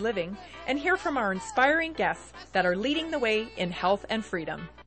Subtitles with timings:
[0.00, 0.36] living
[0.66, 4.68] and hear from our inspiring guests that are leading the way in health and freedom.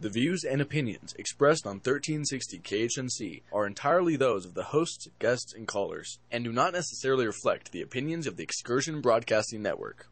[0.00, 5.52] The views and opinions expressed on 1360 KHNC are entirely those of the hosts, guests,
[5.52, 10.08] and callers, and do not necessarily reflect the opinions of the Excursion Broadcasting Network.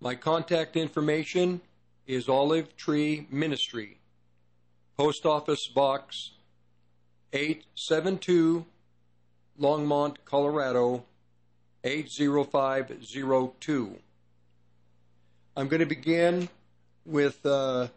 [0.00, 1.60] My contact information
[2.06, 3.98] is Olive Tree Ministry,
[4.96, 6.30] Post Office Box
[7.34, 8.64] 872,
[9.60, 11.04] Longmont, Colorado
[11.84, 13.98] 80502.
[15.56, 16.48] I'm going to begin
[17.04, 17.88] with uh,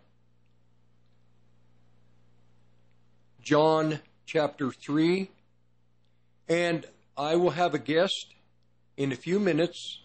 [3.41, 5.29] John chapter 3,
[6.47, 6.85] and
[7.17, 8.27] I will have a guest
[8.97, 9.99] in a few minutes,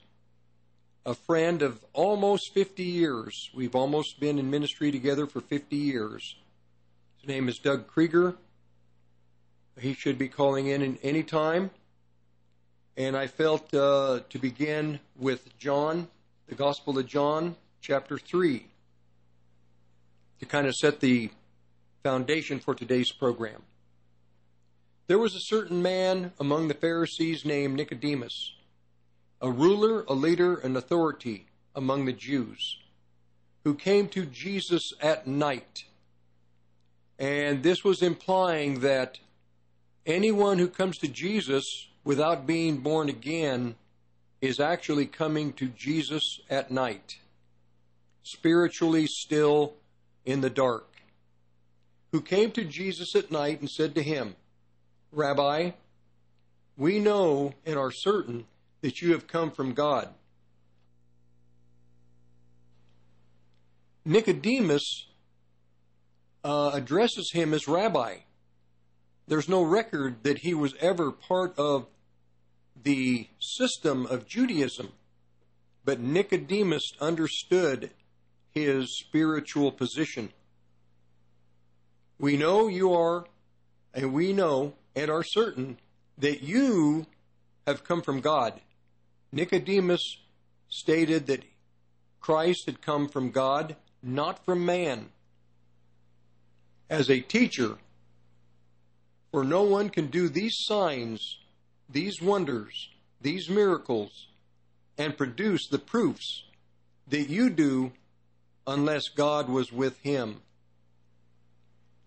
[1.04, 3.50] a friend of almost 50 years.
[3.54, 6.36] We've almost been in ministry together for 50 years.
[7.19, 8.36] His name is Doug Krieger.
[9.78, 11.70] He should be calling in in any time.
[12.97, 16.08] And I felt uh, to begin with John,
[16.48, 18.66] the Gospel of John, chapter 3,
[20.41, 21.30] to kind of set the
[22.06, 23.60] foundation for today's program.
[25.08, 28.54] There was a certain man among the Pharisees named Nicodemus,
[29.40, 32.78] a ruler, a leader, an authority among the Jews,
[33.64, 35.86] who came to Jesus at night.
[37.18, 39.18] And this was implying that
[40.06, 43.74] anyone who comes to Jesus without being born again
[44.40, 47.16] is actually coming to Jesus at night,
[48.22, 49.74] spiritually still
[50.24, 50.96] in the dark,
[52.16, 54.36] who came to Jesus at night and said to him,
[55.13, 55.72] Rabbi,
[56.74, 58.47] we know and are certain
[58.80, 60.09] that you have come from God.
[64.03, 65.09] Nicodemus
[66.42, 68.15] uh, addresses him as rabbi.
[69.28, 71.86] There's no record that he was ever part of
[72.83, 74.89] the system of Judaism,
[75.84, 77.91] but Nicodemus understood
[78.53, 80.33] his spiritual position.
[82.18, 83.27] We know you are,
[83.92, 85.78] and we know and are certain
[86.18, 87.07] that you
[87.66, 88.60] have come from God.
[89.33, 90.18] Nicodemus
[90.68, 91.45] stated that
[92.21, 95.10] Christ had come from God, not from man.
[96.89, 97.77] As a teacher,
[99.30, 101.39] for no one can do these signs,
[101.89, 102.89] these wonders,
[103.21, 104.28] these miracles,
[104.97, 106.45] and produce the proofs
[107.09, 107.92] that you do
[108.66, 110.41] unless God was with him.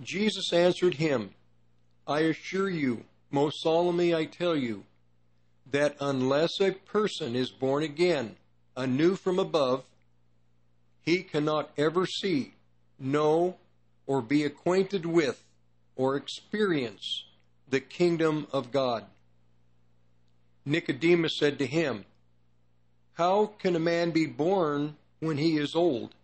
[0.02, 1.32] Jesus answered him,
[2.08, 4.86] I assure you, most solemnly I tell you,
[5.72, 8.38] that unless a person is born again,
[8.76, 9.84] anew from above,
[11.02, 12.54] he cannot ever see,
[12.98, 13.58] know,
[14.08, 15.44] or be acquainted with,
[15.96, 17.26] or experience
[17.70, 19.06] the kingdom of God.
[20.66, 22.06] Nicodemus said to him,
[23.14, 26.16] How can a man be born when he is old?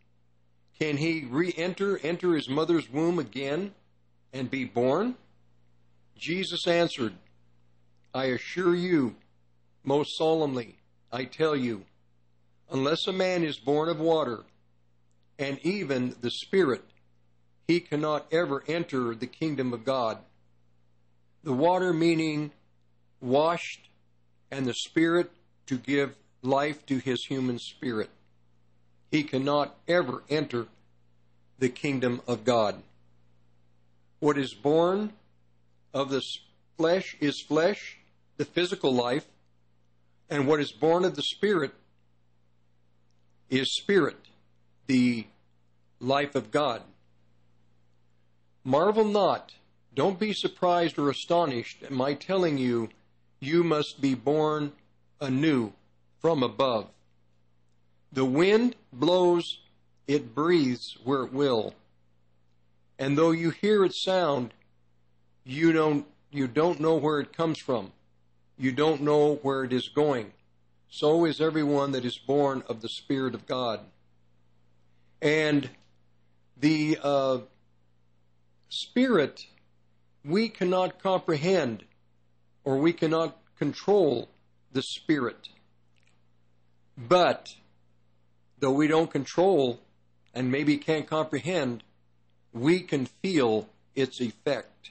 [0.79, 3.73] Can he re enter, enter his mother's womb again
[4.33, 5.15] and be born?
[6.17, 7.13] Jesus answered,
[8.13, 9.15] I assure you,
[9.83, 10.75] most solemnly,
[11.11, 11.85] I tell you,
[12.69, 14.43] unless a man is born of water
[15.37, 16.83] and even the Spirit,
[17.67, 20.19] he cannot ever enter the kingdom of God.
[21.43, 22.51] The water meaning
[23.21, 23.89] washed,
[24.51, 25.31] and the Spirit
[25.67, 28.09] to give life to his human spirit.
[29.15, 30.67] He cannot ever enter
[31.57, 32.83] the kingdom of God.
[34.19, 35.13] What is born
[35.93, 36.21] of the
[36.75, 37.95] flesh is flesh,
[38.35, 39.25] the physical life,
[40.29, 41.73] and what is born of the Spirit
[43.49, 44.17] is spirit,
[44.87, 45.27] the
[46.01, 46.81] life of God.
[48.65, 49.53] Marvel not,
[49.93, 52.89] don't be surprised or astonished at my telling you,
[53.39, 54.73] you must be born
[55.21, 55.71] anew
[56.19, 56.89] from above.
[58.11, 59.59] The wind blows,
[60.07, 61.73] it breathes where it will.
[62.97, 64.53] And though you hear its sound,
[65.43, 67.91] you don't, you don't know where it comes from.
[68.57, 70.31] You don't know where it is going.
[70.89, 73.81] So is everyone that is born of the Spirit of God.
[75.21, 75.69] And
[76.57, 77.39] the uh,
[78.69, 79.45] Spirit,
[80.23, 81.83] we cannot comprehend
[82.63, 84.29] or we cannot control
[84.71, 85.49] the Spirit.
[86.97, 87.55] But,
[88.59, 89.79] though we don't control
[90.33, 91.83] and maybe can't comprehend,
[92.53, 94.89] we can feel its effect.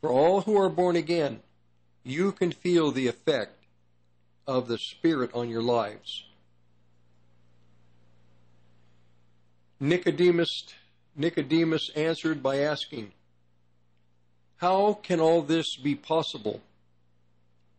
[0.00, 1.40] For all who are born again,
[2.02, 3.64] you can feel the effect
[4.46, 6.24] of the Spirit on your lives.
[9.78, 10.66] Nicodemus,
[11.16, 13.12] Nicodemus answered by asking,
[14.56, 16.60] How can all this be possible?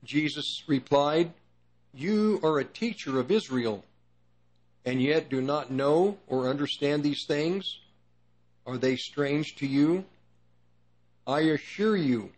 [0.04, 1.32] Jesus replied,
[1.94, 3.84] You are a teacher of Israel,
[4.86, 7.80] and yet do not know or understand these things?
[8.66, 10.06] Are they strange to you?
[11.28, 12.32] I assure you,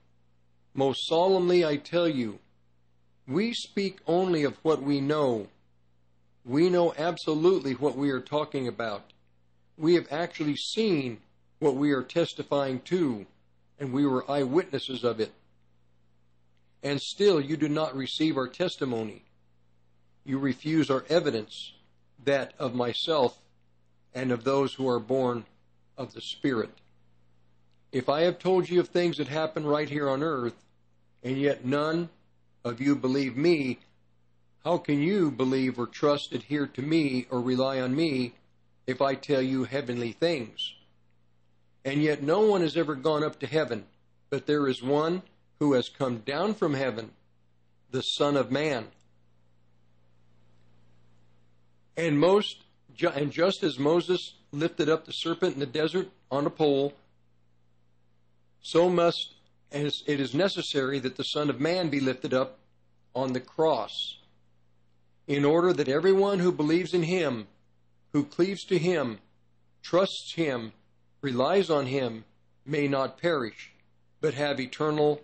[0.73, 2.39] most solemnly I tell you,
[3.27, 5.47] we speak only of what we know.
[6.45, 9.13] We know absolutely what we are talking about.
[9.77, 11.19] We have actually seen
[11.59, 13.25] what we are testifying to,
[13.79, 15.31] and we were eyewitnesses of it.
[16.83, 19.23] And still you do not receive our testimony.
[20.25, 21.73] You refuse our evidence,
[22.25, 23.37] that of myself
[24.13, 25.45] and of those who are born
[25.97, 26.71] of the Spirit.
[27.91, 30.55] If I have told you of things that happen right here on earth,
[31.21, 32.09] and yet none
[32.63, 33.79] of you believe me,
[34.63, 38.33] how can you believe or trust, adhere to me, or rely on me
[38.87, 40.73] if I tell you heavenly things?
[41.86, 43.86] And yet no one has ever gone up to heaven,
[44.29, 45.21] but there is one
[45.59, 47.12] who has come down from heaven,
[47.91, 48.88] the Son of Man.
[51.95, 52.63] And most
[53.15, 56.93] and just as Moses lifted up the serpent in the desert on a pole,
[58.62, 59.33] so must
[59.71, 62.59] as it is necessary that the Son of Man be lifted up
[63.15, 64.17] on the cross,
[65.27, 67.47] in order that everyone who believes in him,
[68.12, 69.19] who cleaves to him,
[69.81, 70.71] trusts him,
[71.21, 72.25] relies on him,
[72.65, 73.71] may not perish,
[74.21, 75.21] but have eternal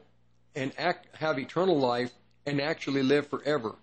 [0.56, 2.12] and act, have eternal life
[2.46, 3.76] and actually live forever.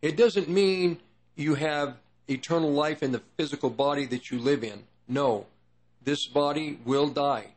[0.00, 0.98] It doesn't mean
[1.34, 1.96] you have
[2.28, 4.84] eternal life in the physical body that you live in.
[5.08, 5.46] No,
[6.02, 7.48] this body will die.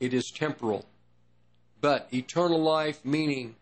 [0.00, 0.86] It is temporal.
[1.80, 3.56] But eternal life, meaning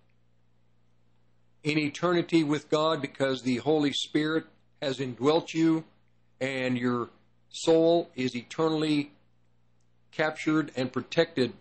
[1.63, 4.45] in eternity with God, because the Holy Spirit
[4.81, 5.85] has indwelt you
[6.41, 7.09] and your
[7.51, 9.11] soul is eternally
[10.13, 11.53] captured and protected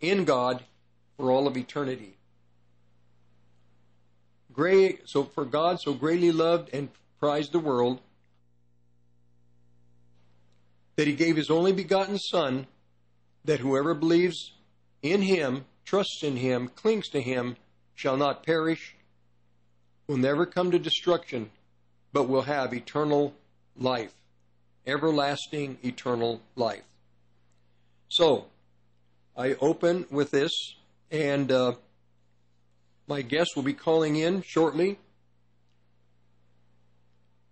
[0.00, 0.62] in God
[1.16, 2.14] for all of eternity.
[4.52, 6.88] Great, so for God so greatly loved and
[7.18, 8.00] prized the world
[10.96, 12.66] that he gave his only begotten Son,
[13.44, 14.52] that whoever believes
[15.02, 17.56] in him, trusts in him, clings to him,
[17.94, 18.96] shall not perish,
[20.08, 21.50] will never come to destruction,
[22.12, 23.34] but will have eternal
[23.76, 24.12] life,
[24.86, 26.82] everlasting, eternal life.
[28.08, 28.46] So,
[29.36, 30.50] I open with this,
[31.12, 31.74] and uh,
[33.06, 34.98] my guest will be calling in shortly.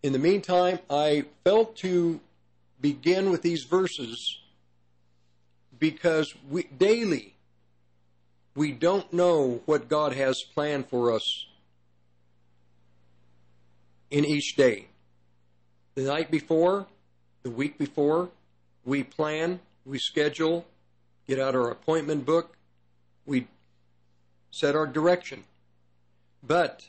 [0.06, 2.20] In the meantime, I felt to
[2.80, 4.38] begin with these verses
[5.80, 7.34] because we daily
[8.54, 11.46] we don't know what God has planned for us
[14.08, 14.86] in each day.
[15.96, 16.86] The night before,
[17.42, 18.28] the week before,
[18.84, 20.66] we plan, we schedule,
[21.26, 22.56] get out our appointment book,
[23.26, 23.48] we
[24.52, 25.42] set our direction.
[26.46, 26.86] But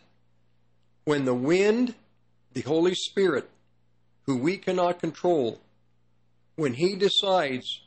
[1.06, 1.96] when the wind,
[2.58, 3.48] the Holy Spirit,
[4.26, 5.60] who we cannot control,
[6.56, 7.82] when He decides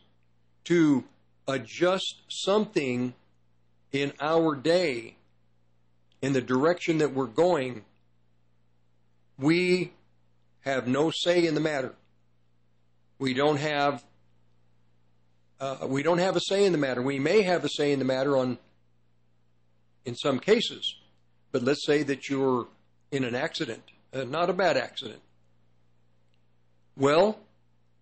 [0.62, 1.02] to
[1.48, 3.14] adjust something
[3.90, 5.16] in our day
[6.22, 7.84] in the direction that we're going,
[9.36, 9.90] we
[10.60, 11.96] have no say in the matter.
[13.18, 14.04] We don't have
[15.58, 17.02] uh, we don't have a say in the matter.
[17.02, 18.56] We may have a say in the matter on
[20.04, 20.94] in some cases,
[21.50, 22.68] but let's say that you're
[23.10, 23.82] in an accident,
[24.12, 25.21] Uh, not a bad accident.
[26.97, 27.38] Well,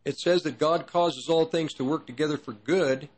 [0.04, 3.08] it says that God causes all things to work together for good.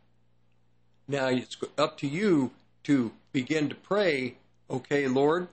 [1.06, 2.50] Now it's up to you
[2.84, 4.36] to begin to pray,
[4.68, 5.48] okay, Lord,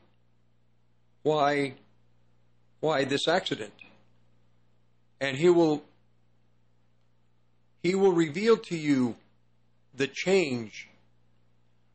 [1.24, 1.74] why
[2.80, 3.74] why this accident?
[5.20, 5.84] And he will
[7.84, 9.16] he will reveal to you
[9.94, 10.90] the change.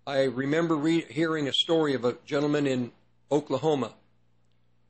[0.07, 2.93] I remember re- hearing a story of a gentleman in
[3.31, 3.93] Oklahoma.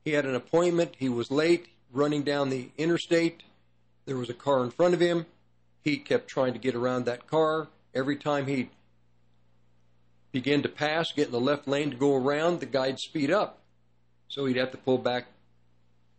[0.03, 3.43] He had an appointment, he was late, running down the interstate.
[4.05, 5.25] There was a car in front of him.
[5.81, 7.67] He kept trying to get around that car.
[7.93, 8.69] Every time he
[10.31, 13.59] began to pass, get in the left lane to go around, the guy'd speed up.
[14.27, 15.27] So he'd have to pull back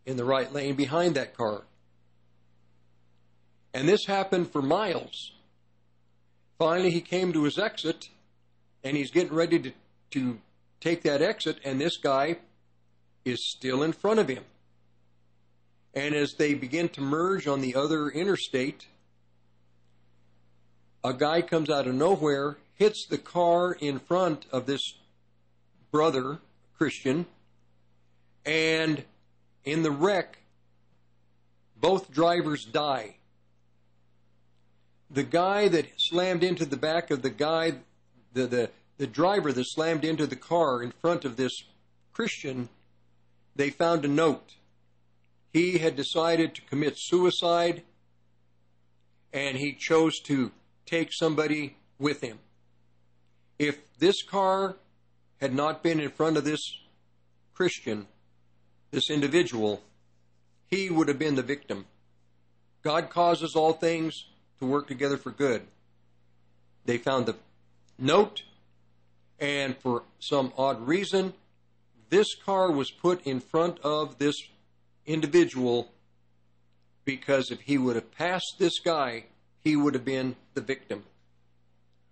[0.07, 1.63] in the right lane behind that car.
[3.75, 5.33] And this happened for miles.
[6.59, 8.09] Finally, he came to his exit,
[8.85, 9.73] and he's getting ready to,
[10.13, 10.39] to
[10.81, 12.37] take that exit, and this guy
[13.25, 14.45] is still in front of him.
[15.95, 18.87] And as they begin to merge on the other interstate,
[21.03, 24.95] a guy comes out of nowhere hits the car in front of this
[25.91, 26.39] brother,
[26.77, 27.27] Christian,
[28.45, 29.05] and
[29.65, 30.39] in the wreck,
[31.81, 33.17] both drivers die.
[35.11, 37.75] The guy that slammed into the back of the guy,
[38.33, 41.63] the, the, the driver that slammed into the car in front of this
[42.13, 42.69] Christian,
[43.57, 44.55] they found a note.
[45.53, 47.83] He had decided to commit suicide
[49.33, 50.53] and he chose to
[50.87, 52.39] take somebody with him
[53.59, 54.77] if this car
[55.41, 56.79] had not been in front of this
[57.55, 58.07] Christian,
[58.91, 59.83] this individual,
[60.67, 61.87] he would have been the victim.
[62.83, 64.27] God causes all things
[64.59, 65.63] to work together for good.
[66.85, 67.37] They found the
[67.99, 68.43] note,
[69.39, 71.33] and for some odd reason,
[72.11, 74.37] this car was put in front of this
[75.07, 75.91] individual
[77.05, 79.25] because if he would have passed this guy,
[79.61, 81.05] he would have been the victim.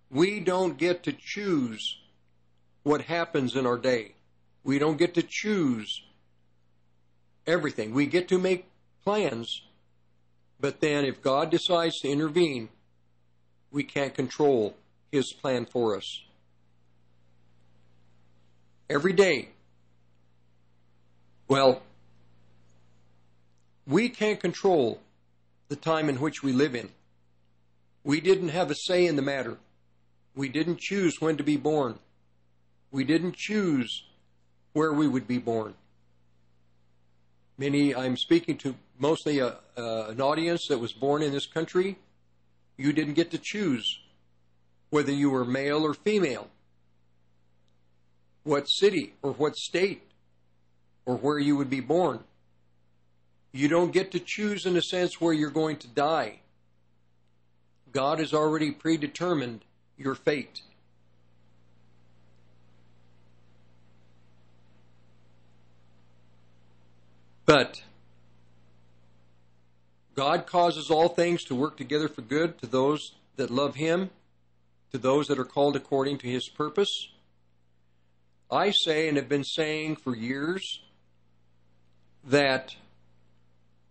[0.09, 1.97] We don't get to choose
[2.83, 4.13] what happens in our day.
[4.63, 6.03] We don't get to choose
[7.47, 7.93] everything.
[7.93, 8.69] We get to make
[9.03, 9.61] plans,
[10.59, 12.69] but then if God decides to intervene,
[13.71, 14.75] we can't control
[15.11, 16.21] His plan for us.
[18.89, 19.49] Every day,
[21.53, 21.83] well,
[23.85, 24.99] we can't control
[25.67, 26.89] the time in which we live in.
[28.03, 29.57] We didn't have a say in the matter.
[30.35, 31.99] We didn't choose when to be born.
[32.89, 34.03] We didn't choose
[34.71, 35.75] where we would be born.
[37.59, 41.99] Many, I'm speaking to mostly a, uh, an audience that was born in this country.
[42.77, 43.99] You didn't get to choose
[44.89, 46.47] whether you were male or female,
[48.41, 50.01] what city or what state,
[51.05, 52.19] or where you would be born.
[53.51, 56.39] You don't get to choose, in a sense, where you're going to die.
[57.91, 59.61] God has already predetermined
[59.97, 60.61] your fate.
[67.45, 67.83] But
[70.15, 74.09] God causes all things to work together for good to those that love Him,
[74.91, 77.09] to those that are called according to His purpose.
[78.49, 80.81] I say and have been saying for years
[82.25, 82.75] that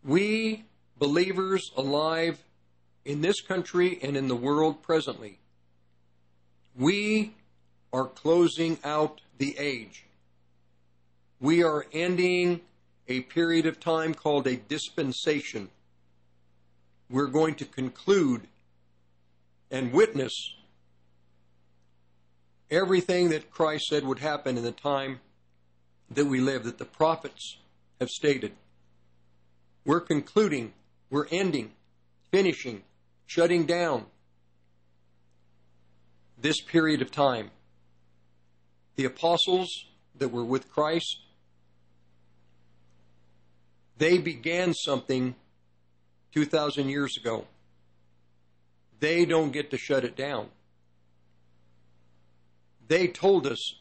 [0.05, 0.65] we
[0.99, 2.43] believers alive
[3.05, 5.39] in this country and in the world presently
[6.75, 7.35] we
[7.93, 10.05] are closing out the age.
[11.41, 12.61] We are ending
[13.09, 15.69] a period of time called a dispensation.
[17.11, 18.43] We're going to conclude
[19.71, 20.33] and witness
[22.71, 25.21] everything that Christ said would happen in the time
[26.11, 27.59] that we live, that the prophets
[28.02, 28.52] have stated.
[29.85, 30.75] We're concluding,
[31.09, 31.71] we're ending,
[32.30, 32.82] finishing,
[33.26, 34.06] shutting down
[36.38, 37.50] this period of time.
[38.97, 39.87] The apostles
[40.18, 41.18] that were with Christ,
[43.97, 45.37] they began something
[46.35, 47.47] 2,000 years ago.
[48.99, 50.49] They don't get to shut it down.
[52.88, 53.75] They told us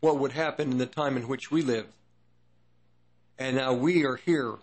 [0.00, 1.86] what would happen in the time in which we live.
[3.38, 4.54] And now we are here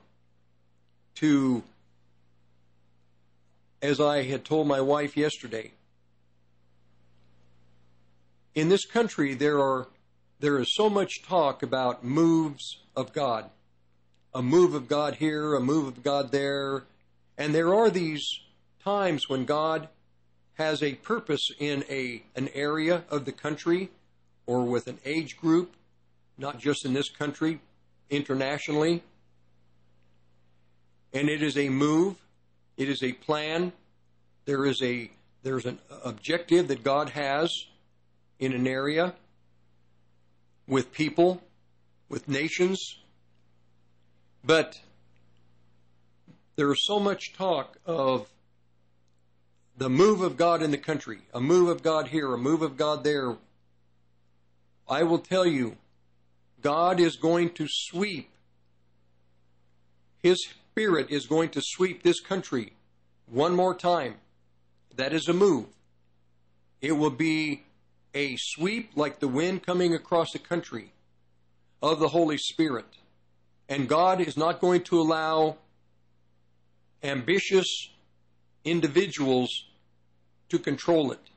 [1.15, 1.63] to,
[3.81, 5.71] as I had told my wife yesterday,
[8.55, 9.87] in this country there are
[10.39, 13.49] there is so much talk about moves of God.
[14.33, 16.83] A move of God here, a move of God there.
[17.37, 18.25] And there are these
[18.81, 19.89] times when God
[20.53, 23.89] has a purpose in a an area of the country
[24.45, 25.73] or with an age group,
[26.37, 27.59] not just in this country,
[28.09, 29.03] internationally.
[31.13, 32.15] And it is a move,
[32.77, 33.71] it is a plan,
[34.45, 35.09] there is a
[35.41, 37.65] there's an objective that God has
[38.39, 39.13] in an area
[40.67, 41.41] with people,
[42.09, 42.97] with nations.
[44.43, 44.79] But
[46.55, 48.27] there is so much talk of
[49.77, 52.75] the move of God in the country, a move of God here, a move of
[52.75, 53.37] God there.
[54.89, 55.77] I will tell you,
[56.61, 58.29] God is going to sweep,
[60.21, 62.73] His Spirit is going to sweep this country
[63.25, 64.15] one more time.
[64.95, 65.67] That is a move.
[66.81, 67.63] It will be
[68.13, 70.91] a sweep like the wind coming across the country
[71.81, 72.85] of the Holy Spirit.
[73.67, 75.57] And God is not going to allow
[77.03, 77.89] ambitious
[78.65, 79.65] individuals
[80.49, 81.29] to control it.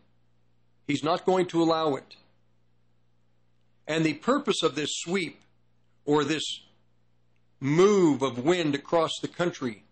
[0.87, 2.17] He's not going to allow it.
[3.87, 5.41] And the purpose of this sweep
[6.05, 6.45] or this
[7.61, 9.85] move of wind across the country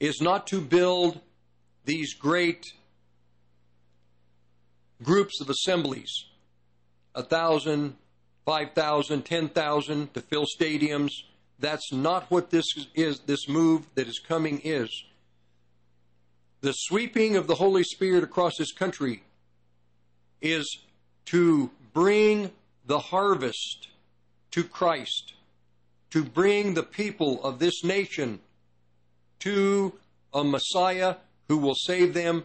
[0.00, 1.20] is not to build
[1.84, 2.64] these great
[5.02, 6.10] groups of assemblies,
[7.14, 7.94] a thousand,
[8.44, 11.10] five thousand, ten thousand to fill stadiums.
[11.58, 14.88] That's not what this is, this move that is coming is.
[16.60, 19.22] The sweeping of the Holy Spirit across this country
[20.40, 20.78] is
[21.26, 22.50] to bring
[22.86, 23.88] the harvest
[24.50, 25.34] to Christ,
[26.10, 28.40] to bring the people of this nation
[29.40, 29.92] to
[30.32, 31.16] a Messiah
[31.48, 32.44] who will save them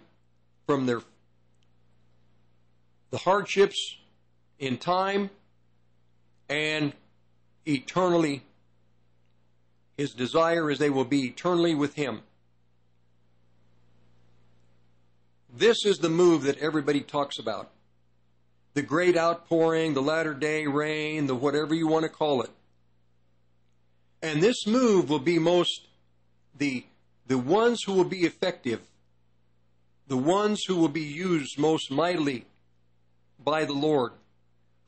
[0.66, 1.02] from their
[3.12, 3.98] the hardships
[4.58, 5.30] in time
[6.50, 6.94] and
[7.68, 8.42] eternally.
[9.98, 12.22] His desire is they will be eternally with Him.
[15.56, 17.70] This is the move that everybody talks about.
[18.74, 22.50] The great outpouring, the latter day rain, the whatever you want to call it.
[24.22, 25.88] And this move will be most
[26.58, 26.86] the
[27.28, 28.82] the ones who will be effective,
[30.08, 32.46] the ones who will be used most mightily
[33.40, 34.14] by the Lord,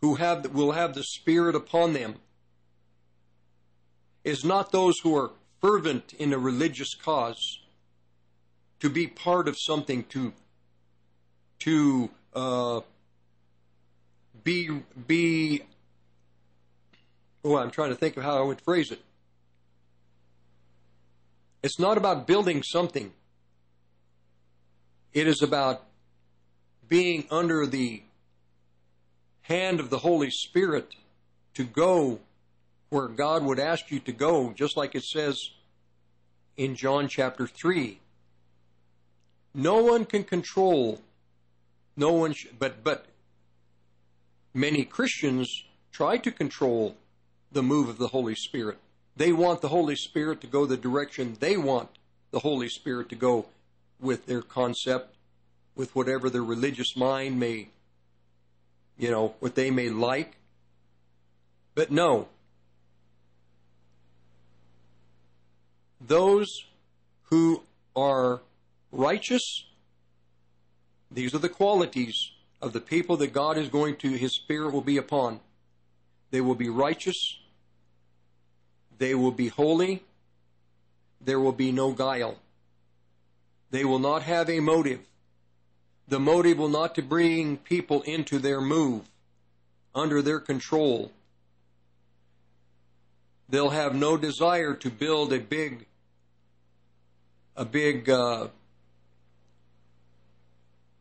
[0.02, 2.16] who have will have the Spirit upon them,
[4.24, 7.60] is not those who are fervent in a religious cause,
[8.80, 10.34] to be part of something, to
[11.60, 12.82] to uh,
[14.46, 14.70] be
[15.08, 15.64] be.
[17.44, 19.02] Oh, I'm trying to think of how I would phrase it.
[21.62, 23.12] It's not about building something.
[25.14, 25.84] It is about
[26.88, 28.04] being under the
[29.42, 30.94] hand of the Holy Spirit
[31.56, 32.20] to go
[32.90, 35.50] where God would ask you to go, just like it says
[36.56, 38.00] in John chapter 3.
[39.54, 41.02] No one can control,
[41.96, 43.06] no one, sh- but, but
[44.56, 46.96] many Christians try to control
[47.52, 48.80] the move of the Holy Spirit.
[49.16, 51.90] They want the Holy Spirit to go the direction they want
[52.32, 53.46] the Holy Spirit to go
[54.00, 55.16] with their concept,
[55.76, 57.68] with whatever their religious mind may
[58.98, 60.38] you know, what they may like.
[61.74, 62.28] But no.
[66.00, 66.48] Those
[67.24, 67.64] who
[67.96, 68.42] are
[68.92, 69.66] righteous,
[71.12, 72.32] these are the qualities
[72.66, 75.40] of the people that God is going to, His Spirit will be upon.
[76.32, 77.38] They will be righteous.
[78.98, 80.04] They will be holy.
[81.22, 82.40] There will be no guile.
[83.70, 85.02] They will not have a motive.
[86.08, 89.04] The motive will not to bring people into their move,
[89.94, 91.12] under their control.
[93.48, 95.86] they'll have no desire to build a big,
[97.56, 98.10] a big.
[98.10, 98.48] Uh,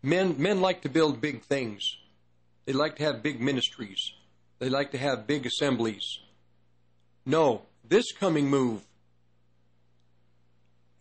[0.04, 1.96] men men like to build big things.
[2.66, 4.12] They like to have big ministries.
[4.58, 6.18] They like to have big assemblies.
[7.26, 8.82] No, this coming move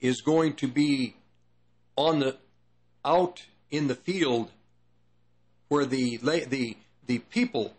[0.02, 1.16] is going to be
[1.96, 2.38] on the
[3.06, 4.52] out in the field
[5.68, 7.74] where the the the people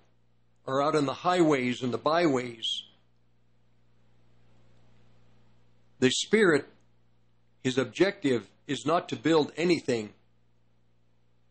[0.67, 2.83] are out on the highways and the byways.
[6.01, 6.67] The spirit
[7.63, 10.13] his objective is not to build anything.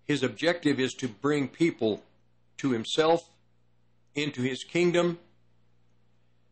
[0.06, 2.04] His objective is to bring people
[2.58, 3.30] to himself
[4.16, 5.20] into his kingdom.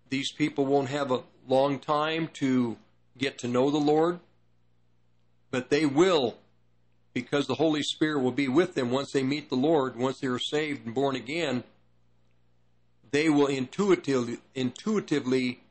[0.09, 2.77] These people won't have a long time to
[3.17, 4.19] get to know the Lord,
[5.49, 6.37] but they will
[7.13, 10.27] because the Holy Spirit will be with them once they meet the Lord, once they
[10.27, 11.63] are saved and born again.
[13.11, 15.63] They will intuitively, intuitively,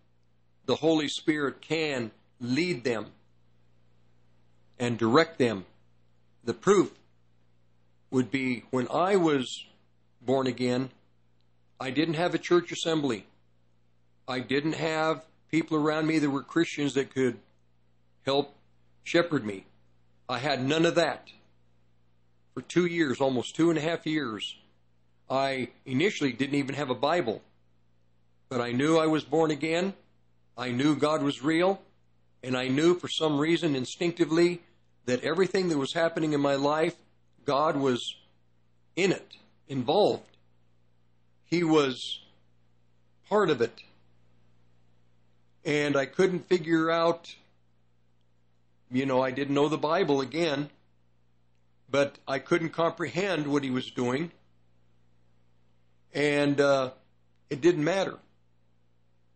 [0.66, 3.06] the Holy Spirit can lead them
[4.78, 5.64] and direct them.
[6.44, 6.92] The proof
[8.10, 9.64] would be when I was
[10.20, 10.90] born again,
[11.78, 13.26] I didn't have a church assembly.
[14.28, 17.38] I didn't have people around me that were Christians that could
[18.24, 18.54] help
[19.02, 19.64] shepherd me.
[20.28, 21.28] I had none of that.
[22.54, 24.56] For two years, almost two and a half years,
[25.28, 27.42] I initially didn't even have a Bible.
[28.48, 29.94] But I knew I was born again.
[30.56, 31.80] I knew God was real.
[32.42, 34.60] And I knew for some reason instinctively
[35.06, 36.96] that everything that was happening in my life,
[37.50, 38.14] God was
[38.94, 39.32] in it,
[39.66, 40.36] involved.
[41.46, 42.20] He was
[43.28, 43.82] part of it.
[45.64, 47.34] And I couldn't figure out,
[48.88, 50.70] you know, I didn't know the Bible again,
[51.90, 54.30] but I couldn't comprehend what he was doing.
[56.14, 56.92] And uh,
[57.50, 58.16] it didn't matter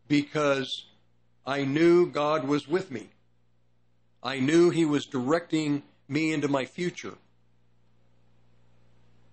[0.07, 0.87] because
[1.44, 3.09] I knew God was with me.
[4.22, 7.14] I knew He was directing me into my future.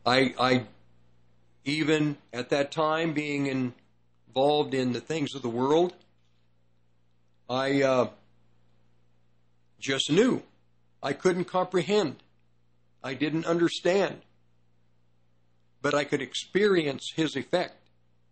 [0.06, 0.64] I, I
[1.64, 3.74] even at that time being
[4.28, 5.94] involved in the things of the world,
[7.50, 8.10] I uh,
[9.80, 10.42] just knew.
[11.04, 12.18] I couldn't comprehend.
[13.04, 14.22] I didn't understand.
[15.82, 17.76] But I could experience his effect,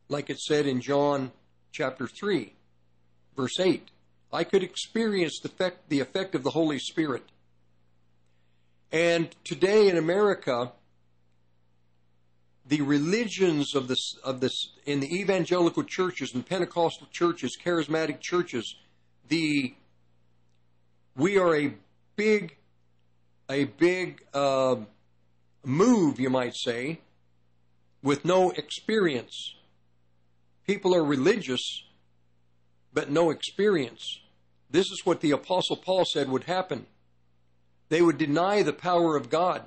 [0.07, 1.31] like it said in John
[1.71, 2.53] chapter 3,
[3.35, 3.89] verse 8.
[4.31, 7.23] I could experience the effect, the effect of the Holy Spirit.
[8.91, 10.71] And today in America,
[12.69, 18.75] the religions of this of this in the evangelical churches and Pentecostal churches, charismatic churches,
[19.27, 19.73] the
[21.15, 21.73] we are a
[22.15, 22.55] big
[23.49, 24.75] a big uh,
[25.65, 27.01] move, you might say,
[28.03, 29.55] with no experience.
[30.67, 31.83] People are religious,
[32.93, 34.19] but no experience.
[34.69, 36.85] This is what the Apostle Paul said would happen.
[37.89, 39.63] They would deny the power of God.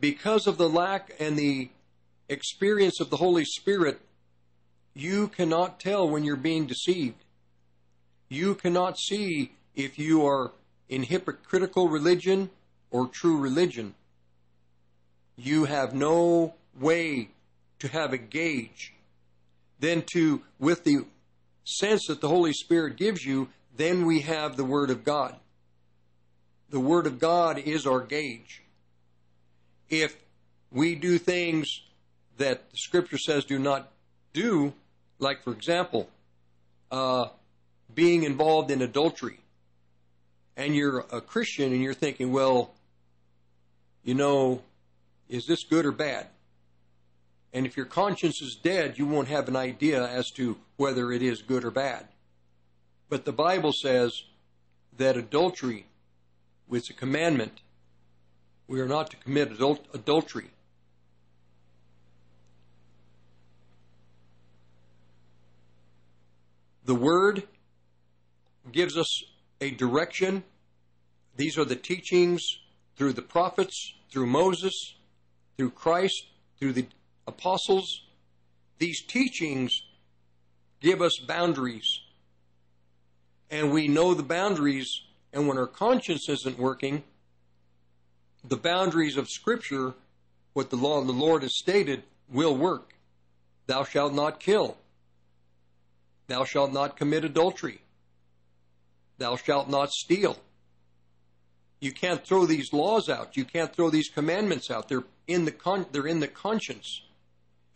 [0.00, 1.70] Because of the lack and the
[2.28, 4.00] experience of the Holy Spirit,
[4.94, 7.24] you cannot tell when you're being deceived.
[8.28, 10.52] You cannot see if you are
[10.88, 12.50] in hypocritical religion
[12.90, 13.94] or true religion.
[15.36, 17.30] You have no way
[17.78, 18.92] to have a gauge.
[19.80, 21.06] Then to, with the
[21.64, 25.36] sense that the Holy Spirit gives you, then we have the Word of God.
[26.70, 28.62] The Word of God is our gauge.
[29.88, 30.16] If
[30.70, 31.82] we do things
[32.36, 33.90] that the Scripture says do not
[34.32, 34.72] do,
[35.18, 36.08] like, for example,
[36.90, 37.28] uh,
[37.94, 39.40] being involved in adultery,
[40.56, 42.72] and you're a Christian and you're thinking, well,
[44.02, 44.62] you know,
[45.28, 46.26] is this good or bad?
[47.52, 51.22] And if your conscience is dead, you won't have an idea as to whether it
[51.22, 52.08] is good or bad.
[53.08, 54.22] But the Bible says
[54.96, 55.86] that adultery
[56.70, 57.60] is a commandment.
[58.68, 60.50] We are not to commit adult- adultery.
[66.84, 67.48] The Word
[68.70, 69.24] gives us
[69.60, 70.44] a direction.
[71.36, 72.60] These are the teachings
[72.96, 74.94] through the prophets, through Moses,
[75.56, 76.26] through Christ,
[76.58, 76.86] through the
[77.26, 78.02] apostles,
[78.78, 79.82] these teachings
[80.80, 82.00] give us boundaries.
[83.50, 85.02] And we know the boundaries,
[85.32, 87.04] and when our conscience isn't working,
[88.46, 89.94] the boundaries of Scripture,
[90.52, 92.94] what the law of the Lord has stated, will work.
[93.66, 94.76] Thou shalt not kill.
[96.26, 97.80] Thou shalt not commit adultery.
[99.18, 100.38] Thou shalt not steal.
[101.80, 103.36] You can't throw these laws out.
[103.36, 104.88] You can't throw these commandments out.
[104.88, 107.02] They're in the con- they're in the conscience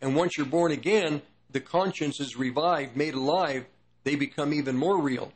[0.01, 1.21] And once you're born again,
[1.51, 3.65] the conscience is revived, made alive,
[4.03, 5.31] they become even more real.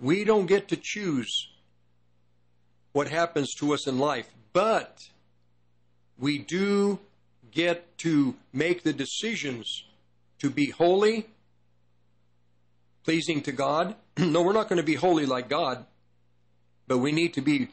[0.00, 1.48] We don't get to choose
[2.92, 4.98] what happens to us in life, but
[6.18, 6.98] we do
[7.50, 9.84] get to make the decisions
[10.38, 11.26] to be holy,
[13.04, 13.94] pleasing to God.
[14.18, 15.84] no, we're not going to be holy like God,
[16.86, 17.68] but we need to be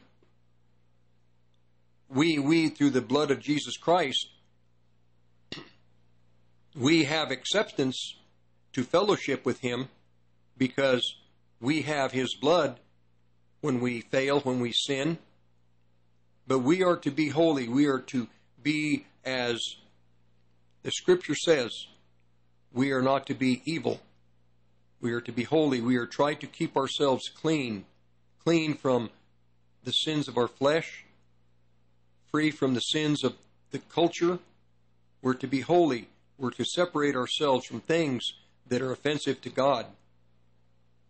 [2.10, 4.28] we we through the blood of Jesus Christ
[6.74, 8.16] we have acceptance
[8.72, 9.88] to fellowship with him
[10.56, 11.16] because
[11.60, 12.78] we have his blood
[13.60, 15.18] when we fail, when we sin.
[16.46, 17.68] But we are to be holy.
[17.68, 18.28] We are to
[18.62, 19.60] be as
[20.82, 21.86] the scripture says,
[22.72, 24.00] we are not to be evil.
[25.00, 25.80] We are to be holy.
[25.80, 27.84] We are trying to keep ourselves clean,
[28.42, 29.10] clean from
[29.84, 31.04] the sins of our flesh,
[32.30, 33.36] free from the sins of
[33.70, 34.38] the culture.
[35.22, 36.08] We're to be holy.
[36.36, 38.32] We're to separate ourselves from things
[38.68, 39.86] that are offensive to God.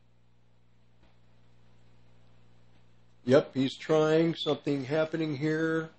[3.25, 4.35] Yep, he's trying.
[4.35, 5.89] Something happening here.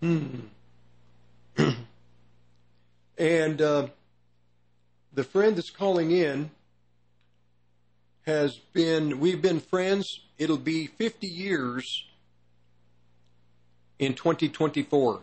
[0.00, 0.40] Hmm.
[3.18, 3.88] and uh,
[5.12, 6.50] the friend that's calling in
[8.26, 12.06] has been, we've been friends it'll be 50 years
[13.98, 15.20] in 2024.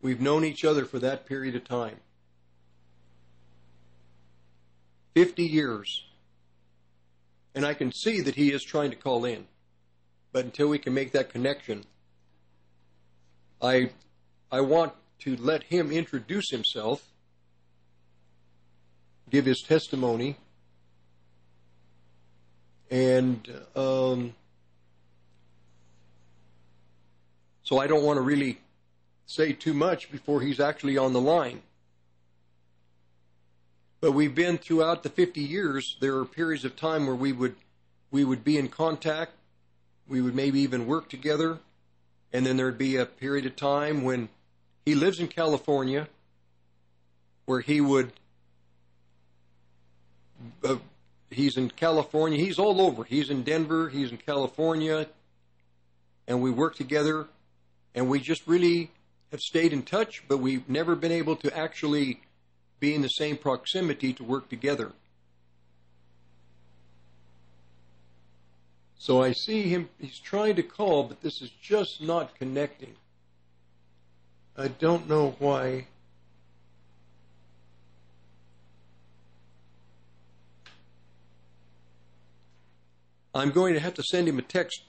[0.00, 1.96] We've known each other for that period of time.
[5.14, 6.04] 50 years.
[7.56, 9.48] And I can see that he is trying to call in.
[10.30, 11.84] But until we can make that connection,
[13.60, 13.90] I
[14.52, 17.02] I want to let him introduce himself,
[19.28, 20.36] give his testimony,
[22.90, 24.34] and um,
[27.62, 28.58] so I don't want to really
[29.26, 31.62] say too much before he's actually on the line.
[34.00, 35.96] But we've been throughout the 50 years.
[36.00, 37.56] There are periods of time where we would
[38.10, 39.32] we would be in contact.
[40.08, 41.58] We would maybe even work together,
[42.32, 44.30] and then there'd be a period of time when
[44.86, 46.08] he lives in California,
[47.44, 48.12] where he would
[50.64, 50.76] uh,
[51.30, 52.38] he's in California.
[52.38, 53.04] He's all over.
[53.04, 53.88] He's in Denver.
[53.88, 55.06] He's in California.
[56.26, 57.26] And we work together.
[57.94, 58.90] And we just really
[59.30, 62.20] have stayed in touch, but we've never been able to actually
[62.80, 64.92] be in the same proximity to work together.
[68.98, 72.94] So I see him, he's trying to call, but this is just not connecting.
[74.56, 75.86] I don't know why.
[83.38, 84.82] I'm going to have to send him a text.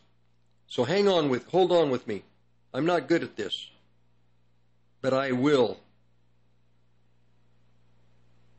[0.67, 2.23] So hang on with, hold on with me.
[2.73, 3.69] I'm not good at this,
[5.01, 5.79] but I will.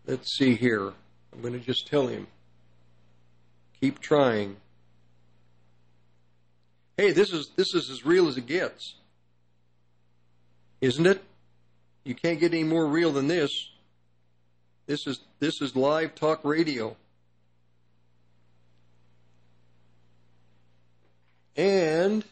[0.06, 0.92] Let's see here.
[1.32, 2.26] I'm going to just tell him.
[3.80, 4.56] Keep trying.
[6.96, 8.96] Hey, this is this is as real as it gets.
[10.80, 11.22] Isn't it?
[12.04, 13.50] You can't get any more real than this.
[14.86, 16.96] This is this is live talk radio.
[21.56, 22.24] And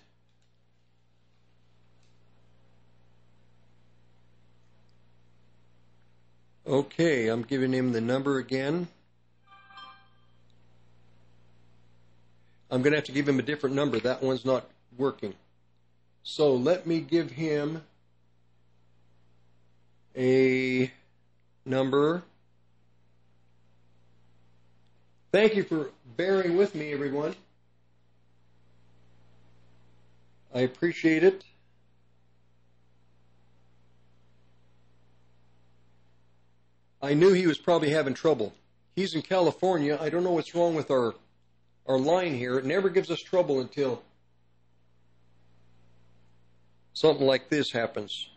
[6.68, 8.88] Okay, I'm giving him the number again.
[12.70, 13.98] I'm going to have to give him a different number.
[13.98, 14.66] That one's not
[14.98, 15.32] working.
[16.24, 17.82] So let me give him
[20.14, 20.92] a
[21.64, 22.22] number.
[25.32, 27.34] Thank you for bearing with me, everyone.
[30.54, 31.44] I appreciate it.
[37.00, 38.54] I knew he was probably having trouble.
[38.96, 39.98] He's in California.
[40.00, 41.14] I don't know what's wrong with our
[41.86, 42.58] our line here.
[42.58, 44.02] It never gives us trouble until
[46.92, 48.28] something like this happens.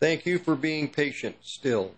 [0.00, 1.92] Thank you for being patient still.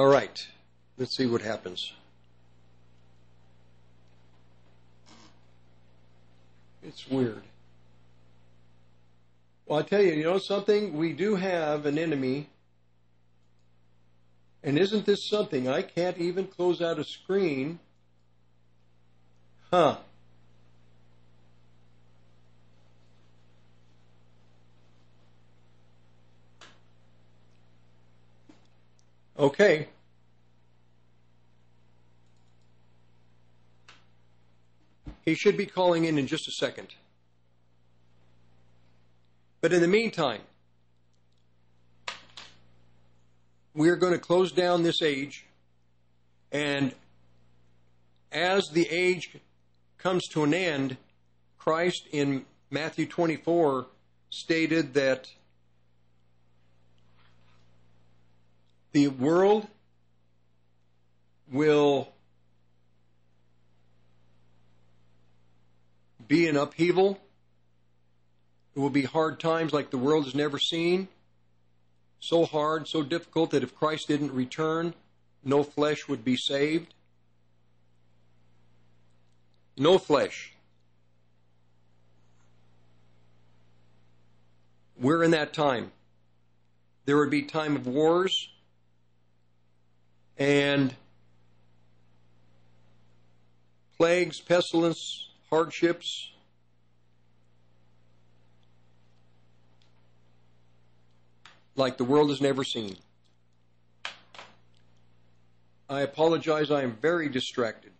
[0.00, 0.46] All right.
[0.96, 1.92] Let's see what happens.
[6.82, 7.42] It's weird.
[9.66, 10.96] Well, I tell you, you know something?
[10.96, 12.48] We do have an enemy.
[14.62, 15.68] And isn't this something?
[15.68, 17.78] I can't even close out a screen.
[19.70, 19.98] Huh.
[29.40, 29.88] Okay.
[35.24, 36.88] He should be calling in in just a second.
[39.62, 40.42] But in the meantime,
[43.72, 45.46] we are going to close down this age,
[46.52, 46.94] and
[48.30, 49.38] as the age
[49.96, 50.98] comes to an end,
[51.56, 53.86] Christ in Matthew 24
[54.28, 55.30] stated that
[58.92, 59.66] the world
[61.50, 62.12] will
[66.26, 67.20] be in upheaval.
[68.74, 71.08] It will be hard times like the world has never seen.
[72.20, 74.94] So hard, so difficult that if Christ didn't return,
[75.42, 76.94] no flesh would be saved.
[79.76, 80.52] No flesh.
[84.98, 85.92] We're in that time.
[87.06, 88.50] There would be time of wars
[90.70, 90.94] and
[93.96, 96.30] plagues, pestilence, hardships.
[101.74, 102.96] Like the world has never seen.
[105.88, 107.90] I apologize, I am very distracted.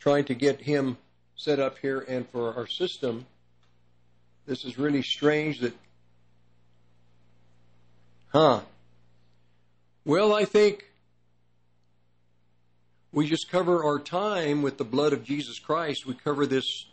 [0.00, 0.96] Trying to get him
[1.36, 3.26] set up here and for our system.
[4.46, 5.74] This is really strange that.
[8.32, 8.62] Huh.
[10.04, 10.90] Well, I think
[13.12, 16.06] we just cover our time with the blood of Jesus Christ.
[16.06, 16.86] We cover this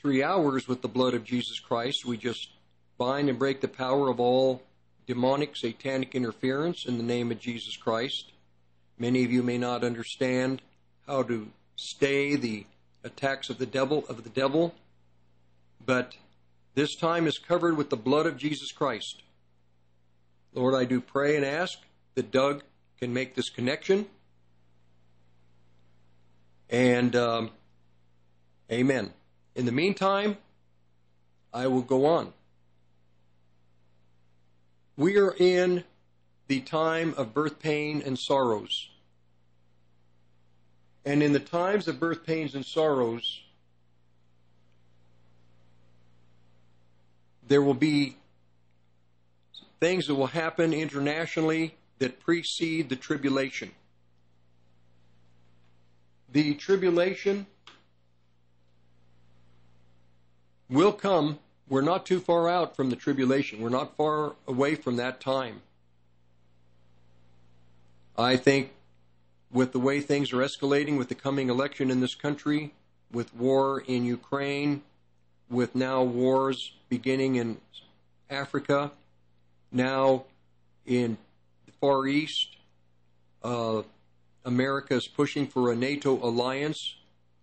[0.00, 2.06] three hours with the blood of Jesus Christ.
[2.06, 2.48] We just
[2.96, 4.62] bind and break the power of all
[5.06, 8.32] demonic, satanic interference in the name of Jesus Christ.
[8.98, 10.62] Many of you may not understand
[11.06, 12.64] how to stay the
[13.04, 14.74] attacks of the devil of the devil,
[15.84, 16.14] but
[16.74, 19.22] this time is covered with the blood of Jesus Christ.
[20.54, 21.78] Lord, I do pray and ask
[22.14, 22.62] that Doug
[22.98, 24.06] can make this connection
[26.72, 27.50] and um,
[28.70, 29.12] amen.
[29.54, 30.38] In the meantime,
[31.52, 32.32] I will go on.
[34.96, 35.84] We are in
[36.48, 38.88] the time of birth pain and sorrows.
[41.04, 43.42] And in the times of birth pains and sorrows,
[47.46, 48.16] there will be
[49.82, 53.70] things that will happen internationally that precede the tribulation
[56.32, 57.46] the tribulation
[60.68, 61.38] will come.
[61.68, 63.60] We're not too far out from the tribulation.
[63.60, 65.62] We're not far away from that time.
[68.16, 68.72] I think
[69.50, 72.72] with the way things are escalating with the coming election in this country,
[73.10, 74.82] with war in Ukraine,
[75.50, 77.58] with now wars beginning in
[78.30, 78.92] Africa,
[79.72, 80.24] now
[80.86, 81.16] in
[81.66, 82.56] the Far East,
[83.42, 83.82] uh,
[84.44, 86.96] America is pushing for a NATO alliance,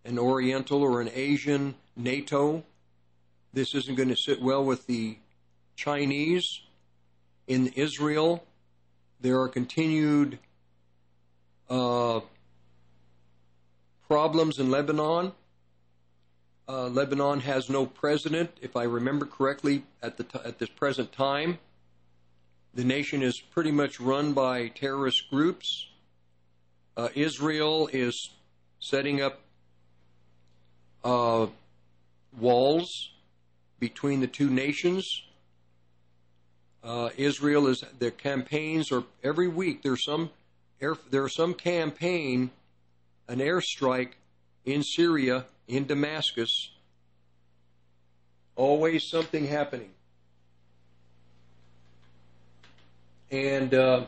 [0.05, 2.63] an Oriental or an Asian NATO
[3.51, 5.17] This isn't going to sit well with the
[5.75, 6.61] Chinese.
[7.47, 8.43] In Israel,
[9.19, 10.37] there are continued
[11.69, 12.19] uh,
[14.07, 15.33] problems in Lebanon.
[16.67, 21.11] Uh, Lebanon has no president, if I remember correctly, at the t- at this present
[21.11, 21.57] time.
[22.79, 25.87] The nation is pretty much run by terrorist groups.
[26.95, 28.29] Uh, Israel is
[28.79, 29.41] setting up
[31.03, 31.47] uh,
[32.39, 33.09] walls
[33.81, 35.23] between the two nations.
[36.81, 39.83] Uh, Israel is their campaigns are every week.
[39.83, 40.29] There's some
[40.79, 42.49] air, there's some campaign,
[43.27, 44.11] an airstrike
[44.63, 46.69] in Syria in Damascus.
[48.55, 49.89] Always something happening,
[53.31, 53.73] and.
[53.73, 54.05] Uh,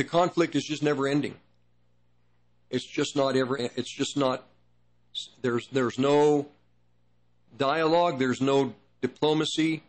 [0.00, 1.34] the conflict is just never ending.
[2.70, 3.58] It's just not ever.
[3.58, 4.46] It's just not.
[5.42, 6.46] There's there's no
[7.58, 8.18] dialogue.
[8.18, 9.82] There's no diplomacy.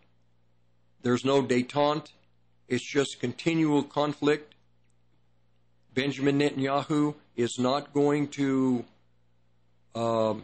[1.01, 2.09] There's no détente.
[2.67, 4.53] It's just continual conflict.
[5.93, 8.83] Benjamin Netanyahu is not going to
[9.95, 10.43] um,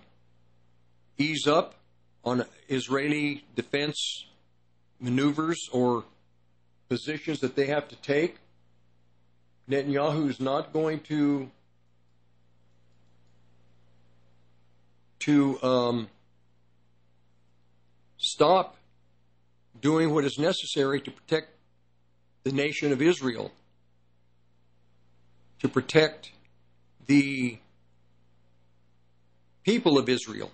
[1.17, 1.75] ease up
[2.23, 4.25] on Israeli defense
[4.99, 6.03] maneuvers or
[6.89, 8.37] positions that they have to take.
[9.69, 11.51] Netanyahu is not going to
[15.19, 16.07] to um,
[18.17, 18.77] stop
[19.81, 21.49] doing what is necessary to protect
[22.43, 23.51] the nation of Israel,
[25.59, 26.31] to protect
[27.07, 27.57] the
[29.63, 30.51] people of Israel.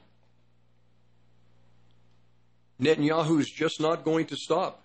[2.82, 4.82] Netanyahu is just not going to stop.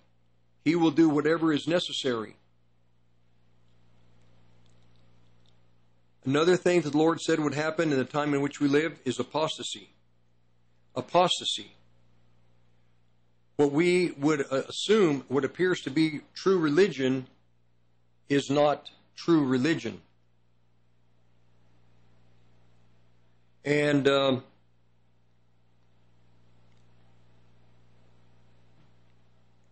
[0.63, 2.35] He will do whatever is necessary.
[6.25, 8.99] Another thing that the Lord said would happen in the time in which we live
[9.05, 9.89] is apostasy.
[10.95, 11.71] Apostasy.
[13.55, 17.27] What we would uh, assume, what appears to be true religion,
[18.27, 20.01] is not true religion.
[23.65, 24.43] And um,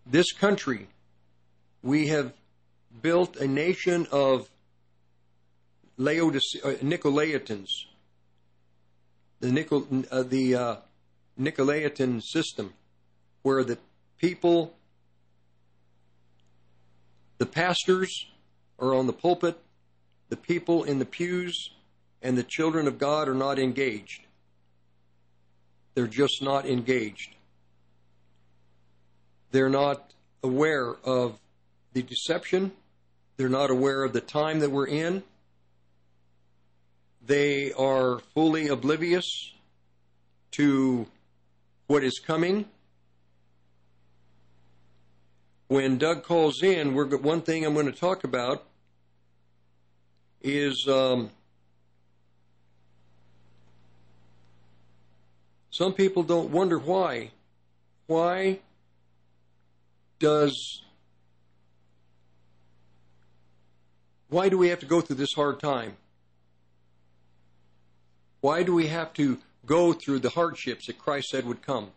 [0.09, 0.87] this country,
[1.83, 2.33] we have
[3.01, 4.49] built a nation of
[5.97, 7.69] Laodice- uh, Nicolaitans,
[9.39, 10.75] the, Nicol- uh, the uh,
[11.39, 12.73] Nicolaitan system,
[13.41, 13.77] where the
[14.17, 14.73] people,
[17.37, 18.27] the pastors
[18.79, 19.59] are on the pulpit,
[20.29, 21.71] the people in the pews,
[22.21, 24.21] and the children of God are not engaged.
[25.93, 27.36] They're just not engaged.
[29.51, 31.39] They're not aware of
[31.93, 32.71] the deception.
[33.37, 35.23] They're not aware of the time that we're in.
[37.25, 39.53] They are fully oblivious
[40.51, 41.07] to
[41.87, 42.65] what is coming.
[45.67, 48.65] When Doug calls in, we're one thing I'm going to talk about
[50.41, 51.29] is um,
[55.69, 57.31] some people don't wonder why.
[58.07, 58.59] Why
[60.19, 60.81] does
[64.29, 65.95] why do we have to go through this hard time?
[68.41, 71.91] Why do we have to go through the hardships that Christ said would come?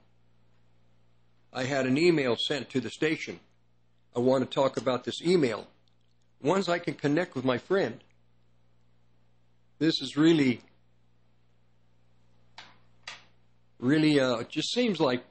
[1.52, 3.40] I had an email sent to the station.
[4.14, 5.66] I want to talk about this email.
[6.40, 8.02] Once I can connect with my friend.
[9.78, 10.60] This is really,
[13.78, 15.24] really, uh, it just seems like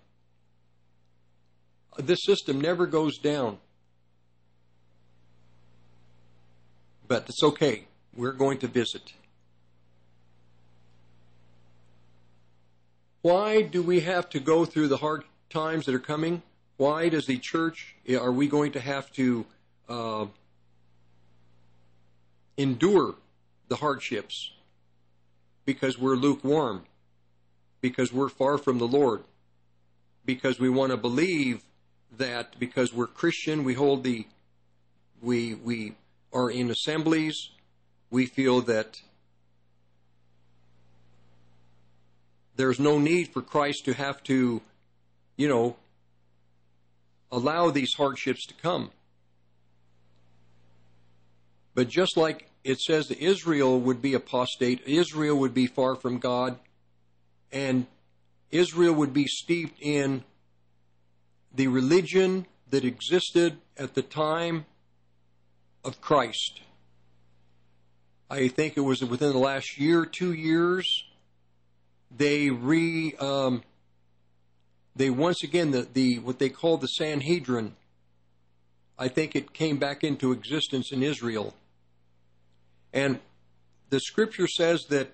[2.07, 3.57] this system never goes down.
[7.07, 7.85] But it's okay.
[8.15, 9.13] We're going to visit.
[13.21, 16.41] Why do we have to go through the hard times that are coming?
[16.77, 19.45] Why does the church, are we going to have to
[19.89, 20.27] uh,
[22.57, 23.15] endure
[23.67, 24.51] the hardships?
[25.65, 26.85] Because we're lukewarm,
[27.81, 29.23] because we're far from the Lord,
[30.25, 31.63] because we want to believe
[32.17, 34.25] that because we're Christian, we hold the,
[35.21, 35.95] we, we
[36.33, 37.49] are in assemblies,
[38.09, 39.01] we feel that
[42.55, 44.61] there's no need for Christ to have to,
[45.37, 45.77] you know,
[47.31, 48.91] allow these hardships to come.
[51.73, 56.19] But just like it says that Israel would be apostate, Israel would be far from
[56.19, 56.57] God,
[57.51, 57.85] and
[58.51, 60.23] Israel would be steeped in
[61.53, 64.65] the religion that existed at the time
[65.83, 66.61] of Christ.
[68.29, 71.03] I think it was within the last year, two years,
[72.15, 73.63] they re um,
[74.95, 77.75] they once again the, the what they call the Sanhedrin.
[78.97, 81.55] I think it came back into existence in Israel,
[82.93, 83.19] and
[83.89, 85.11] the Scripture says that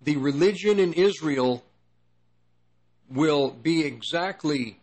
[0.00, 1.64] the religion in Israel
[3.10, 4.78] will be exactly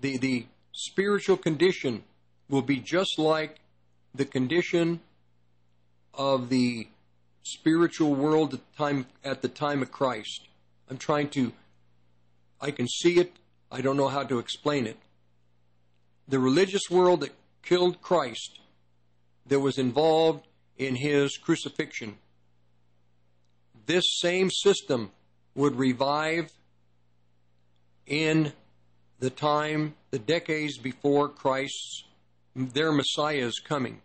[0.00, 2.04] the the spiritual condition
[2.48, 3.60] will be just like
[4.14, 5.00] the condition
[6.14, 6.88] of the
[7.42, 10.48] spiritual world at the time at the time of Christ.
[10.88, 11.52] I'm trying to
[12.60, 13.32] I can see it,
[13.70, 14.98] I don't know how to explain it.
[16.26, 18.60] The religious world that killed Christ
[19.46, 20.46] that was involved
[20.76, 22.16] in his crucifixion.
[23.86, 25.10] This same system
[25.54, 26.52] would revive
[28.08, 28.52] in
[29.20, 32.04] the time, the decades before Christ's
[32.54, 34.00] their Messiah's coming.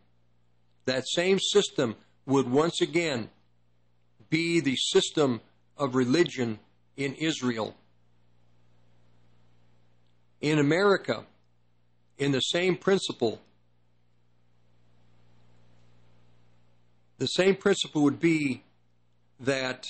[0.85, 1.95] That same system
[2.25, 3.29] would once again
[4.29, 5.41] be the system
[5.77, 6.59] of religion
[6.95, 7.75] in Israel.
[10.41, 11.25] In America,
[12.17, 13.41] in the same principle,
[17.17, 18.63] the same principle would be
[19.39, 19.87] that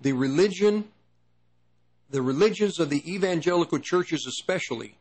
[0.00, 0.84] the religion,
[2.10, 4.96] the religions of the evangelical churches especially,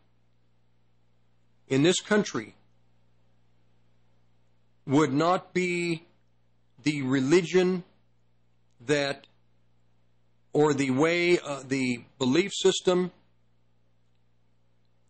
[1.68, 2.56] in this country
[4.86, 6.04] would not be
[6.84, 7.84] the religion
[8.86, 9.28] that
[10.54, 13.12] or the way uh, the belief system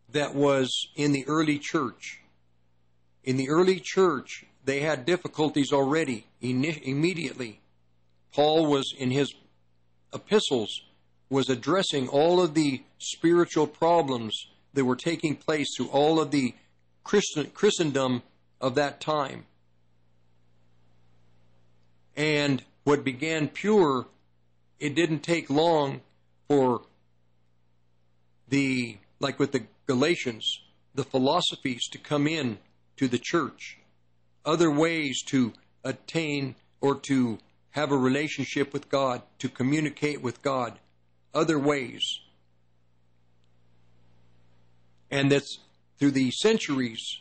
[0.09, 2.21] that was in the early church.
[3.23, 7.61] In the early church they had difficulties already immediately.
[8.33, 9.33] Paul was in his
[10.13, 10.81] epistles
[11.29, 16.53] was addressing all of the spiritual problems that were taking place through all of the
[17.03, 18.23] Christendom
[18.61, 19.45] of that time.
[22.15, 24.07] And what began pure,
[24.79, 26.01] it didn't take long
[26.47, 26.81] for
[28.47, 30.61] the, like with the Galatians,
[30.95, 32.57] the philosophies to come in
[32.97, 33.77] to the church,
[34.45, 35.53] other ways to
[35.83, 37.37] attain or to
[37.77, 40.79] have a relationship with God, to communicate with God,
[41.31, 42.03] other ways.
[45.11, 45.59] And that's
[45.99, 47.19] through the centuries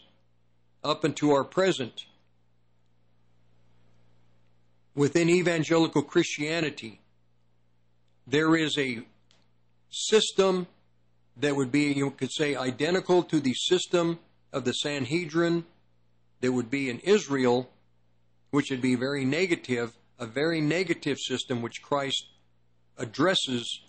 [0.83, 2.07] up into our present.
[4.95, 7.01] Within evangelical Christianity,
[8.27, 9.01] there is a
[9.91, 10.69] system
[11.37, 14.19] that would be, you could say, identical to the system
[14.55, 15.67] of the Sanhedrin
[16.41, 17.69] that would be in Israel,
[18.53, 22.27] which would be very negative, a very negative system which Christ
[22.97, 23.81] addresses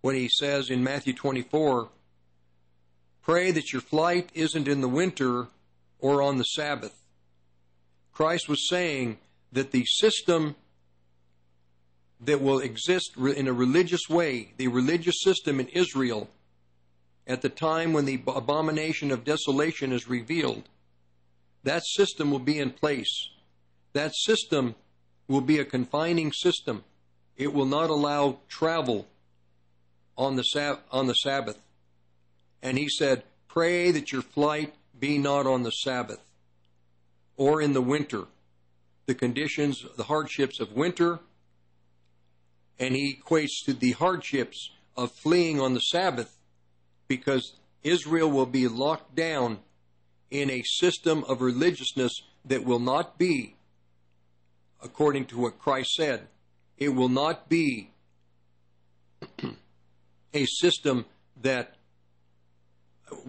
[0.00, 1.88] when he says in Matthew 24,
[3.22, 5.48] Pray that your flight isn't in the winter
[5.98, 7.02] or on the Sabbath.
[8.12, 9.18] Christ was saying
[9.52, 10.56] that the system
[12.20, 16.28] that will exist in a religious way, the religious system in Israel,
[17.26, 20.68] at the time when the abomination of desolation is revealed,
[21.64, 23.28] that system will be in place.
[23.92, 24.74] That system
[25.28, 26.84] will be a confining system.
[27.36, 29.06] It will not allow travel
[30.16, 31.58] on the, on the Sabbath.
[32.62, 36.20] And he said, Pray that your flight be not on the Sabbath
[37.36, 38.24] or in the winter,
[39.06, 41.20] the conditions, the hardships of winter.
[42.78, 46.36] And he equates to the hardships of fleeing on the Sabbath
[47.06, 49.60] because Israel will be locked down
[50.30, 53.54] in a system of religiousness that will not be,
[54.82, 56.26] according to what Christ said,
[56.76, 57.90] it will not be
[60.32, 61.04] a system
[61.42, 61.74] that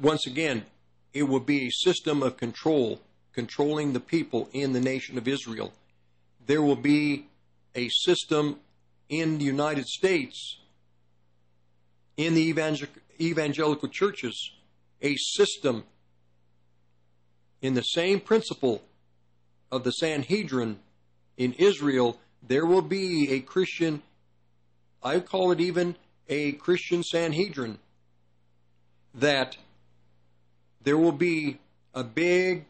[0.01, 0.65] once again,
[1.13, 2.99] it will be a system of control,
[3.33, 5.73] controlling the people in the nation of Israel.
[6.45, 7.27] There will be
[7.75, 8.59] a system
[9.07, 10.57] in the United States,
[12.17, 12.53] in the
[13.19, 14.51] evangelical churches,
[15.01, 15.85] a system
[17.61, 18.83] in the same principle
[19.71, 20.79] of the Sanhedrin
[21.39, 22.19] in Israel.
[22.47, 24.03] There will be a Christian,
[25.01, 25.95] I call it even
[26.27, 27.79] a Christian Sanhedrin,
[29.15, 29.57] that
[30.83, 31.57] there will be
[31.95, 32.65] a big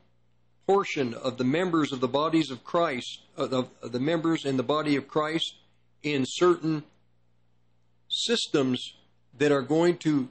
[0.65, 4.95] portion of the members of the bodies of Christ, of the members in the body
[4.95, 5.55] of Christ,
[6.03, 6.83] in certain
[8.07, 8.93] systems
[9.37, 10.29] that are going to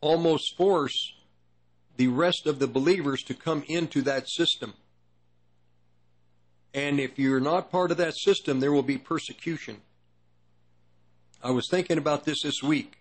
[0.00, 1.12] almost force
[1.96, 4.74] the rest of the believers to come into that system.
[6.72, 9.78] And if you're not part of that system, there will be persecution.
[11.42, 12.98] I was thinking about this this week.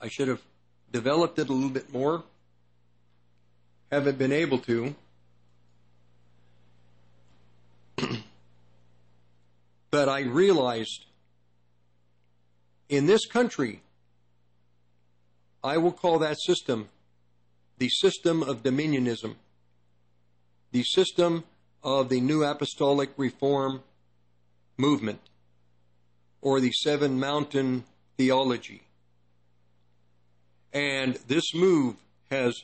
[0.00, 0.42] I should have
[0.90, 2.24] developed it a little bit more
[3.92, 4.94] haven't been able to.
[9.90, 11.04] but I realized
[12.88, 13.82] in this country,
[15.62, 16.88] I will call that system
[17.76, 19.34] the system of dominionism,
[20.70, 21.44] the system
[21.82, 23.82] of the New Apostolic Reform
[24.76, 25.20] movement,
[26.40, 27.84] or the Seven Mountain
[28.16, 28.82] theology.
[30.72, 31.96] And this move
[32.30, 32.62] has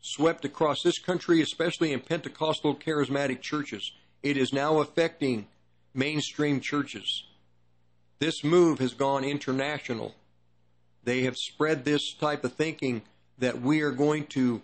[0.00, 3.92] swept across this country, especially in Pentecostal charismatic churches.
[4.22, 5.46] It is now affecting
[5.94, 7.24] mainstream churches.
[8.18, 10.14] This move has gone international.
[11.04, 13.02] They have spread this type of thinking
[13.38, 14.60] that we are going to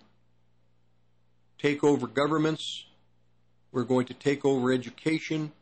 [1.59, 2.85] take over governments,
[3.77, 5.53] we're going to take over education,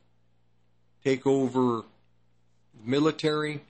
[1.03, 1.83] take over
[2.85, 3.61] military,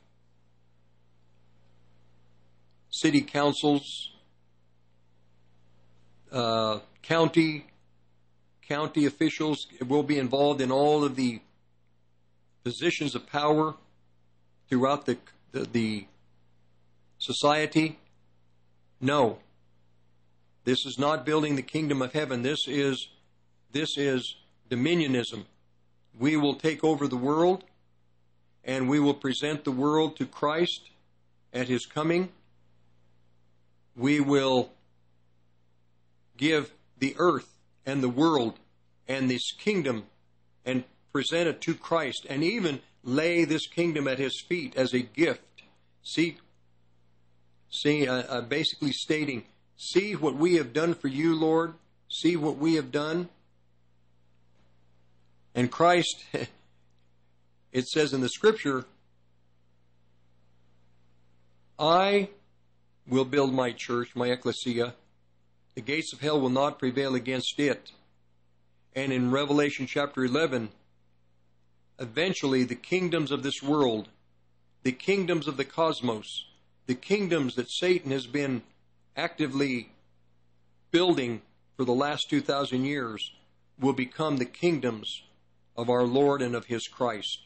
[2.90, 4.10] city councils,
[6.30, 7.64] uh, county
[8.68, 11.40] county officials will be involved in all of the
[12.64, 13.74] positions of power
[14.68, 15.16] throughout the
[15.52, 16.06] the, the
[17.16, 17.98] society.
[19.00, 19.38] No.
[20.64, 22.42] This is not building the kingdom of heaven.
[22.42, 23.08] This is
[23.74, 24.36] this is
[24.70, 25.44] dominionism.
[26.18, 27.64] We will take over the world
[28.62, 30.90] and we will present the world to Christ
[31.52, 32.30] at his coming.
[33.96, 34.70] We will
[36.36, 37.48] give the earth
[37.84, 38.60] and the world
[39.08, 40.04] and this kingdom
[40.64, 45.00] and present it to Christ and even lay this kingdom at his feet as a
[45.00, 45.62] gift.
[46.04, 46.38] See,
[47.70, 49.44] see, uh, uh, basically stating,
[49.76, 51.74] see what we have done for you, Lord.
[52.08, 53.28] See what we have done.
[55.54, 56.24] And Christ,
[57.72, 58.84] it says in the scripture,
[61.78, 62.28] I
[63.06, 64.94] will build my church, my ecclesia.
[65.74, 67.90] The gates of hell will not prevail against it.
[68.94, 70.70] And in Revelation chapter 11,
[71.98, 74.08] eventually the kingdoms of this world,
[74.82, 76.46] the kingdoms of the cosmos,
[76.86, 78.62] the kingdoms that Satan has been
[79.16, 79.90] actively
[80.90, 81.42] building
[81.76, 83.32] for the last 2,000 years,
[83.80, 85.22] will become the kingdoms
[85.76, 87.40] of our Lord and of his Christ.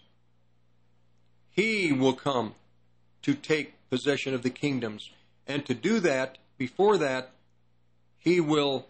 [1.50, 2.54] He will come
[3.22, 5.10] to take possession of the kingdoms.
[5.46, 7.30] And to do that, before that,
[8.18, 8.86] he will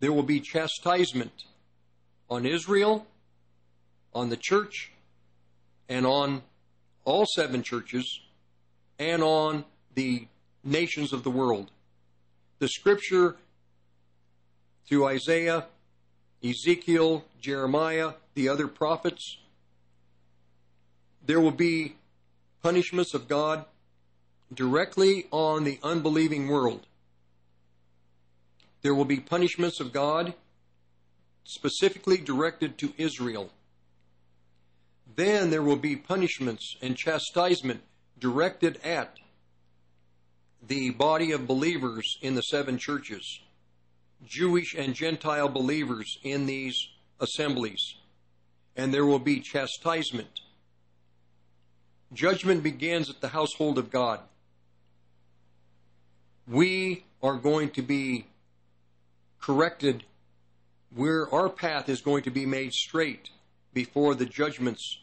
[0.00, 1.44] there will be chastisement
[2.30, 3.06] on Israel,
[4.14, 4.92] on the church,
[5.88, 6.42] and on
[7.04, 8.20] all seven churches,
[8.98, 9.64] and on
[9.94, 10.26] the
[10.64, 11.70] nations of the world.
[12.60, 13.36] The scripture
[14.86, 15.66] through Isaiah,
[16.42, 19.38] Ezekiel, Jeremiah, the other prophets,
[21.24, 21.96] there will be
[22.62, 23.64] punishments of God
[24.52, 26.86] directly on the unbelieving world.
[28.82, 30.34] There will be punishments of God
[31.44, 33.50] specifically directed to Israel.
[35.16, 37.82] Then there will be punishments and chastisement
[38.18, 39.16] directed at
[40.66, 43.40] the body of believers in the seven churches,
[44.24, 46.88] Jewish and Gentile believers in these
[47.20, 47.94] assemblies.
[48.76, 50.40] And there will be chastisement.
[52.12, 54.20] Judgment begins at the household of God.
[56.46, 58.26] We are going to be
[59.40, 60.04] corrected
[60.94, 63.30] where our path is going to be made straight
[63.72, 64.98] before the judgments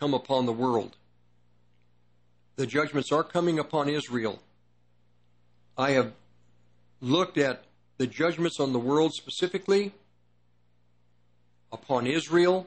[0.00, 0.96] come upon the world.
[2.56, 4.40] The judgments are coming upon Israel.
[5.76, 6.12] I have
[7.02, 7.65] looked at
[7.98, 9.92] the judgments on the world specifically,
[11.72, 12.66] upon Israel.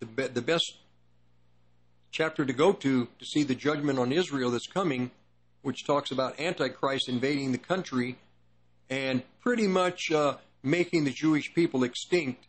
[0.00, 0.74] The, be- the best
[2.10, 5.10] chapter to go to to see the judgment on Israel that's coming,
[5.62, 8.16] which talks about Antichrist invading the country
[8.90, 12.46] and pretty much uh, making the Jewish people extinct,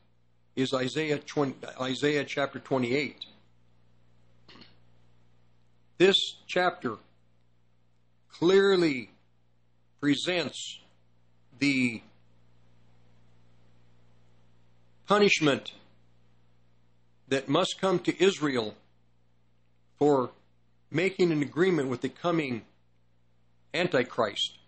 [0.56, 3.26] is Isaiah 20, Isaiah chapter 28.
[5.98, 6.96] This chapter
[8.32, 9.10] clearly
[10.00, 10.80] presents
[11.60, 12.02] the
[15.10, 15.72] punishment
[17.28, 18.76] that must come to Israel
[19.98, 20.30] for
[20.92, 22.62] making an agreement with the coming
[23.74, 24.60] Antichrist.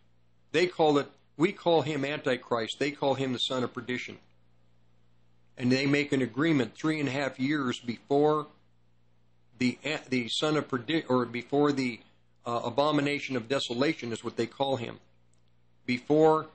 [0.51, 2.77] They call it, we call him Antichrist.
[2.79, 4.17] They call him the son of perdition.
[5.59, 8.47] And they make an agreement three and a half years before
[9.59, 9.77] the
[10.09, 11.99] the son of perdition, or before the
[12.47, 14.97] uh, abomination of desolation is what they call him.
[15.85, 16.47] Before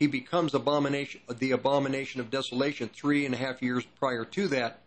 [0.00, 4.80] he becomes abomination, the abomination of desolation, three and a half years prior to that,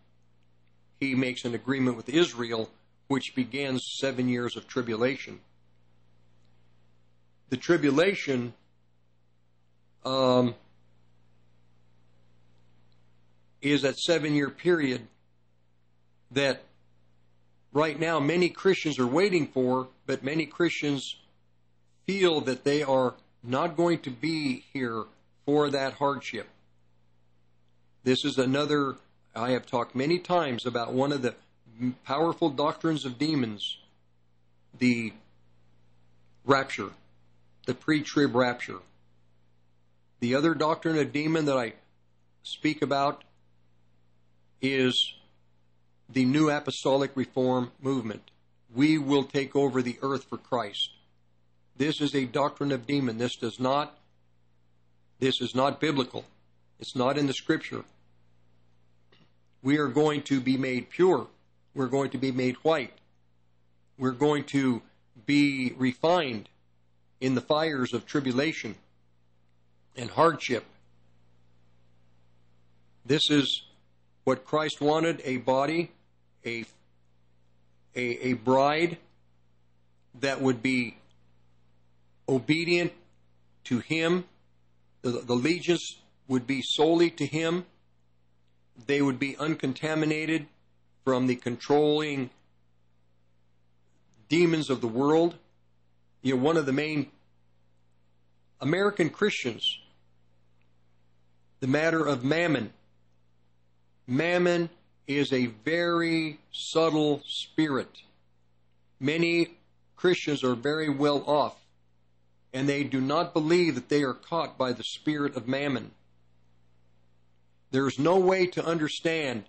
[0.98, 2.68] he makes an agreement with Israel,
[3.06, 5.38] which begins seven years of tribulation.
[7.50, 8.54] The tribulation
[10.04, 10.56] um,
[13.62, 15.06] is that seven year period
[16.32, 16.64] that
[17.72, 21.16] right now many Christians are waiting for, but many Christians
[22.04, 23.14] feel that they are
[23.44, 25.04] not going to be here
[25.44, 26.48] for that hardship.
[28.02, 28.96] This is another,
[29.34, 31.34] I have talked many times about one of the
[32.04, 33.78] powerful doctrines of demons,
[34.78, 35.12] the
[36.44, 36.90] rapture,
[37.66, 38.78] the pre trib rapture.
[40.20, 41.74] The other doctrine of demon that I
[42.42, 43.24] speak about
[44.62, 45.14] is
[46.08, 48.30] the New Apostolic Reform movement.
[48.74, 50.90] We will take over the earth for Christ.
[51.76, 53.18] This is a doctrine of demon.
[53.18, 53.98] This does not
[55.20, 56.24] this is not biblical.
[56.80, 57.84] It's not in the scripture.
[59.62, 61.28] We are going to be made pure.
[61.74, 62.92] We're going to be made white.
[63.98, 64.82] We're going to
[65.24, 66.48] be refined
[67.20, 68.74] in the fires of tribulation
[69.96, 70.64] and hardship.
[73.06, 73.62] This is
[74.24, 75.90] what Christ wanted a body,
[76.44, 76.64] a,
[77.94, 78.98] a, a bride
[80.20, 80.96] that would be
[82.28, 82.92] obedient
[83.64, 84.24] to Him.
[85.02, 85.96] The, the allegiance
[86.28, 87.66] would be solely to Him.
[88.86, 90.46] They would be uncontaminated
[91.04, 92.30] from the controlling
[94.28, 95.36] demons of the world.
[96.22, 97.10] You know, one of the main
[98.60, 99.78] American Christians,
[101.60, 102.72] the matter of mammon.
[104.06, 104.70] Mammon
[105.06, 107.90] is a very subtle spirit.
[108.98, 109.58] Many
[109.96, 111.56] Christians are very well off,
[112.54, 115.90] and they do not believe that they are caught by the spirit of mammon.
[117.72, 119.42] There is no way to understand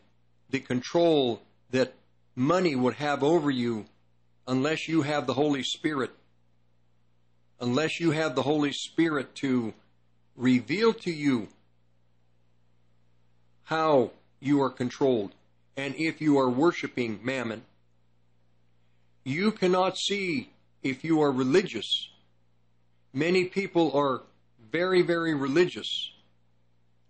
[0.49, 1.93] the control that
[2.35, 3.85] money would have over you
[4.47, 6.09] unless you have the Holy Spirit.
[7.59, 9.75] Unless you have the Holy Spirit to
[10.35, 11.47] reveal to you
[13.65, 15.31] how you are controlled
[15.77, 17.61] and if you are worshiping mammon.
[19.23, 20.49] You cannot see
[20.81, 22.09] if you are religious.
[23.15, 24.23] Many people are
[24.73, 26.11] very, very religious.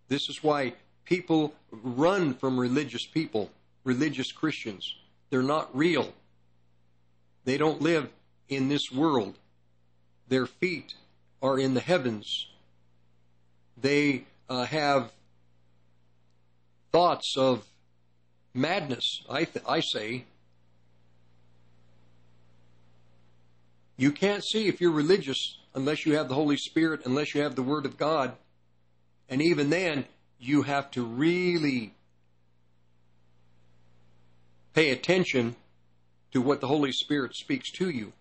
[0.08, 3.50] This is why people run from religious people,
[3.84, 4.96] religious Christians.
[5.32, 6.14] They're not real.
[7.44, 8.10] They don't live
[8.50, 9.40] in this world.
[10.28, 10.94] Their feet
[11.42, 12.50] are in the heavens.
[13.76, 15.12] They uh, have
[16.92, 17.66] thoughts of
[18.54, 20.26] madness, I, th- I say.
[23.98, 27.56] You can't see if you're religious unless you have the Holy Spirit, unless you have
[27.56, 28.34] the Word of God.
[29.30, 30.06] And even then,
[30.40, 31.94] you have to really
[34.74, 35.56] pay attention
[36.32, 38.14] to what the Holy Spirit speaks to you.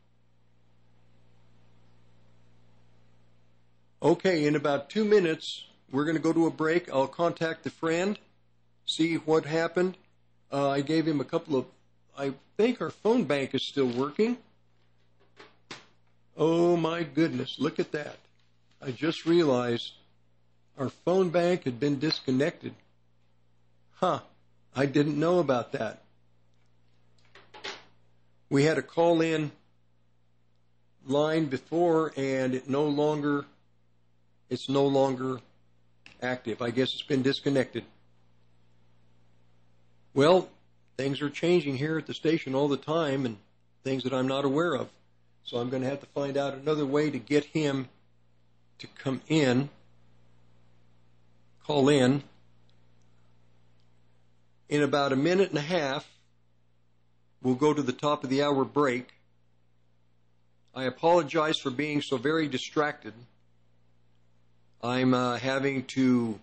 [4.03, 6.93] Okay, in about two minutes, we're going to go to a break.
[6.93, 8.19] I'll contact the friend
[8.87, 9.97] see what happened.
[10.53, 11.67] Uh, I gave him a couple of.
[12.17, 14.37] I think our phone bank is still working.
[16.37, 18.17] Oh my goodness, look at that.
[18.83, 19.93] I just realized
[20.77, 22.75] our phone bank had been disconnected.
[23.95, 24.21] Huh,
[24.75, 26.03] I didn't know about that.
[28.51, 29.53] We had a call in
[31.07, 33.45] line before and it no longer
[34.51, 35.41] it's no longer
[36.23, 36.63] active.
[36.63, 37.85] I guess it's been disconnected.
[40.13, 40.49] Well,
[40.97, 43.39] things are changing here at the station all the time and
[43.83, 44.89] things that I'm not aware of.
[45.45, 47.89] So I'm going to have to find out another way to get him
[48.79, 49.69] to come in,
[51.67, 52.23] call in.
[54.71, 56.09] In about a minute and a half,
[57.43, 59.11] we'll go to the top of the hour break.
[60.75, 63.13] I apologize for being so very distracted.
[64.83, 66.41] I'm uh, having to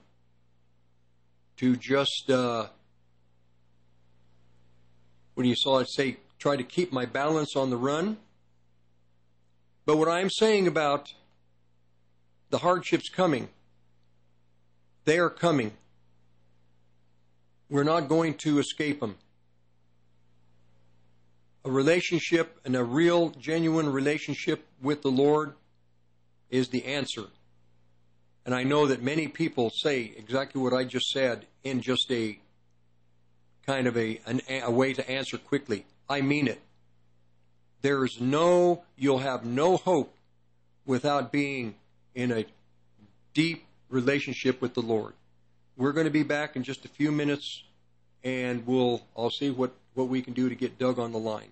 [1.58, 2.68] to just uh,
[5.34, 8.18] when you saw it say, try to keep my balance on the run.
[9.91, 11.13] But what I'm saying about
[12.49, 13.49] the hardships coming,
[15.03, 15.73] they are coming.
[17.69, 19.17] We're not going to escape them.
[21.65, 25.55] A relationship and a real, genuine relationship with the Lord
[26.49, 27.25] is the answer.
[28.45, 32.39] And I know that many people say exactly what I just said in just a
[33.65, 35.83] kind of a, an, a way to answer quickly.
[36.09, 36.61] I mean it.
[37.82, 40.15] There is no, you'll have no hope
[40.86, 41.75] without being
[42.13, 42.45] in a
[43.34, 45.13] deep relationship with the Lord.
[45.77, 47.63] We're going to be back in just a few minutes
[48.23, 51.51] and we'll, I'll see what, what we can do to get Doug on the line.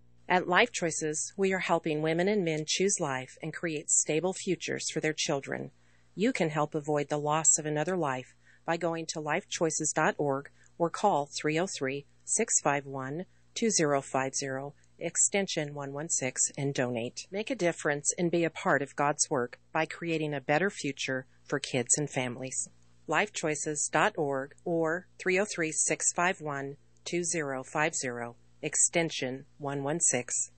[0.31, 4.89] At Life Choices, we are helping women and men choose life and create stable futures
[4.89, 5.71] for their children.
[6.15, 8.33] You can help avoid the loss of another life
[8.65, 13.25] by going to lifechoices.org or call 303 651
[13.55, 17.27] 2050 extension 116 and donate.
[17.29, 21.25] Make a difference and be a part of God's work by creating a better future
[21.43, 22.69] for kids and families.
[23.05, 30.51] lifechoices.org or 303 651 2050 extension 116.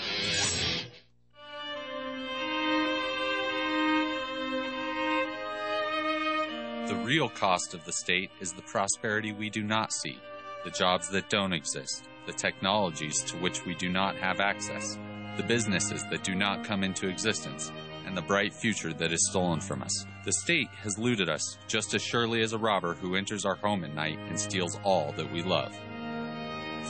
[6.92, 10.18] The real cost of the state is the prosperity we do not see,
[10.62, 14.98] the jobs that don't exist, the technologies to which we do not have access,
[15.38, 17.72] the businesses that do not come into existence,
[18.04, 20.04] and the bright future that is stolen from us.
[20.26, 23.84] The state has looted us just as surely as a robber who enters our home
[23.84, 25.74] at night and steals all that we love.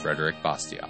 [0.01, 0.89] Frederick Bastiat.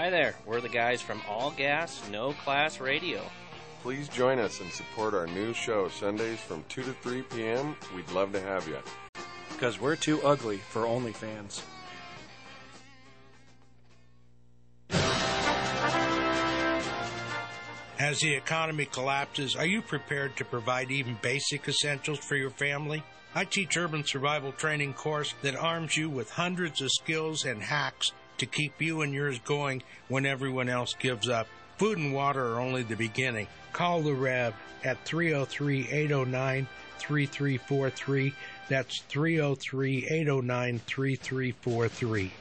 [0.00, 3.20] Hi there, we're the guys from All Gas, No Class Radio.
[3.82, 7.76] Please join us and support our new show Sundays from 2 to 3 p.m.
[7.94, 8.78] We'd love to have you.
[9.52, 11.60] Because we're too ugly for OnlyFans.
[17.98, 23.02] As the economy collapses, are you prepared to provide even basic essentials for your family?
[23.34, 28.12] I teach urban survival training course that arms you with hundreds of skills and hacks
[28.40, 31.46] to keep you and yours going when everyone else gives up.
[31.76, 33.46] Food and water are only the beginning.
[33.72, 36.66] Call the Rev at 303 809
[36.98, 38.34] 3343.
[38.68, 42.32] That's 303 809 3343.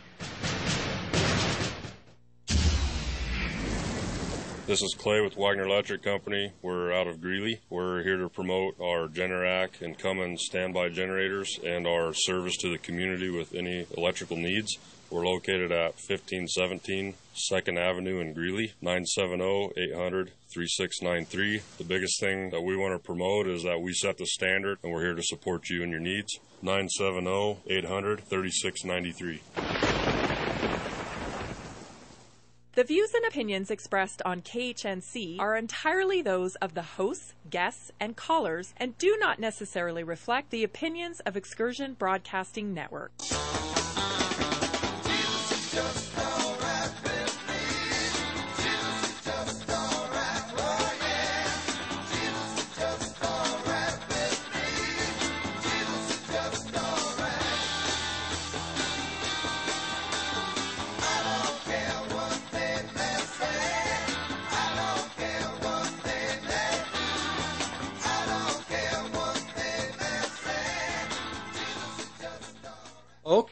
[4.68, 6.54] This is Clay with Wagner Electric Company.
[6.62, 7.60] We're out of Greeley.
[7.72, 12.78] We're here to promote our Generac and Cummins standby generators and our service to the
[12.78, 14.78] community with any electrical needs.
[15.12, 17.16] We're located at 1517
[17.52, 21.62] 2nd Avenue in Greeley, 970-800-3693.
[21.78, 24.94] The biggest thing that we want to promote is that we set the standard and
[24.94, 26.38] we're here to support you and your needs.
[26.64, 29.40] 970-800-3693.
[32.74, 38.16] The views and opinions expressed on KHNC are entirely those of the hosts, guests, and
[38.16, 43.12] callers and do not necessarily reflect the opinions of Excursion Broadcasting Network.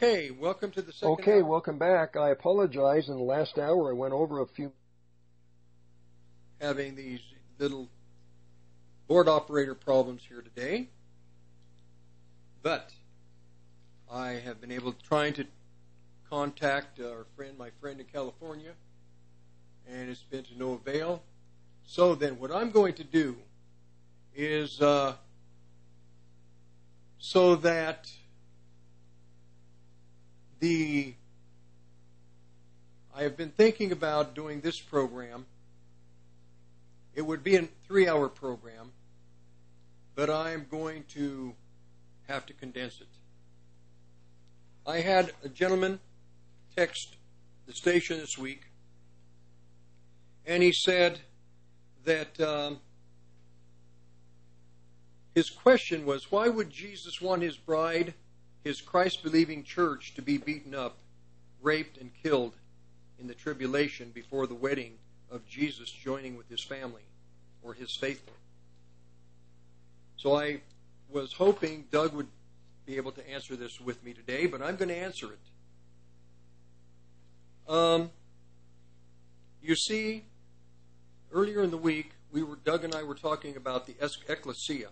[0.00, 1.44] Okay, welcome to the second Okay, hour.
[1.44, 2.16] welcome back.
[2.16, 3.08] I apologize.
[3.08, 4.72] In the last hour, I went over a few.
[6.60, 7.18] having these
[7.58, 7.88] little
[9.08, 10.86] board operator problems here today.
[12.62, 12.92] But
[14.08, 15.46] I have been able to, trying to
[16.30, 18.74] contact our friend, my friend in California,
[19.88, 21.24] and it's been to no avail.
[21.82, 23.34] So then, what I'm going to do
[24.32, 25.16] is uh,
[27.18, 28.12] so that
[30.60, 31.14] the
[33.14, 35.46] I have been thinking about doing this program.
[37.14, 38.92] It would be a three hour program,
[40.14, 41.54] but I'm going to
[42.28, 43.08] have to condense it.
[44.86, 45.98] I had a gentleman
[46.76, 47.16] text
[47.66, 48.62] the station this week,
[50.46, 51.18] and he said
[52.04, 52.78] that um,
[55.34, 58.14] his question was why would Jesus want his bride,
[58.64, 60.96] his Christ believing church, to be beaten up,
[61.62, 62.54] raped, and killed
[63.18, 64.94] in the tribulation before the wedding
[65.30, 67.02] of Jesus joining with his family
[67.62, 68.34] or his faithful?
[70.16, 70.60] So I
[71.08, 72.28] was hoping Doug would
[72.86, 75.38] be able to answer this with me today, but I'm going to answer it.
[77.72, 78.10] Um,
[79.62, 80.24] you see,
[81.32, 83.94] earlier in the week, we were Doug and I were talking about the
[84.28, 84.88] ecclesia.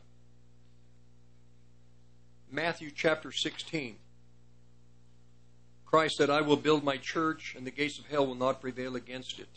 [2.51, 3.97] Matthew chapter 16.
[5.85, 8.97] Christ said, I will build my church, and the gates of hell will not prevail
[8.97, 9.49] against it.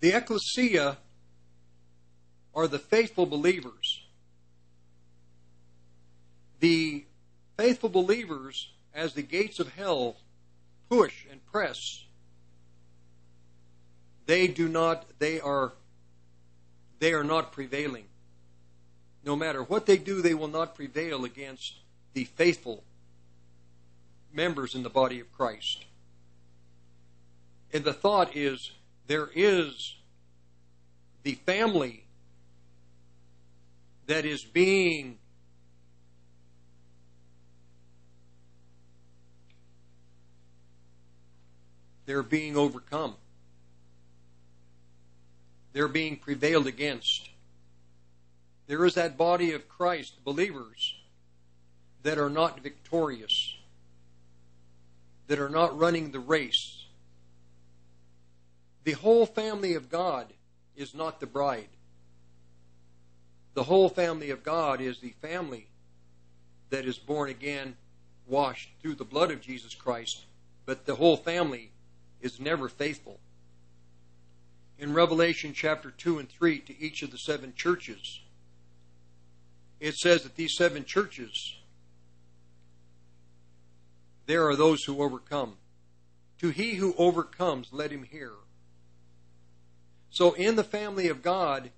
[0.00, 0.98] The ecclesia
[2.54, 4.02] are the faithful believers.
[6.60, 7.04] The
[7.56, 10.16] faithful believers, as the gates of hell
[10.88, 11.78] push and press,
[14.26, 15.72] they do not, they are,
[16.98, 18.07] they are not prevailing.
[19.24, 21.80] No matter what they do, they will not prevail against
[22.14, 22.84] the faithful
[24.32, 25.84] members in the body of Christ.
[27.72, 28.72] And the thought is
[29.06, 29.96] there is
[31.22, 32.04] the family
[34.06, 35.18] that is being
[42.06, 43.14] they're being overcome.
[45.74, 47.28] They're being prevailed against.
[48.68, 50.94] There is that body of Christ, believers,
[52.02, 53.56] that are not victorious,
[55.26, 56.84] that are not running the race.
[58.84, 60.26] The whole family of God
[60.76, 61.70] is not the bride.
[63.54, 65.68] The whole family of God is the family
[66.68, 67.74] that is born again,
[68.26, 70.26] washed through the blood of Jesus Christ,
[70.66, 71.70] but the whole family
[72.20, 73.18] is never faithful.
[74.78, 78.20] In Revelation chapter 2 and 3, to each of the seven churches,
[79.80, 81.56] it says that these seven churches,
[84.26, 85.56] there are those who overcome.
[86.40, 88.32] To he who overcomes, let him hear.
[90.10, 91.70] So in the family of God,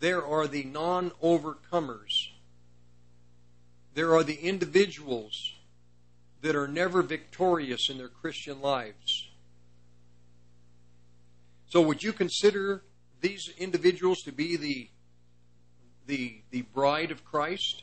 [0.00, 2.28] there are the non overcomers.
[3.94, 5.54] There are the individuals
[6.40, 9.28] that are never victorious in their Christian lives.
[11.68, 12.82] So would you consider
[13.20, 14.88] these individuals to be the
[16.06, 17.82] the the bride of Christ?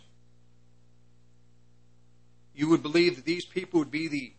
[2.55, 4.33] You would believe that these people would be the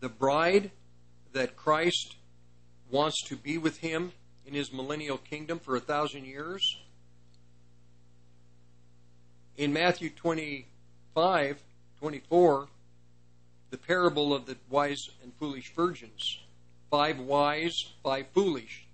[0.00, 0.70] the bride
[1.32, 2.16] that Christ
[2.90, 4.12] wants to be with him
[4.46, 6.78] in his millennial kingdom for a thousand years.
[9.56, 11.58] In Matthew 25,
[12.00, 12.68] 24,
[13.70, 16.40] the parable of the wise and foolish virgins.
[16.90, 18.86] Five wise, five foolish.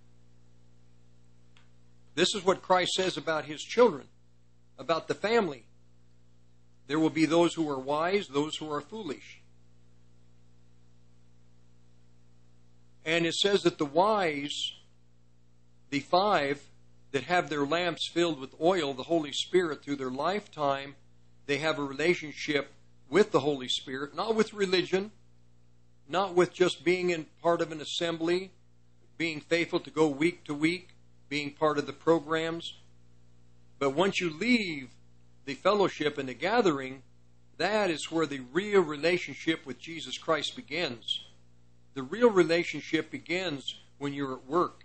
[2.16, 4.06] This is what Christ says about his children,
[4.78, 5.64] about the family.
[6.86, 9.42] There will be those who are wise, those who are foolish.
[13.04, 14.72] And it says that the wise,
[15.90, 16.62] the five
[17.12, 20.96] that have their lamps filled with oil, the Holy Spirit, through their lifetime,
[21.44, 22.72] they have a relationship
[23.10, 25.10] with the Holy Spirit, not with religion,
[26.08, 28.52] not with just being in part of an assembly,
[29.18, 30.95] being faithful to go week to week,
[31.28, 32.74] being part of the programs.
[33.78, 34.90] But once you leave
[35.44, 37.02] the fellowship and the gathering,
[37.58, 41.24] that is where the real relationship with Jesus Christ begins.
[41.94, 44.84] The real relationship begins when you're at work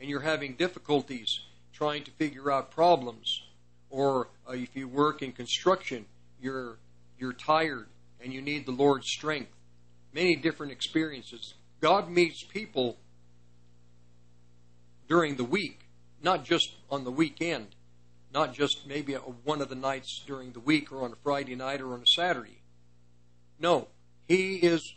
[0.00, 1.40] and you're having difficulties
[1.72, 3.42] trying to figure out problems,
[3.90, 6.04] or uh, if you work in construction,
[6.40, 6.78] you're
[7.18, 7.86] you're tired
[8.20, 9.52] and you need the Lord's strength.
[10.12, 11.54] Many different experiences.
[11.80, 12.96] God meets people
[15.08, 15.80] during the week,
[16.22, 17.68] not just on the weekend,
[18.32, 21.80] not just maybe one of the nights during the week or on a Friday night
[21.80, 22.60] or on a Saturday.
[23.58, 23.88] No,
[24.26, 24.94] He is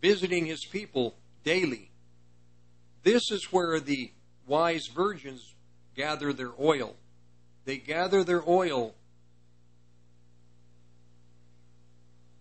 [0.00, 1.90] visiting His people daily.
[3.02, 4.10] This is where the
[4.46, 5.54] wise virgins
[5.94, 6.96] gather their oil.
[7.66, 8.94] They gather their oil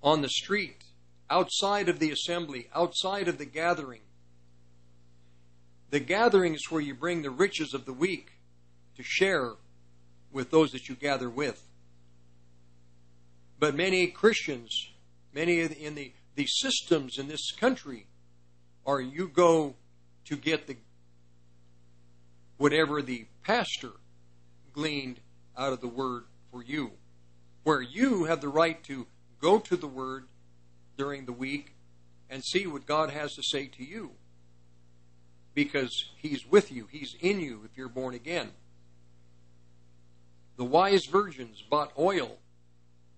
[0.01, 0.83] on the street,
[1.29, 4.01] outside of the assembly, outside of the gathering.
[5.93, 8.31] The gathering is where you bring the riches of the week
[8.97, 9.51] to share
[10.31, 11.69] with those that you gather with.
[13.59, 14.89] But many Christians,
[15.35, 18.07] many in the, the systems in this country,
[18.87, 19.75] are you go
[20.25, 20.77] to get the
[22.57, 23.91] whatever the pastor
[24.73, 25.19] gleaned
[25.55, 26.93] out of the word for you,
[27.61, 29.05] where you have the right to
[29.39, 30.25] go to the word
[30.97, 31.75] during the week
[32.31, 34.13] and see what God has to say to you.
[35.53, 38.51] Because He's with you, He's in you if you're born again.
[40.57, 42.37] The wise virgins bought oil.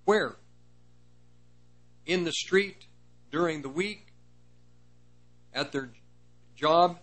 [0.05, 0.35] Where?
[2.05, 2.85] In the street
[3.31, 4.07] during the week,
[5.53, 5.89] at their
[6.55, 6.99] job,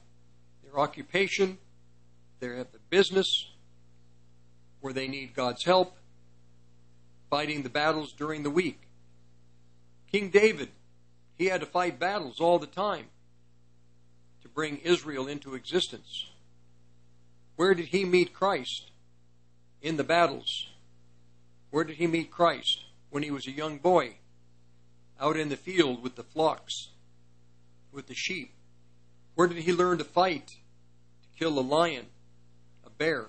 [0.63, 1.59] their occupation,
[2.41, 3.49] they're at the business
[4.81, 5.97] where they need God's help,
[7.31, 8.81] fighting the battles during the week.
[10.11, 10.69] King David,
[11.39, 13.07] he had to fight battles all the time
[14.55, 16.27] bring Israel into existence.
[17.57, 18.91] Where did he meet Christ?
[19.81, 20.69] In the battles.
[21.71, 22.85] Where did he meet Christ?
[23.11, 24.17] When he was a young boy,
[25.21, 26.89] out in the field with the flocks,
[27.93, 28.53] with the sheep.
[29.35, 30.47] Where did he learn to fight?
[30.47, 32.07] To kill a lion,
[32.85, 33.27] a bear?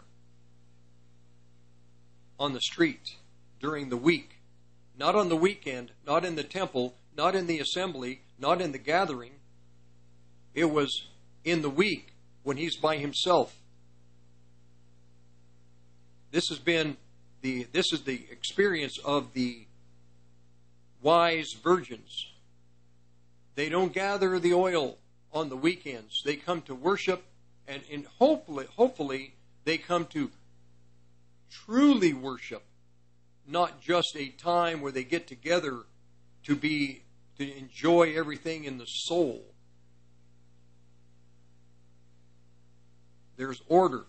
[2.39, 3.15] On the street
[3.59, 4.39] during the week.
[4.97, 8.77] Not on the weekend, not in the temple, not in the assembly, not in the
[8.77, 9.33] gathering.
[10.53, 11.07] It was
[11.43, 12.13] in the week
[12.43, 13.55] when he's by himself.
[16.31, 16.97] This has been
[17.41, 19.65] the this is the experience of the
[21.01, 22.31] wise virgins.
[23.55, 24.97] They don't gather the oil
[25.31, 26.23] on the weekends.
[26.25, 27.23] They come to worship
[27.67, 30.31] and, and hopefully hopefully they come to
[31.49, 32.63] truly worship
[33.47, 35.81] not just a time where they get together
[36.43, 37.03] to be
[37.37, 39.52] to enjoy everything in the soul.
[43.37, 44.05] There's order.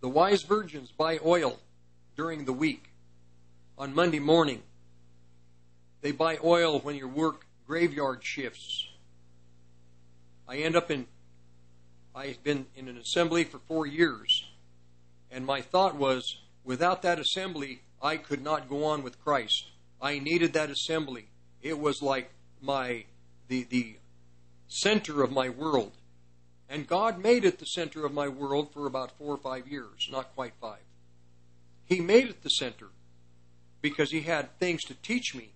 [0.00, 1.58] The wise virgins buy oil
[2.16, 2.90] during the week.
[3.78, 4.62] On Monday morning,
[6.00, 8.88] they buy oil when you work graveyard shifts.
[10.48, 11.06] I end up in,
[12.14, 14.44] I've been in an assembly for four years.
[15.30, 19.70] And my thought was, without that assembly, I could not go on with Christ.
[20.00, 21.28] I needed that assembly.
[21.62, 22.30] It was like
[22.60, 23.04] my
[23.48, 23.96] the the
[24.66, 25.92] center of my world.
[26.72, 30.08] And God made it the center of my world for about four or five years,
[30.10, 30.80] not quite five.
[31.84, 32.86] He made it the center
[33.82, 35.52] because He had things to teach me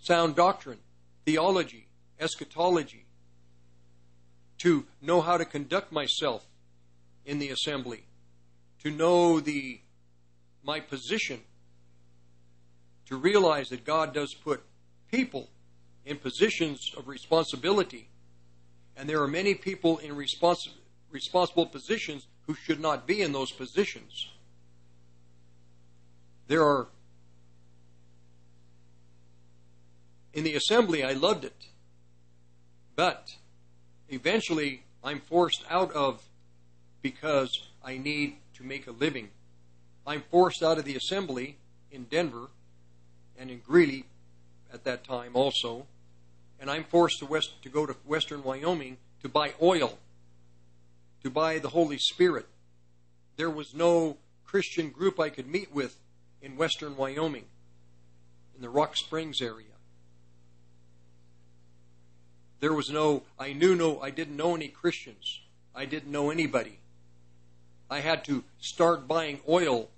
[0.00, 0.80] sound doctrine,
[1.24, 1.86] theology,
[2.18, 3.04] eschatology,
[4.58, 6.44] to know how to conduct myself
[7.24, 8.02] in the assembly,
[8.82, 9.80] to know the
[10.64, 11.40] my position,
[13.06, 14.64] to realize that God does put
[15.08, 15.50] people
[16.04, 18.08] in positions of responsibility,
[18.96, 20.68] and there are many people in respons-
[21.10, 24.28] responsible positions who should not be in those positions.
[26.46, 26.88] There are
[30.34, 31.66] in the assembly I loved it.
[32.96, 33.36] But
[34.08, 36.22] eventually I'm forced out of
[37.02, 39.30] because I need to make a living.
[40.06, 41.56] I'm forced out of the assembly
[41.90, 42.48] in Denver
[43.38, 44.04] and in Greeley
[44.72, 45.86] at that time also,
[46.64, 49.98] and I'm forced to west to go to western Wyoming to buy oil,
[51.22, 52.46] to buy the Holy Spirit.
[53.36, 54.16] There was no
[54.46, 55.98] Christian group I could meet with
[56.40, 57.44] in western Wyoming,
[58.56, 59.76] in the Rock Springs area.
[62.60, 65.42] There was no, I knew no, I didn't know any Christians.
[65.74, 66.78] I didn't know anybody.
[67.90, 69.90] I had to start buying oil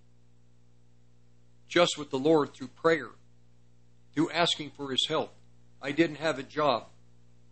[1.69, 3.11] just with the Lord through prayer,
[4.13, 5.33] through asking for His help.
[5.83, 6.87] I didn't have a job.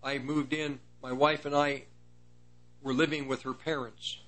[0.02, 1.84] I moved in, my wife and I
[2.82, 4.18] were living with her parents.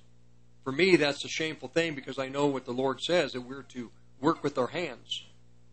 [0.63, 3.63] For me, that's a shameful thing because I know what the Lord says that we're
[3.63, 5.23] to work with our hands.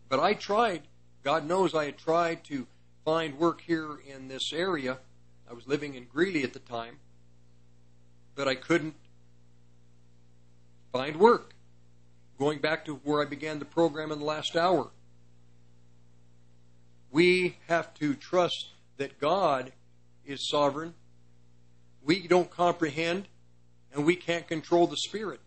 [0.07, 0.83] But I tried,
[1.23, 2.67] God knows I had tried to
[3.03, 4.99] find work here in this area.
[5.49, 6.99] I was living in Greeley at the time,
[8.35, 8.95] but I couldn't
[10.91, 11.53] find work.
[12.39, 14.91] Going back to where I began the program in the last hour,
[17.11, 19.71] we have to trust that God
[20.25, 20.93] is sovereign.
[22.03, 23.27] We don't comprehend,
[23.93, 25.39] and we can't control the Spirit.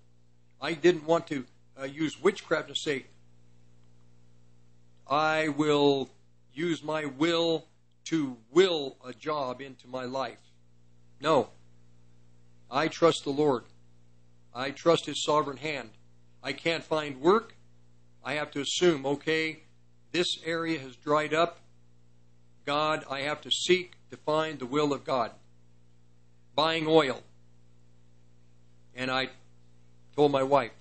[0.60, 1.44] I didn't want to
[1.80, 3.06] uh, use witchcraft to say,
[5.08, 6.10] I will
[6.52, 7.66] use my will
[8.06, 10.38] to will a job into my life.
[11.20, 11.50] No.
[12.70, 13.64] I trust the Lord.
[14.54, 15.90] I trust His sovereign hand.
[16.42, 17.54] I can't find work.
[18.24, 19.62] I have to assume, okay,
[20.12, 21.58] this area has dried up.
[22.64, 25.32] God, I have to seek to find the will of God.
[26.54, 27.22] Buying oil.
[28.94, 29.28] And I
[30.16, 30.72] told my wife,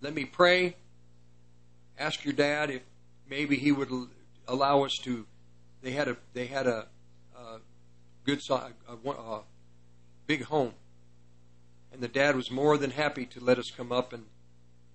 [0.00, 0.76] let me pray.
[1.98, 2.82] Ask your dad if
[3.28, 3.90] maybe he would
[4.46, 5.26] allow us to.
[5.82, 6.86] They had a they had a,
[7.36, 7.58] a
[8.24, 9.42] good a, a, a
[10.26, 10.74] big home,
[11.92, 14.26] and the dad was more than happy to let us come up and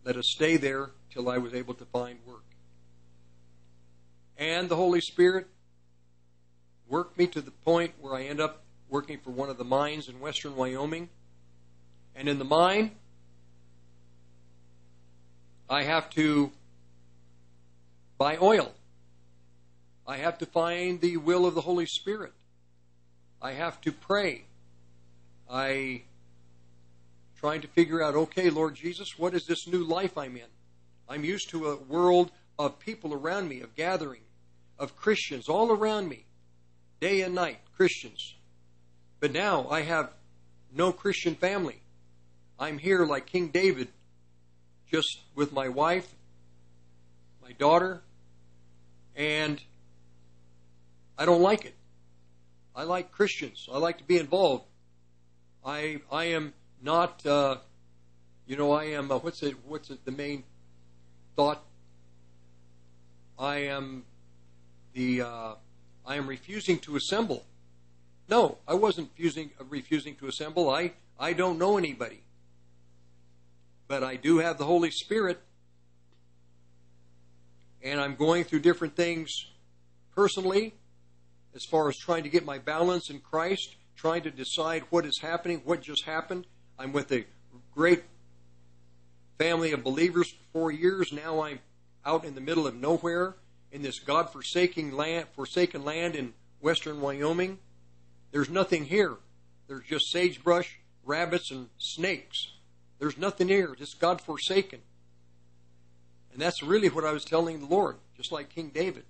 [0.05, 2.42] let us stay there till I was able to find work.
[4.37, 5.47] And the Holy Spirit
[6.87, 10.09] worked me to the point where I end up working for one of the mines
[10.09, 11.09] in western Wyoming.
[12.15, 12.91] And in the mine,
[15.69, 16.51] I have to
[18.17, 18.73] buy oil.
[20.05, 22.33] I have to find the will of the Holy Spirit.
[23.41, 24.45] I have to pray.
[25.49, 26.03] I
[27.37, 30.47] trying to figure out, okay, Lord Jesus, what is this new life I'm in?
[31.09, 34.21] I'm used to a world of people around me, of gathering,
[34.79, 36.25] of Christians all around me,
[36.99, 38.35] day and night, Christians.
[39.19, 40.11] But now I have
[40.73, 41.81] no Christian family.
[42.59, 43.87] I'm here like King David,
[44.91, 46.13] just with my wife,
[47.41, 48.01] my daughter,
[49.15, 49.61] and
[51.17, 51.75] I don't like it.
[52.75, 53.67] I like Christians.
[53.71, 54.65] I like to be involved.
[55.65, 57.57] I I am not, uh,
[58.47, 59.11] you know, I am.
[59.11, 59.55] Uh, what's it?
[59.65, 60.03] What's it?
[60.05, 60.43] The main
[61.35, 61.63] thought.
[63.37, 64.03] I am
[64.93, 65.21] the.
[65.21, 65.53] Uh,
[66.05, 67.45] I am refusing to assemble.
[68.29, 70.69] No, I wasn't refusing, refusing to assemble.
[70.69, 72.23] I I don't know anybody,
[73.87, 75.41] but I do have the Holy Spirit,
[77.81, 79.29] and I'm going through different things
[80.15, 80.73] personally,
[81.55, 85.19] as far as trying to get my balance in Christ, trying to decide what is
[85.21, 86.45] happening, what just happened.
[86.77, 87.25] I'm with a
[87.73, 88.03] great
[89.37, 91.11] family of believers for four years.
[91.11, 91.59] Now I'm
[92.05, 93.35] out in the middle of nowhere
[93.71, 97.59] in this God-forsaken land, forsaken land in western Wyoming.
[98.31, 99.15] There's nothing here.
[99.67, 102.51] There's just sagebrush, rabbits, and snakes.
[102.99, 103.75] There's nothing here.
[103.77, 104.79] Just God-forsaken.
[106.31, 109.05] And that's really what I was telling the Lord, just like King David.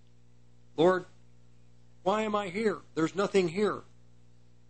[0.76, 1.06] Lord,
[2.04, 2.80] why am I here?
[2.96, 3.82] There's nothing here.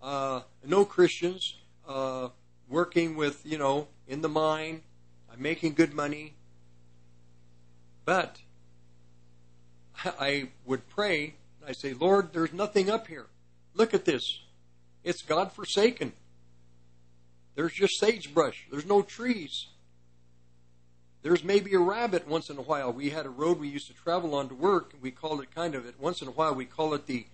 [0.02, 1.56] Uh, no Christians.
[1.88, 2.30] Uh,
[2.70, 4.82] working with, you know, in the mine.
[5.32, 6.36] I'm making good money.
[8.06, 8.38] But
[10.06, 11.36] I would pray.
[11.66, 13.28] I say, Lord, there's nothing up here.
[13.74, 14.42] Look at this.
[15.04, 16.14] It's God forsaken.
[17.56, 18.66] There's just sagebrush.
[18.72, 19.68] There's no trees.
[21.22, 22.92] There's maybe a rabbit once in a while.
[22.92, 24.94] We had a road we used to travel on to work.
[25.02, 26.54] We called it kind of it once in a while.
[26.54, 27.26] We call it the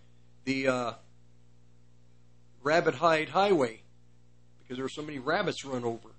[0.45, 0.93] the uh,
[2.61, 3.79] rabbit hide highway
[4.59, 6.09] because there were so many rabbits run over.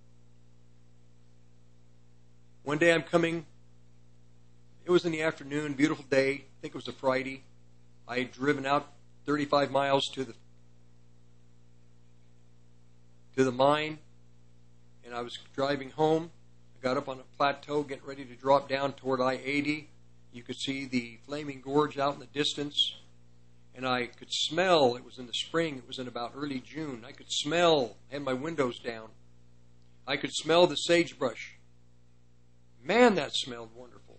[2.64, 3.46] One day I'm coming.
[4.84, 6.30] It was in the afternoon, beautiful day.
[6.30, 7.44] I think it was a Friday.
[8.08, 8.88] I had driven out
[9.26, 10.34] 35 miles to the
[13.36, 13.98] to the mine,
[15.04, 16.30] and I was driving home.
[16.76, 19.86] I got up on a plateau, getting ready to drop down toward I-80.
[20.32, 22.96] You could see the Flaming Gorge out in the distance,
[23.74, 24.96] and I could smell.
[24.96, 25.76] It was in the spring.
[25.76, 27.04] It was in about early June.
[27.06, 27.96] I could smell.
[28.10, 29.10] I had my windows down.
[30.06, 31.56] I could smell the sagebrush.
[32.82, 34.09] Man, that smelled wonderful.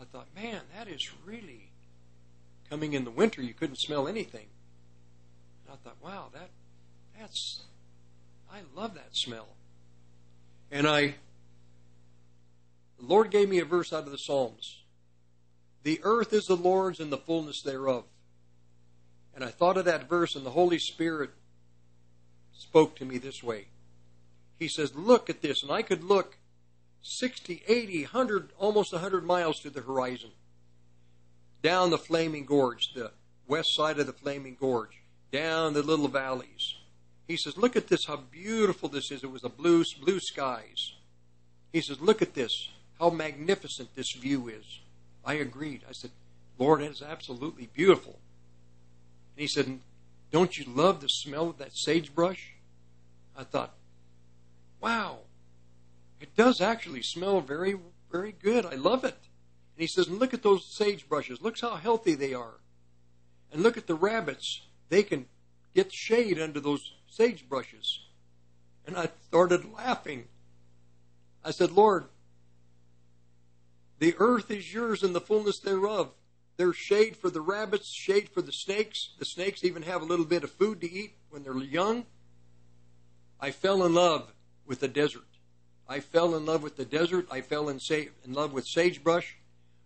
[0.00, 1.70] I thought, man, that is really
[2.70, 3.42] coming in the winter.
[3.42, 4.46] You couldn't smell anything.
[5.66, 6.48] And I thought, wow, that
[7.18, 7.60] that's
[8.50, 9.48] I love that smell.
[10.70, 11.16] And I
[12.98, 14.78] the Lord gave me a verse out of the Psalms.
[15.82, 18.04] The earth is the Lord's and the fullness thereof.
[19.34, 21.30] And I thought of that verse, and the Holy Spirit
[22.52, 23.66] spoke to me this way.
[24.58, 25.62] He says, Look at this.
[25.62, 26.36] And I could look
[27.02, 30.30] 60, 80, 100, almost 100 miles to the horizon.
[31.62, 33.12] Down the Flaming Gorge, the
[33.46, 35.02] west side of the Flaming Gorge,
[35.32, 36.74] down the little valleys.
[37.28, 39.22] He says, Look at this, how beautiful this is.
[39.22, 40.94] It was the blue, blue skies.
[41.72, 44.80] He says, Look at this, how magnificent this view is.
[45.24, 45.82] I agreed.
[45.88, 46.10] I said,
[46.58, 48.18] Lord, it is absolutely beautiful.
[49.36, 49.78] And he said,
[50.30, 52.52] Don't you love the smell of that sagebrush?
[53.36, 53.74] I thought,
[56.40, 57.76] does actually smell very,
[58.10, 58.64] very good.
[58.64, 59.12] I love it.
[59.12, 61.42] And he says, and look at those sagebrushes.
[61.42, 62.60] Look how healthy they are.
[63.52, 64.62] And look at the rabbits.
[64.88, 65.26] They can
[65.74, 67.98] get shade under those sagebrushes.
[68.86, 70.28] And I started laughing.
[71.44, 72.06] I said, Lord,
[73.98, 76.08] the earth is yours and the fullness thereof.
[76.56, 79.10] There's shade for the rabbits, shade for the snakes.
[79.18, 82.06] The snakes even have a little bit of food to eat when they're young.
[83.38, 84.32] I fell in love
[84.64, 85.24] with the desert.
[85.90, 87.26] I fell in love with the desert.
[87.32, 87.94] I fell in, sa-
[88.24, 89.34] in love with sagebrush.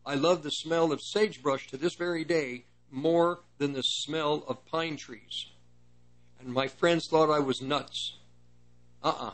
[0.05, 4.67] I love the smell of sagebrush to this very day more than the smell of
[4.67, 5.47] pine trees.
[6.39, 8.19] And my friends thought I was nuts.
[9.03, 9.27] Uh uh-uh.
[9.29, 9.33] uh.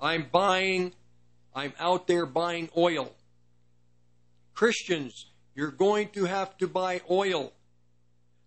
[0.00, 0.92] i am buying,
[1.54, 3.14] I'm out there buying oil.
[4.54, 7.52] Christians, you're going to have to buy oil.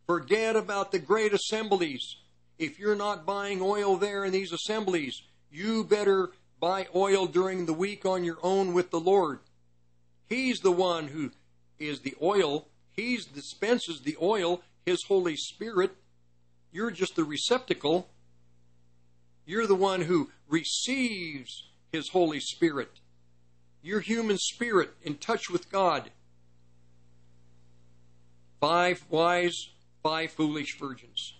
[0.08, 2.18] Forget about the great assemblies.
[2.60, 6.32] If you're not buying oil there in these assemblies, you better
[6.64, 9.40] buy oil during the week on your own with the Lord.
[10.30, 11.32] He's the one who
[11.78, 12.70] is the oil.
[12.94, 15.92] He dispenses the oil, His Holy Spirit.
[16.72, 18.08] You're just the receptacle.
[19.46, 22.92] You're the one who receives His Holy Spirit.
[23.82, 26.12] Your human spirit in touch with God.
[28.62, 29.68] Five wise,
[30.02, 31.34] five foolish virgins.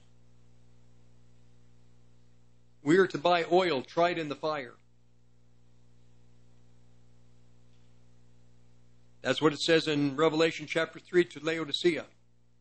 [2.84, 4.74] We are to buy oil tried in the fire.
[9.24, 12.06] That's what it says in Revelation chapter 3 to Laodicea.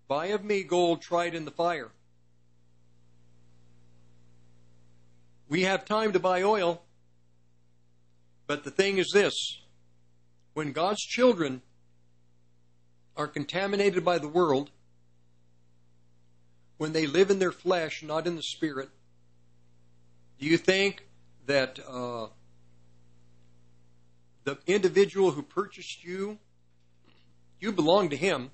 [0.07, 1.91] Buy of me gold tried in the fire.
[5.49, 6.83] We have time to buy oil,
[8.47, 9.35] but the thing is this
[10.55, 11.63] when God's children
[13.17, 14.71] are contaminated by the world,
[16.79, 18.89] when they live in their flesh, not in the spirit,
[20.39, 21.07] do you think
[21.47, 22.29] that uh,
[24.45, 26.39] the individual who purchased you
[27.63, 28.51] you belong to Him.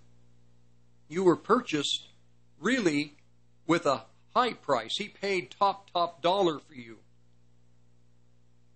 [1.09, 2.09] You were purchased
[2.61, 3.15] really
[3.67, 4.03] with a
[4.35, 4.99] high price.
[4.99, 6.99] He paid top, top dollar for you.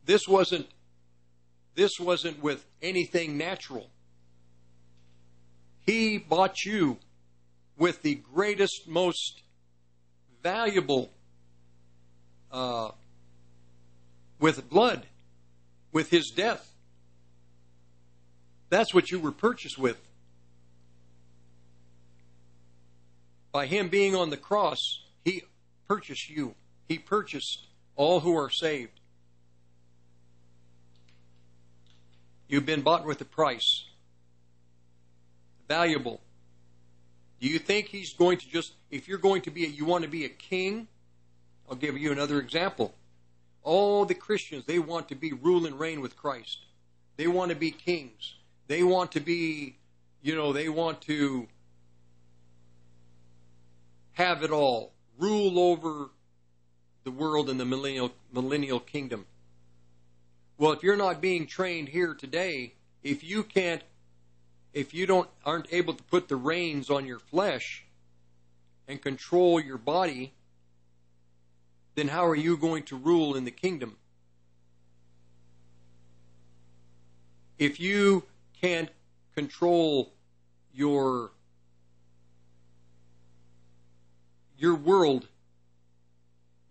[0.06, 0.66] This wasn't
[1.74, 3.88] this wasn't with anything natural.
[5.86, 6.98] He bought you
[7.78, 9.42] with the greatest, most
[10.42, 11.10] valuable,
[12.50, 12.90] uh,
[14.38, 15.06] with blood,
[15.92, 16.74] with his death.
[18.68, 19.96] That's what you were purchased with.
[23.52, 25.42] By him being on the cross, he
[25.86, 26.54] purchased you.
[26.88, 28.98] He purchased all who are saved.
[32.48, 33.84] You've been bought with a price.
[35.68, 36.20] Valuable.
[37.40, 40.04] Do you think he's going to just, if you're going to be, a, you want
[40.04, 40.86] to be a king?
[41.68, 42.94] I'll give you another example.
[43.62, 46.58] All the Christians, they want to be rule and reign with Christ.
[47.16, 48.34] They want to be kings.
[48.66, 49.76] They want to be,
[50.22, 51.48] you know, they want to
[54.12, 56.10] have it all, rule over
[57.05, 59.26] the world in the millennial, millennial kingdom.
[60.59, 63.82] Well, if you're not being trained here today, if you can't,
[64.72, 67.84] if you don't aren't able to put the reins on your flesh
[68.86, 70.32] and control your body,
[71.94, 73.97] then how are you going to rule in the kingdom?
[77.59, 78.24] If you
[78.60, 78.90] can't
[79.34, 80.12] control
[80.74, 81.32] your
[84.62, 85.26] your world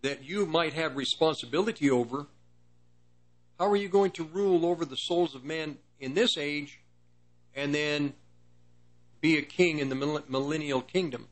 [0.02, 2.26] that you might have responsibility over,
[3.60, 6.80] how are you going to rule over the souls of men in this age
[7.54, 8.14] and then
[9.20, 11.28] be a king in the millennial kingdom?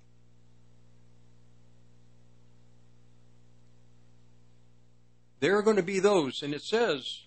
[5.39, 7.23] There are going to be those, and it says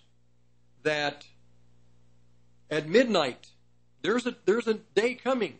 [0.83, 1.25] that
[2.69, 3.47] at midnight,
[4.03, 5.57] there's a, there's a day coming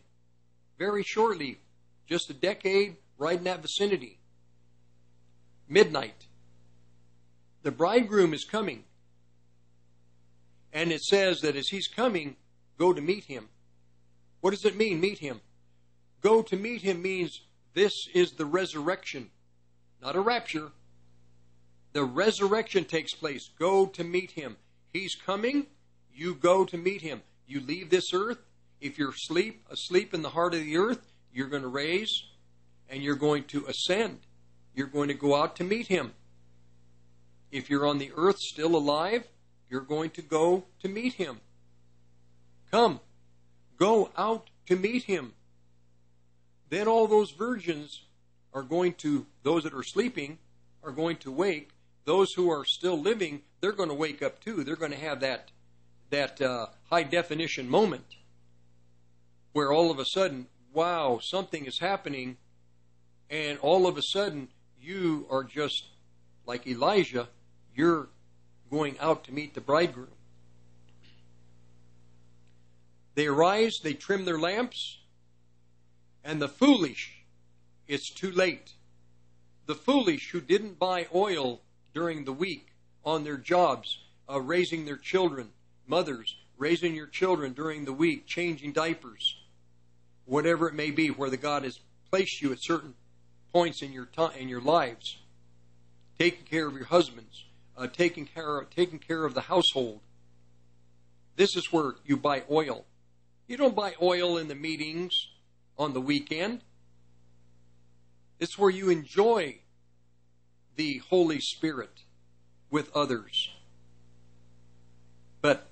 [0.78, 1.58] very shortly,
[2.06, 4.18] just a decade right in that vicinity.
[5.66, 6.26] Midnight.
[7.62, 8.84] The bridegroom is coming.
[10.74, 12.36] And it says that as he's coming,
[12.78, 13.48] go to meet him.
[14.42, 15.40] What does it mean, meet him?
[16.20, 17.40] Go to meet him means
[17.72, 19.30] this is the resurrection,
[20.02, 20.72] not a rapture.
[21.94, 23.48] The resurrection takes place.
[23.58, 24.58] Go to meet him.
[24.92, 25.66] He's coming.
[26.12, 27.22] You go to meet him.
[27.46, 28.38] You leave this earth.
[28.82, 32.24] If you're asleep, asleep in the heart of the earth, you're going to raise
[32.88, 34.20] and you're going to ascend.
[34.74, 36.12] You're going to go out to meet him.
[37.50, 39.28] If you're on the earth still alive,
[39.70, 41.40] you're going to go to meet him.
[42.70, 43.00] Come,
[43.78, 45.32] go out to meet him.
[46.70, 48.02] Then all those virgins
[48.52, 50.38] are going to, those that are sleeping,
[50.82, 51.70] are going to wake.
[52.04, 54.64] Those who are still living, they're going to wake up too.
[54.64, 55.50] They're going to have that
[56.10, 58.04] that uh, high definition moment
[59.52, 62.36] where all of a sudden, wow, something is happening,
[63.34, 64.46] and all of a sudden
[64.80, 65.86] you are just
[66.46, 67.28] like Elijah,
[67.74, 68.08] you're
[68.70, 70.06] going out to meet the bridegroom.
[73.16, 74.98] They arise, they trim their lamps,
[76.22, 77.24] and the foolish,
[77.88, 78.72] it's too late.
[79.66, 81.60] The foolish who didn't buy oil
[81.92, 82.68] during the week
[83.04, 83.98] on their jobs,
[84.30, 85.50] uh, raising their children,
[85.88, 89.42] mothers, raising your children during the week, changing diapers,
[90.24, 91.80] whatever it may be, where the God has
[92.10, 92.94] placed you at certain
[93.54, 95.16] points in your time, in your lives,
[96.18, 97.44] taking care of your husbands,
[97.78, 100.00] uh, taking care of, taking care of the household.
[101.36, 102.84] This is where you buy oil.
[103.46, 105.28] You don't buy oil in the meetings
[105.78, 106.62] on the weekend.
[108.40, 109.58] It's where you enjoy
[110.74, 112.00] the Holy Spirit
[112.70, 113.50] with others.
[115.40, 115.68] But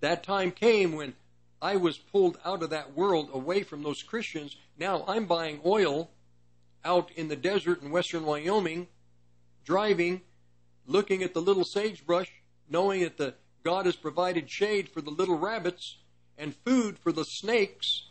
[0.00, 1.14] that time came when
[1.62, 4.56] I was pulled out of that world away from those Christians.
[4.78, 6.10] Now I'm buying oil
[6.84, 8.88] out in the desert in western Wyoming,
[9.64, 10.22] driving,
[10.86, 12.30] looking at the little sagebrush,
[12.68, 15.98] knowing that the God has provided shade for the little rabbits
[16.36, 18.08] and food for the snakes.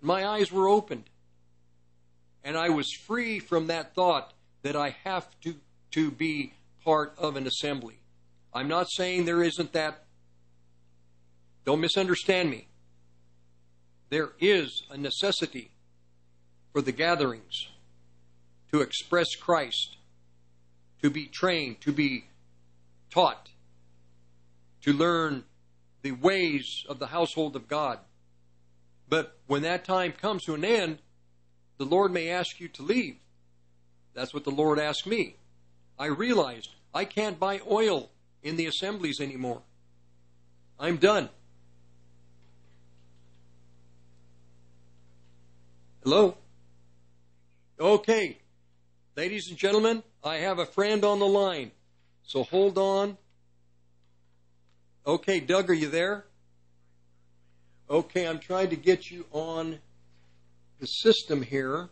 [0.00, 1.10] My eyes were opened.
[2.44, 4.32] And I was free from that thought
[4.62, 5.56] that I have to,
[5.92, 6.52] to be
[6.84, 7.98] part of an assembly.
[8.54, 10.04] I'm not saying there isn't that.
[11.64, 12.68] Don't misunderstand me.
[14.08, 15.70] There is a necessity
[16.78, 17.66] for the gatherings
[18.70, 19.96] to express Christ,
[21.02, 22.26] to be trained, to be
[23.10, 23.48] taught,
[24.82, 25.42] to learn
[26.02, 27.98] the ways of the household of God.
[29.08, 30.98] But when that time comes to an end,
[31.78, 33.16] the Lord may ask you to leave.
[34.14, 35.34] That's what the Lord asked me.
[35.98, 38.10] I realized I can't buy oil
[38.40, 39.62] in the assemblies anymore.
[40.78, 41.28] I'm done.
[46.04, 46.36] Hello?
[47.80, 48.38] Okay.
[49.16, 51.70] Ladies and gentlemen, I have a friend on the line.
[52.22, 53.16] So hold on.
[55.06, 56.24] Okay, Doug, are you there?
[57.88, 59.78] Okay, I'm trying to get you on
[60.80, 61.88] the system here.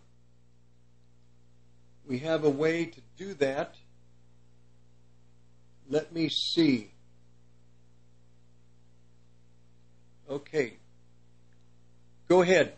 [2.06, 3.76] We have a way to do that.
[5.88, 6.90] Let me see.
[10.28, 10.74] Okay.
[12.28, 12.74] Go ahead.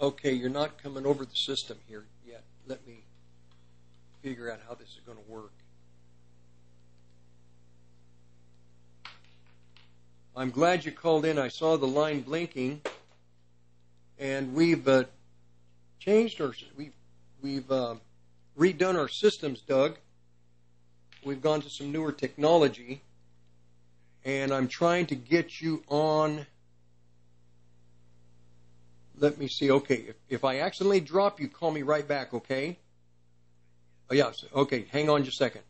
[0.00, 2.42] Okay, you're not coming over the system here yet.
[2.66, 3.04] Let me
[4.22, 5.52] figure out how this is going to work.
[10.36, 11.38] I'm glad you called in.
[11.38, 12.80] I saw the line blinking,
[14.18, 15.04] and we've uh,
[16.00, 16.92] changed our we've
[17.40, 17.94] we've uh,
[18.58, 19.96] redone our systems, Doug.
[21.24, 23.00] We've gone to some newer technology,
[24.24, 26.46] and I'm trying to get you on.
[29.18, 29.70] Let me see.
[29.70, 32.34] Okay, if, if I accidentally drop you, call me right back.
[32.34, 32.78] Okay.
[34.10, 34.32] Oh yeah.
[34.54, 34.86] Okay.
[34.90, 35.62] Hang on just a second.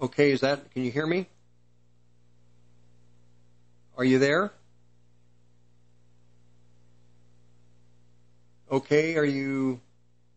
[0.00, 1.26] Okay, is that, can you hear me?
[3.96, 4.52] Are you there?
[8.70, 9.80] Okay, are you,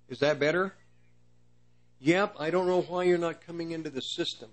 [0.07, 0.73] is that better?
[1.99, 4.49] Yep, I don't know why you're not coming into the system.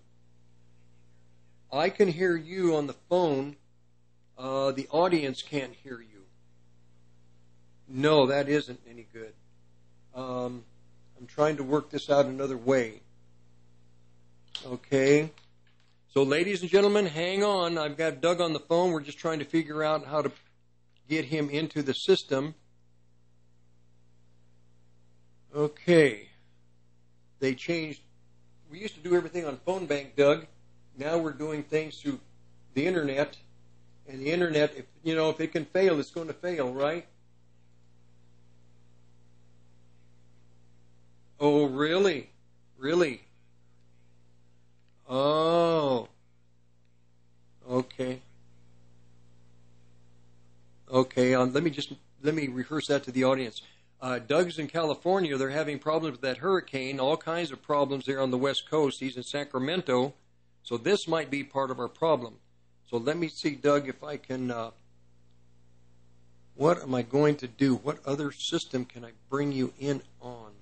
[1.72, 3.54] I can hear you on the phone.
[4.38, 6.24] Uh, the audience can't hear you.
[7.88, 9.32] No, that isn't any good.
[10.14, 10.64] Um,
[11.18, 13.00] I'm trying to work this out another way.
[14.66, 15.30] Okay.
[16.12, 17.78] So, ladies and gentlemen, hang on.
[17.78, 18.92] I've got Doug on the phone.
[18.92, 20.32] We're just trying to figure out how to
[21.08, 22.54] get him into the system.
[25.54, 26.28] Okay.
[27.38, 28.00] They changed.
[28.70, 30.46] We used to do everything on phone bank, Doug.
[30.98, 32.18] Now we're doing things through
[32.74, 33.36] the internet.
[34.08, 37.06] And the internet, if you know, if it can fail, it's going to fail, right?
[41.40, 42.30] Oh, really?
[42.78, 43.22] Really?
[45.08, 46.08] Oh.
[47.68, 48.20] Okay.
[50.90, 51.34] Okay.
[51.34, 51.92] Um, let me just
[52.22, 53.60] let me rehearse that to the audience.
[54.00, 55.36] Uh, Doug's in California.
[55.36, 57.00] They're having problems with that hurricane.
[57.00, 59.00] All kinds of problems there on the West Coast.
[59.00, 60.14] He's in Sacramento,
[60.62, 62.36] so this might be part of our problem.
[62.90, 64.50] So let me see, Doug, if I can.
[64.50, 64.70] Uh,
[66.56, 67.76] what am I going to do?
[67.76, 70.52] What other system can I bring you in on?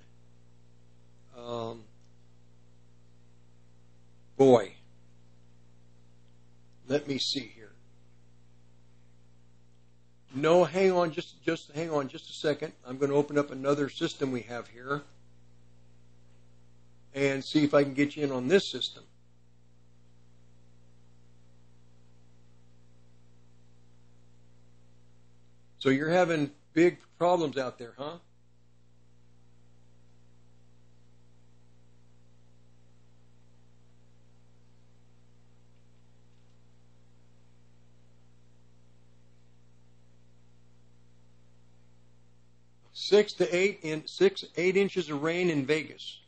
[1.38, 1.82] Um,
[4.36, 4.72] boy,
[6.88, 7.70] let me see here.
[10.34, 12.72] No, hang on, just just hang on, just a second.
[12.86, 15.02] I'm going to open up another system we have here,
[17.14, 19.04] and see if I can get you in on this system.
[25.84, 28.16] So you're having big problems out there, huh?
[42.94, 46.23] Six to eight in six eight inches of rain in Vegas.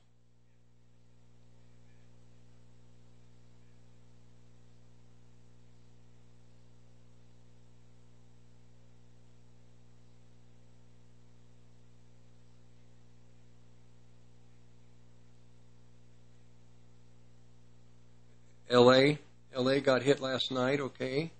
[18.77, 19.19] L.A.
[19.55, 19.81] L.A.
[19.81, 20.81] got hit last night.
[20.81, 21.31] Okay.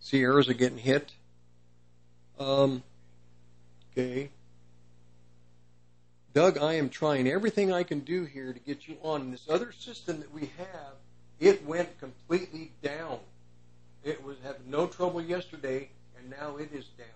[0.00, 1.12] Sierras are getting hit.
[2.40, 2.82] Um,
[3.92, 4.30] okay.
[6.34, 9.30] Doug, I am trying everything I can do here to get you on.
[9.30, 10.94] This other system that we have,
[11.38, 13.20] it went completely down.
[14.06, 17.08] It was having no trouble yesterday, and now it is down.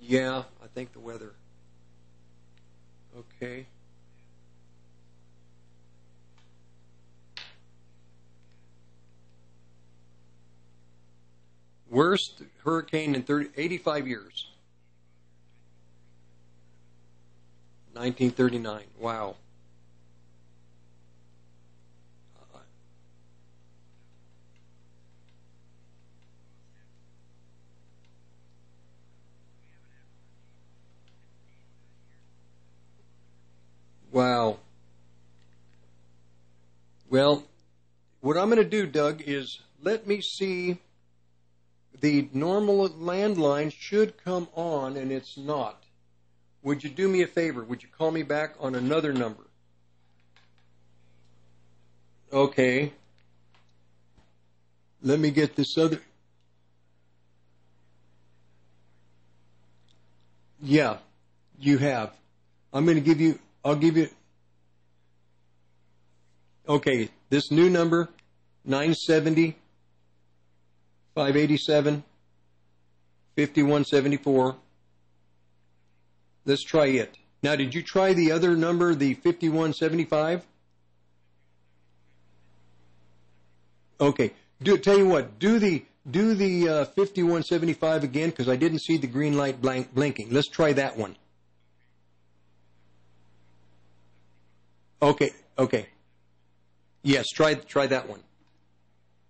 [0.00, 1.32] Yeah, I think the weather.
[3.18, 3.66] Okay.
[11.90, 14.46] Worst hurricane in 30, 85 years.
[17.94, 18.84] 1939.
[19.00, 19.34] Wow.
[34.14, 34.58] Wow.
[37.10, 37.42] Well,
[38.20, 40.78] what I'm going to do, Doug, is let me see.
[42.00, 45.82] The normal landline should come on, and it's not.
[46.62, 47.64] Would you do me a favor?
[47.64, 49.48] Would you call me back on another number?
[52.32, 52.92] Okay.
[55.02, 56.00] Let me get this other.
[60.62, 60.98] Yeah,
[61.58, 62.12] you have.
[62.72, 63.40] I'm going to give you.
[63.64, 64.08] I'll give you.
[66.68, 68.08] Okay, this new number,
[68.64, 69.56] 970
[71.14, 72.04] 587
[73.36, 74.56] 5174.
[76.46, 77.16] Let's try it.
[77.42, 80.46] Now, did you try the other number, the 5175?
[84.00, 84.32] Okay.
[84.62, 85.38] Do tell you what.
[85.38, 89.94] Do the do the uh, 5175 again because I didn't see the green light blank,
[89.94, 90.30] blinking.
[90.30, 91.16] Let's try that one.
[95.02, 95.30] Okay.
[95.58, 95.88] Okay.
[97.02, 97.28] Yes.
[97.28, 98.20] Try try that one.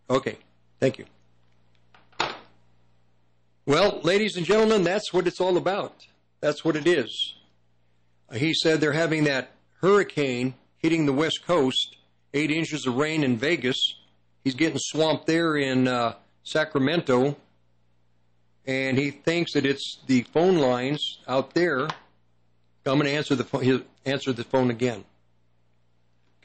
[0.08, 0.38] Okay.
[0.80, 1.06] Thank you.
[3.66, 6.06] Well, ladies and gentlemen, that's what it's all about.
[6.40, 7.34] That's what it is.
[8.34, 11.96] He said they're having that hurricane hitting the west coast,
[12.34, 13.76] eight inches of rain in Vegas.
[14.42, 17.36] He's getting swamped there in uh, Sacramento,
[18.66, 21.82] and he thinks that it's the phone lines out there.
[21.82, 23.84] I'm going to answer the phone.
[24.04, 25.04] Answer the phone again.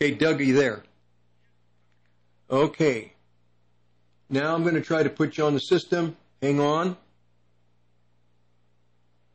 [0.01, 0.81] Okay, Doug, are you there?
[2.49, 3.11] Okay.
[4.29, 6.15] Now I'm going to try to put you on the system.
[6.41, 6.95] Hang on.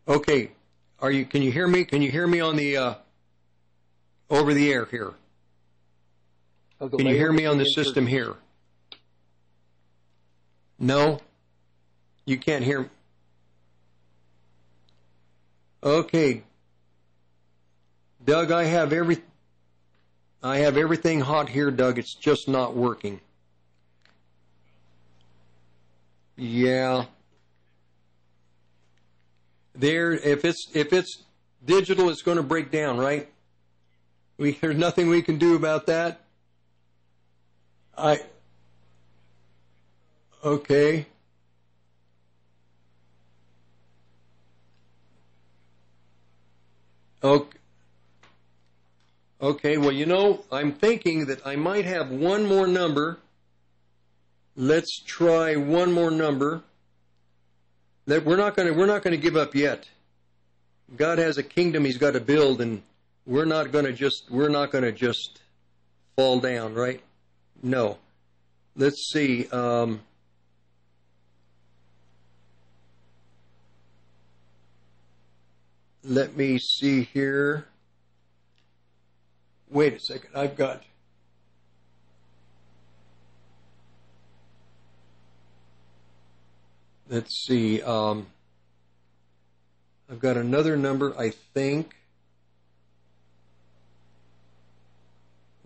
[0.09, 0.53] Okay.
[1.01, 1.27] Are you?
[1.27, 1.85] Can you hear me?
[1.85, 2.95] Can you hear me on the uh,
[4.31, 5.13] over the air here?
[6.79, 8.35] The Can you hear me on the system here?
[10.79, 11.21] No?
[12.25, 12.89] You can't hear.
[15.83, 16.43] Okay.
[18.25, 19.19] Doug, I have every
[20.45, 21.99] I have everything hot here, Doug.
[21.99, 23.19] It's just not working.
[26.37, 27.07] Yeah.
[29.75, 31.23] There if it's if it's
[31.65, 33.27] digital it's going to break down, right?
[34.37, 36.21] We there's nothing we can do about that.
[37.97, 38.21] I
[40.45, 41.07] Okay.
[47.23, 47.59] Okay.
[49.45, 53.19] Okay, well, you know, I'm thinking that I might have one more number.
[54.57, 56.63] Let's try one more number.
[58.07, 59.87] That we're not going to we're not going to give up yet.
[60.97, 62.81] God has a kingdom he's got to build and
[63.27, 65.43] we're not going to just we're not going to just
[66.17, 67.03] fall down, right?
[67.63, 67.99] No.
[68.75, 69.47] Let's see.
[69.49, 70.01] Um,
[76.03, 77.67] let me see here.
[79.75, 80.31] Wait a second.
[80.37, 80.85] I've got.
[87.11, 87.83] Let's see.
[87.83, 88.29] Um,
[90.09, 91.97] I've got another number, I think.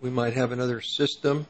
[0.01, 1.45] We might have another system.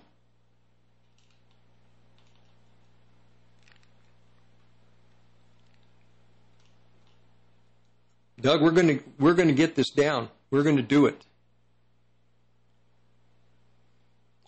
[8.41, 10.27] Doug, we're going to we're going to get this down.
[10.51, 11.23] We're going to do it.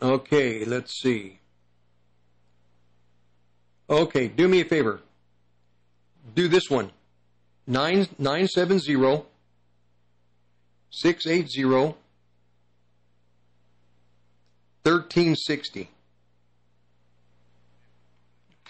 [0.01, 1.39] Okay, let's see.
[3.89, 5.01] Okay, do me a favor.
[6.33, 6.91] Do this one.
[7.67, 9.27] Nine nine seven zero
[10.89, 11.97] six eight zero
[14.83, 15.89] thirteen sixty.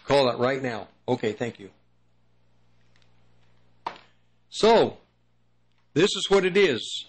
[0.05, 0.87] Call that right now.
[1.07, 1.69] Okay, thank you.
[4.49, 4.97] So,
[5.93, 7.05] this is what it is.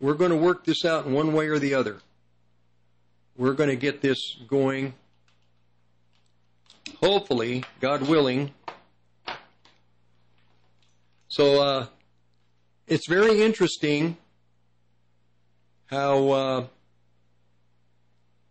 [0.00, 1.98] We're going to work this out in one way or the other.
[3.36, 4.94] We're going to get this going.
[7.00, 8.52] Hopefully, God willing.
[11.28, 11.86] So, uh,
[12.86, 14.16] it's very interesting
[15.86, 16.66] how uh,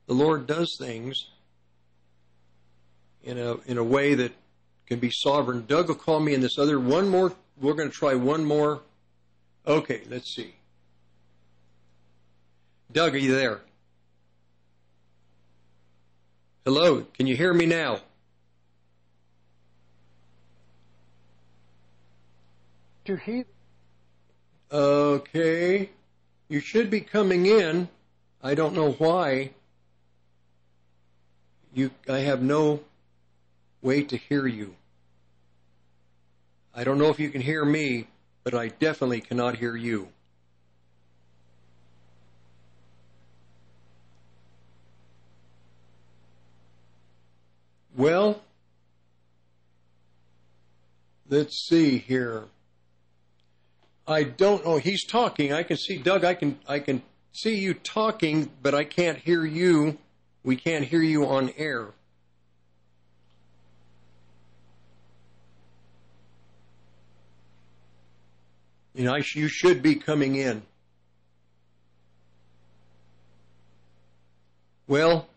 [0.07, 1.27] the Lord does things
[3.23, 4.33] in a in a way that
[4.85, 5.65] can be sovereign.
[5.65, 7.33] Doug will call me in this other one more.
[7.59, 8.81] We're going to try one more.
[9.65, 10.55] Okay, let's see.
[12.91, 13.61] Doug, are you there?
[16.65, 17.99] Hello, can you hear me now?
[23.03, 23.43] To he
[24.71, 25.89] Okay.
[26.47, 27.89] You should be coming in.
[28.41, 29.51] I don't know why.
[31.73, 32.79] You I have no
[33.81, 34.75] way to hear you.
[36.73, 38.07] I don't know if you can hear me,
[38.45, 40.07] but I definitely cannot hear you.
[47.95, 48.41] Well,
[51.29, 52.45] let's see here.
[54.07, 54.77] I don't know.
[54.77, 55.53] He's talking.
[55.53, 56.25] I can see Doug.
[56.25, 59.97] I can I can see you talking, but I can't hear you.
[60.43, 61.89] We can't hear you on air.
[68.95, 70.63] You know, sh- you should be coming in.
[74.87, 75.27] Well,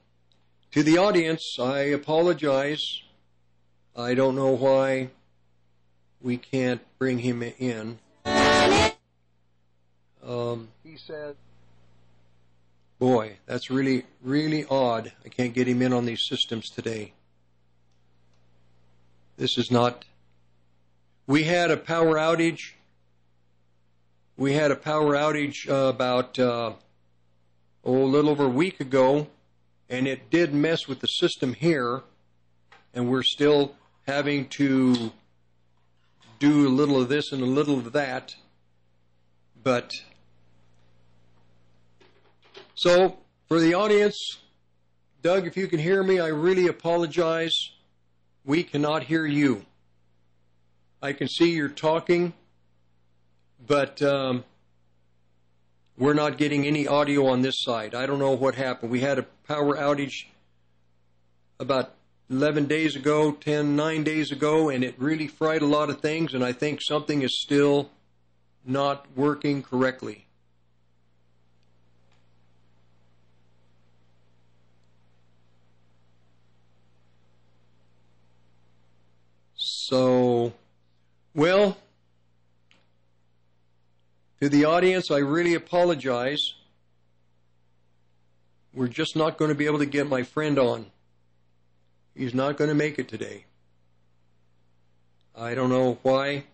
[0.76, 3.00] to the audience, I apologize.
[3.96, 5.08] I don't know why
[6.20, 7.98] we can't bring him in.
[10.22, 11.36] Um, he said
[12.98, 15.12] boy, that's really, really odd.
[15.24, 17.14] I can't get him in on these systems today.
[19.38, 20.04] This is not.
[21.26, 22.72] We had a power outage.
[24.36, 26.74] We had a power outage uh, about uh,
[27.82, 29.28] oh, a little over a week ago,
[29.88, 32.02] and it did mess with the system here,
[32.94, 33.74] and we're still
[34.06, 35.12] having to
[36.38, 38.34] do a little of this and a little of that.
[39.62, 39.92] But
[42.74, 43.18] so
[43.48, 44.38] For the audience,
[45.22, 47.54] Doug, if you can hear me, I really apologize.
[48.44, 49.64] We cannot hear you.
[51.00, 52.32] I can see you're talking,
[53.64, 54.42] but um,
[55.98, 57.94] we're not getting any audio on this side.
[57.94, 58.90] I don't know what happened.
[58.90, 60.26] We had a power outage
[61.58, 61.92] about
[62.28, 66.34] 11 days ago, 10, 9 days ago, and it really fried a lot of things,
[66.34, 67.90] and I think something is still
[68.64, 70.26] not working correctly.
[79.54, 80.52] So,
[81.32, 81.78] well,
[84.40, 86.54] to the audience, I really apologize.
[88.74, 90.86] We're just not going to be able to get my friend on.
[92.14, 93.44] He's not going to make it today.
[95.34, 96.44] I don't know why.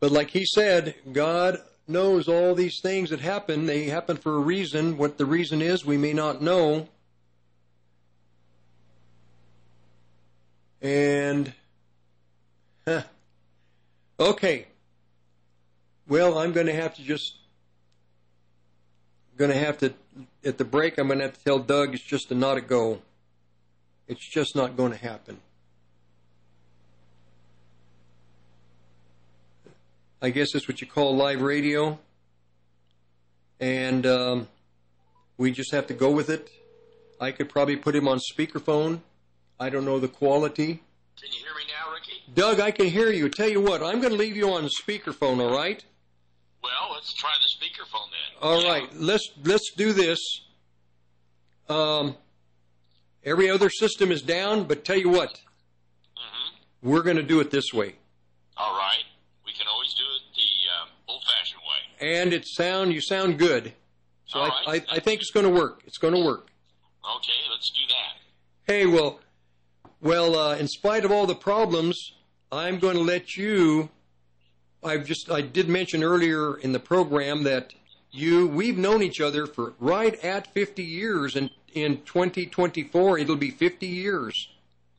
[0.00, 1.58] But like he said, God
[1.88, 3.66] knows all these things that happen.
[3.66, 4.96] They happen for a reason.
[4.96, 6.88] What the reason is, we may not know.
[10.80, 11.52] And,
[12.86, 13.02] huh.
[14.20, 14.66] okay.
[16.08, 17.34] Well, I'm going to have to just,
[19.36, 19.92] going to have to,
[20.42, 22.62] at the break, I'm going to have to tell Doug it's just a not a
[22.62, 23.02] go.
[24.06, 25.38] It's just not going to happen.
[30.22, 31.98] I guess that's what you call live radio.
[33.60, 34.48] And um,
[35.36, 36.48] we just have to go with it.
[37.20, 39.00] I could probably put him on speakerphone.
[39.60, 40.82] I don't know the quality.
[41.20, 42.22] Can you hear me now, Ricky?
[42.34, 43.28] Doug, I can hear you.
[43.28, 45.84] Tell you what, I'm going to leave you on speakerphone, all right?
[46.98, 48.42] Let's try the speakerphone then.
[48.42, 50.18] All right, let's let's do this.
[51.68, 52.16] Um,
[53.22, 56.88] every other system is down, but tell you what, Mm-hmm.
[56.90, 57.94] we're going to do it this way.
[58.56, 59.04] All right.
[59.46, 62.14] We can always do it the um, old-fashioned way.
[62.20, 63.74] And it sound you sound good,
[64.26, 65.82] so I, I I think it's going to work.
[65.86, 66.48] It's going to work.
[67.16, 68.72] Okay, let's do that.
[68.72, 69.20] Hey, well,
[70.00, 71.96] well, uh, in spite of all the problems,
[72.50, 73.90] I'm going to let you.
[74.82, 77.72] I've just I did mention earlier in the program that
[78.10, 83.50] you we've known each other for right at 50 years, and in 2024 it'll be
[83.50, 84.48] 50 years.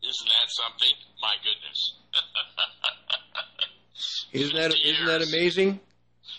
[0.01, 0.97] Isn't that something?
[1.21, 1.93] My goodness.
[4.31, 5.79] Isn't that 50 isn't that amazing?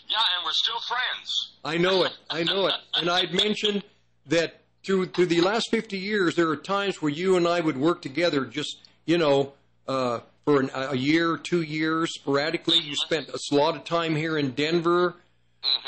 [0.09, 1.53] Yeah, and we're still friends.
[1.65, 2.17] I know it.
[2.29, 2.75] I know it.
[2.95, 3.83] And I'd mentioned
[4.27, 7.77] that through through the last 50 years, there are times where you and I would
[7.77, 9.53] work together, just you know,
[9.87, 12.79] uh, for an, a year, two years, sporadically.
[12.79, 15.17] You spent a lot of time here in Denver,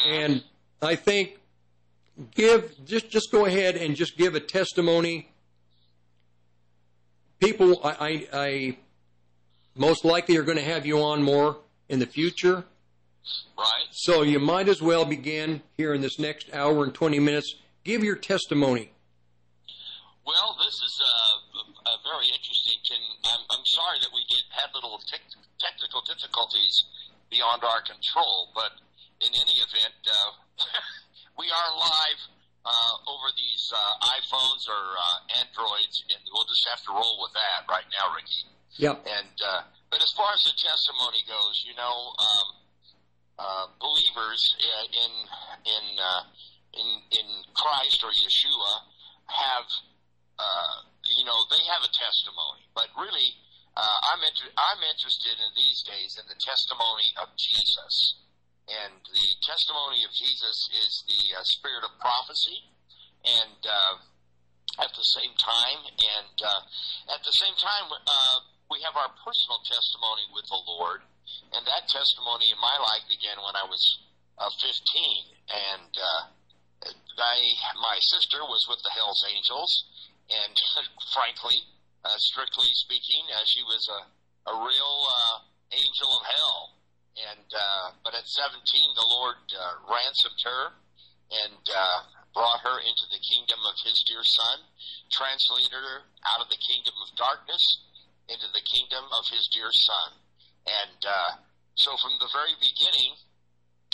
[0.07, 0.43] and
[0.81, 1.39] I think
[2.35, 5.29] give just just go ahead and just give a testimony.
[7.41, 8.77] People, I, I, I
[9.75, 11.59] most likely are going to have you on more
[11.89, 12.65] in the future.
[13.59, 13.87] Right.
[13.91, 17.55] So you might as well begin here in this next hour and 20 minutes.
[17.85, 18.93] Give your testimony.
[20.25, 22.52] Well, this is uh, a very interesting.
[23.01, 25.23] I'm, I'm sorry that we did had little tech
[25.61, 26.85] technical difficulties
[27.31, 28.77] beyond our control, but
[29.25, 30.31] in any event, uh,
[31.41, 32.21] we are live
[32.65, 37.33] uh, over these uh, iPhones or uh, Androids, and we'll just have to roll with
[37.35, 38.47] that right now, Ricky.
[38.79, 39.07] Yep.
[39.07, 42.49] And uh, but as far as the testimony goes, you know, um,
[43.39, 45.13] uh, believers uh, in
[45.67, 46.23] in uh,
[46.73, 48.73] in in Christ or Yeshua
[49.27, 49.69] have,
[50.39, 50.77] uh,
[51.17, 52.69] you know, they have a testimony.
[52.75, 53.37] But really,
[53.77, 58.21] uh, I'm inter- I'm interested in these days in the testimony of Jesus.
[58.69, 62.63] And the testimony of Jesus is the uh, spirit of prophecy,
[63.27, 63.95] and uh,
[64.79, 66.63] at the same time, and uh,
[67.13, 68.37] at the same time, uh,
[68.71, 71.03] we have our personal testimony with the Lord,
[71.53, 73.83] and that testimony in my life began when I was
[74.39, 74.87] uh, 15,
[75.51, 75.93] and
[77.19, 77.39] I,
[77.77, 79.85] my sister was with the Hell's Angels,
[80.31, 80.55] and
[81.15, 81.59] frankly,
[82.05, 84.01] uh, strictly speaking, uh, she was a,
[84.51, 85.37] a real uh,
[85.73, 86.83] angel of hell.
[87.13, 88.65] And uh, but at 17,
[88.97, 90.63] the Lord uh, ransomed her
[91.45, 91.99] and uh,
[92.33, 94.65] brought her into the kingdom of His dear Son,
[95.13, 97.61] translated her out of the kingdom of darkness
[98.29, 100.11] into the kingdom of His dear Son.
[100.65, 101.33] And uh,
[101.77, 103.17] so, from the very beginning,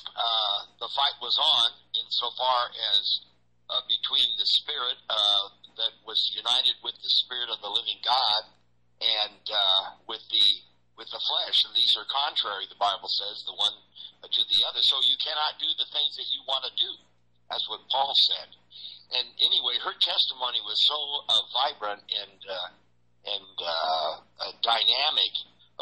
[0.06, 3.26] uh, the fight was on insofar as
[3.70, 8.42] uh, between the spirit uh, that was united with the spirit of the living God
[9.00, 10.46] and uh, with the
[10.98, 12.66] with the flesh, and these are contrary.
[12.66, 13.70] The Bible says the one
[14.26, 14.82] to the other.
[14.82, 16.90] So you cannot do the things that you want to do.
[17.46, 18.50] That's what Paul said.
[19.14, 20.98] And anyway, her testimony was so
[21.30, 22.68] uh, vibrant and uh,
[23.30, 25.32] and uh, uh, dynamic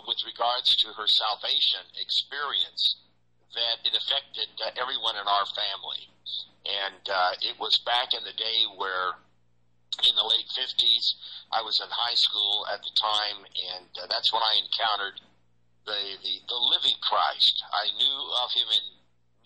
[0.04, 3.00] with regards to her salvation experience
[3.56, 6.12] that it affected uh, everyone in our family.
[6.66, 9.16] And uh, it was back in the day where,
[10.04, 11.14] in the late 50s,
[11.52, 15.20] I was in high school at the time, and uh, that's when I encountered
[15.86, 17.62] the, the, the living Christ.
[17.72, 18.84] I knew of him in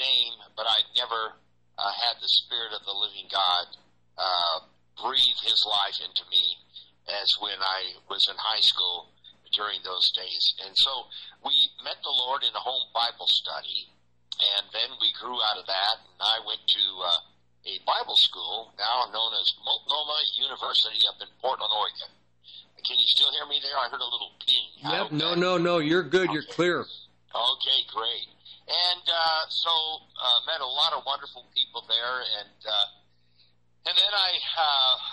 [0.01, 1.37] name, but I'd never
[1.77, 3.77] uh, had the Spirit of the living God
[4.17, 4.65] uh,
[4.97, 6.57] breathe his life into me
[7.09, 9.13] as when I was in high school
[9.53, 10.55] during those days.
[10.65, 11.11] And so
[11.45, 11.53] we
[11.85, 13.93] met the Lord in a home Bible study,
[14.41, 17.21] and then we grew out of that, and I went to uh,
[17.67, 22.13] a Bible school now known as Multnomah University up in Portland, Oregon.
[22.87, 23.77] Can you still hear me there?
[23.77, 24.69] I heard a little ping.
[24.91, 25.13] Yep.
[25.13, 25.79] No, no, no.
[25.79, 26.33] You're good.
[26.33, 26.81] You're clear.
[26.81, 28.27] Okay, great.
[28.71, 29.71] And uh, so
[30.17, 34.63] uh, met a lot of wonderful people there, and uh, and then I uh,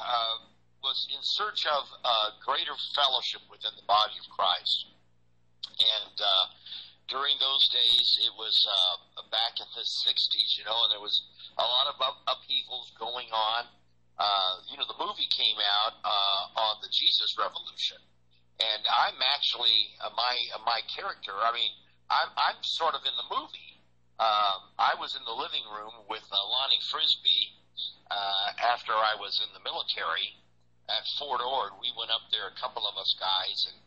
[0.06, 0.36] uh,
[0.82, 1.84] was in search of
[2.46, 4.86] greater fellowship within the body of Christ.
[5.78, 6.46] And uh,
[7.08, 11.24] during those days, it was uh, back in the '60s, you know, and there was
[11.58, 13.68] a lot of up- upheavals going on.
[14.20, 17.98] Uh, you know, the movie came out uh, on the Jesus Revolution,
[18.60, 21.32] and I'm actually uh, my uh, my character.
[21.38, 21.72] I mean,
[22.10, 23.80] I'm I'm sort of in the movie.
[24.18, 27.54] Um, I was in the living room with uh, Lonnie Frisbee
[28.10, 30.42] uh, after I was in the military
[30.88, 31.76] at Fort Ord.
[31.80, 33.78] We went up there, a couple of us guys, and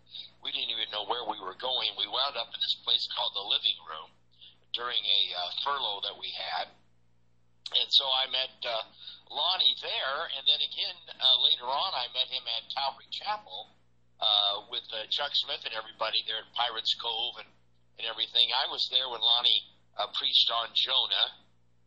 [0.44, 1.96] we didn't even know where we were going.
[1.96, 4.12] We wound up in this place called the living room
[4.72, 6.68] during a uh, furlough that we had.
[7.70, 8.84] And so I met uh,
[9.30, 13.70] Lonnie there, and then again uh, later on, I met him at Calvary Chapel
[14.18, 17.48] uh, with uh, Chuck Smith and everybody there at Pirates Cove and,
[17.98, 18.50] and everything.
[18.50, 19.64] I was there when Lonnie
[19.96, 21.26] uh, preached on Jonah,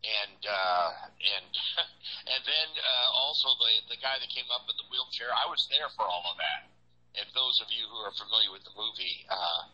[0.04, 1.52] and uh, and
[2.34, 5.32] and then uh, also the the guy that came up in the wheelchair.
[5.32, 6.68] I was there for all of that.
[7.16, 9.70] If those of you who are familiar with the movie uh,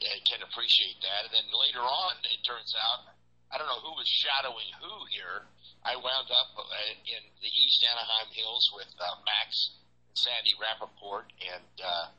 [0.00, 3.12] eh, can appreciate that, and then later on, it turns out
[3.48, 5.48] I don't know who was shadowing who here.
[5.86, 6.66] I wound up uh,
[7.06, 9.78] in the East Anaheim Hills with uh, Max
[10.10, 12.12] and Sandy Rappaport and uh,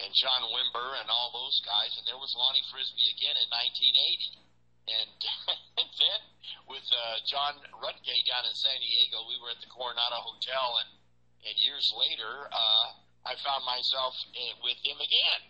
[0.00, 4.42] and John Wimber and all those guys, and there was Lonnie Frisbee again in 1980.
[4.88, 5.10] And,
[6.02, 6.20] then
[6.66, 10.90] with uh, John Rutgay down in San Diego, we were at the Coronado Hotel, and
[11.42, 12.86] and years later, uh,
[13.26, 15.42] I found myself uh, with him again.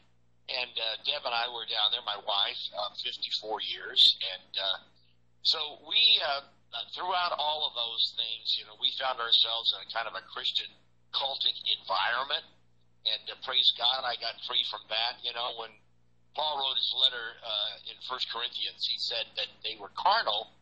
[0.49, 4.79] And uh, Deb and I were down there, my wife, uh, 54 years, and uh,
[5.43, 9.83] so we, uh, uh, throughout all of those things, you know, we found ourselves in
[9.83, 10.71] a kind of a Christian
[11.11, 12.47] cultic environment.
[13.03, 15.19] And uh, praise God, I got free from that.
[15.27, 15.75] You know, when
[16.35, 20.53] Paul wrote his letter uh, in First Corinthians, he said that they were carnal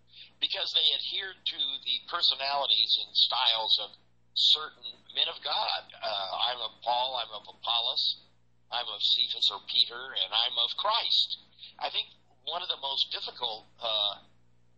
[0.41, 3.91] because they adhered to the personalities and styles of
[4.35, 5.83] certain men of God.
[5.95, 8.17] Uh, I'm of Paul, I'm of Apollos,
[8.73, 11.39] I'm of Cephas or Peter, and I'm of Christ.
[11.79, 12.09] I think
[12.45, 14.15] one of the most difficult uh,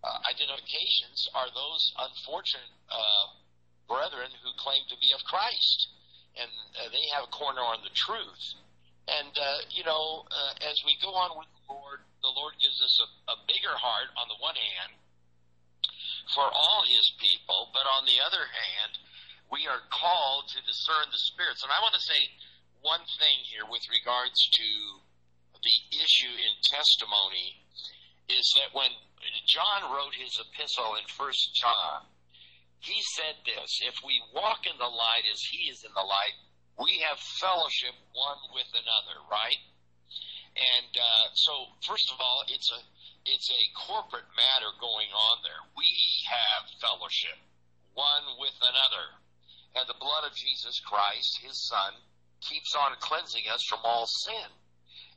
[0.03, 3.27] uh, identifications are those unfortunate uh,
[3.87, 5.89] brethren who claim to be of Christ,
[6.35, 8.59] and uh, they have a corner on the truth.
[9.09, 12.81] And uh, you know, uh, as we go on with the Lord, the Lord gives
[12.81, 14.95] us a, a bigger heart on the one hand
[16.35, 18.99] for all His people, but on the other hand,
[19.51, 21.63] we are called to discern the spirits.
[21.63, 22.31] And I want to say
[22.81, 24.69] one thing here with regards to
[25.63, 27.63] the issue in testimony
[28.31, 28.91] is that when
[29.47, 32.07] John wrote his epistle in First John,
[32.83, 36.35] he said this: "If we walk in the light as He is in the light,
[36.79, 39.61] we have fellowship one with another." Right?
[40.53, 42.81] And uh, so, first of all, it's a
[43.25, 45.63] it's a corporate matter going on there.
[45.77, 45.89] We
[46.29, 47.39] have fellowship
[47.95, 49.21] one with another,
[49.77, 51.95] and the blood of Jesus Christ, His Son,
[52.41, 54.49] keeps on cleansing us from all sin.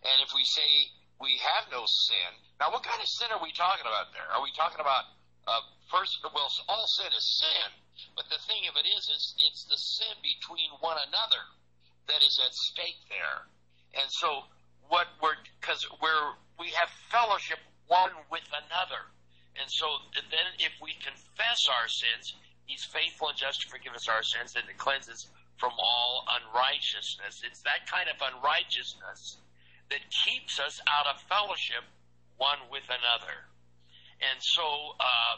[0.03, 2.31] And if we say we have no sin.
[2.59, 4.27] Now, what kind of sin are we talking about there?
[4.35, 5.05] Are we talking about
[5.47, 6.19] uh, first?
[6.23, 7.69] Well, all sin is sin,
[8.15, 11.43] but the thing of it is, is it's the sin between one another
[12.07, 13.47] that is at stake there.
[13.95, 14.45] And so,
[14.87, 19.09] what we're because we're we have fellowship one with another,
[19.59, 19.85] and so
[20.15, 22.35] then if we confess our sins,
[22.65, 25.27] He's faithful and just to forgive us our sins and to cleanse us
[25.57, 27.41] from all unrighteousness.
[27.45, 29.37] It's that kind of unrighteousness
[29.89, 31.85] that keeps us out of fellowship
[32.37, 33.47] one with another.
[34.19, 35.35] And so uh,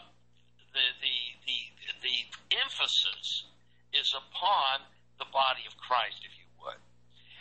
[0.74, 1.60] the, the, the,
[2.02, 2.18] the
[2.53, 3.45] emphasis
[3.94, 4.86] is upon
[5.19, 6.82] the body of Christ, if you would.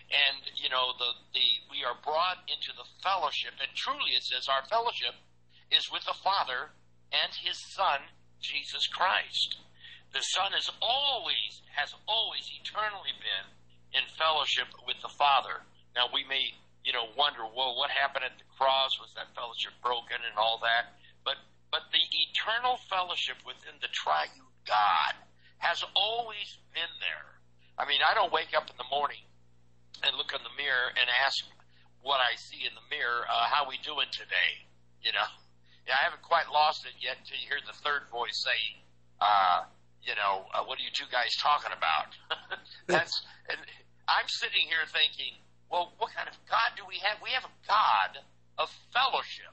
[0.08, 4.46] And, you know, the, the, we are brought into the fellowship, and truly it says
[4.48, 5.18] our fellowship
[5.70, 6.70] is with the Father
[7.10, 9.58] and His Son, Jesus Christ.
[10.14, 13.50] The Son is always, has always eternally been
[13.92, 15.66] in fellowship with the Father.
[15.94, 16.54] Now we may
[16.86, 18.94] you know, wonder, well, what happened at the cross?
[19.02, 20.94] Was that fellowship broken and all that?
[21.26, 21.42] but
[21.74, 25.14] but the eternal fellowship within the triune God
[25.58, 27.40] has always been there.
[27.78, 29.24] I mean, I don't wake up in the morning
[30.04, 31.44] and look in the mirror and ask
[32.02, 34.62] what I see in the mirror, uh, how we doing today?
[35.02, 35.26] You know,
[35.86, 38.60] yeah, I haven't quite lost it yet till you hear the third voice say,
[39.18, 39.66] uh,
[40.02, 42.14] you know, uh, what are you two guys talking about?
[42.86, 43.14] That's,
[43.50, 43.58] and
[44.06, 45.38] I'm sitting here thinking,
[45.70, 47.18] well, what kind of God do we have?
[47.18, 48.22] We have a God
[48.58, 49.50] of fellowship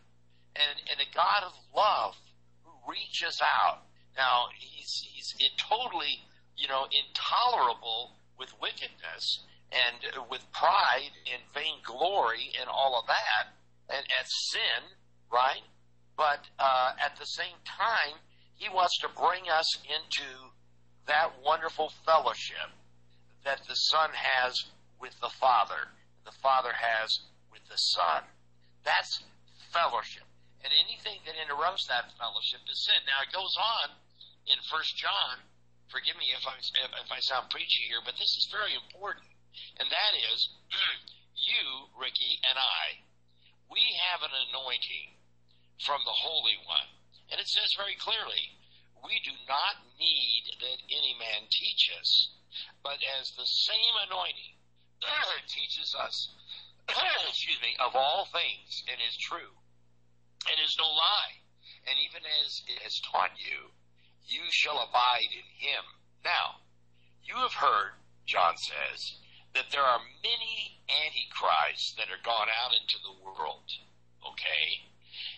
[0.53, 2.13] and, and a God of love
[2.61, 3.89] who reaches out.
[4.15, 6.21] Now, he's, he's totally,
[6.55, 9.39] you know, intolerable with wickedness
[9.71, 13.53] and with pride and vainglory and all of that
[13.89, 14.97] and at sin,
[15.31, 15.63] right?
[16.15, 18.21] But uh, at the same time,
[18.55, 20.53] he wants to bring us into
[21.07, 22.69] that wonderful fellowship
[23.43, 24.65] that the Son has
[25.01, 25.89] with the Father,
[26.23, 27.19] the Father has
[27.51, 28.23] with the Son.
[28.85, 29.23] That's
[29.73, 30.23] fellowship.
[30.63, 33.03] And anything that interrupts that fellowship is sin.
[33.03, 33.95] Now it goes on
[34.47, 35.39] in First John.
[35.91, 39.27] Forgive me if I if I sound preachy here, but this is very important
[39.77, 40.49] and that is
[41.35, 43.05] you, Ricky, and I.
[43.69, 45.17] We have an anointing
[45.85, 46.89] from the Holy One.
[47.29, 48.57] And it says very clearly,
[49.05, 52.29] we do not need that any man teach us,
[52.83, 54.57] but as the same anointing
[55.47, 56.29] teaches us,
[57.29, 59.53] excuse me, of all things and is true,
[60.49, 61.41] and is no lie,
[61.85, 63.69] and even as it has taught you,
[64.25, 65.83] you shall abide in him.
[66.23, 66.63] Now,
[67.23, 69.19] you have heard, John says,
[69.53, 73.69] that there are many antichrists that are gone out into the world.
[74.25, 74.89] Okay?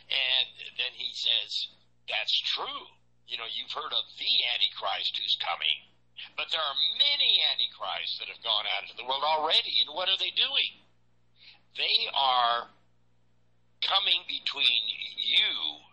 [0.07, 1.67] And then he says,
[2.07, 2.95] that's true.
[3.27, 5.89] You know, you've heard of the antichrist who's coming.
[6.37, 9.83] But there are many antichrists that have gone out into the world already.
[9.83, 10.85] And what are they doing?
[11.75, 12.71] They are
[13.83, 14.87] coming between
[15.17, 15.83] you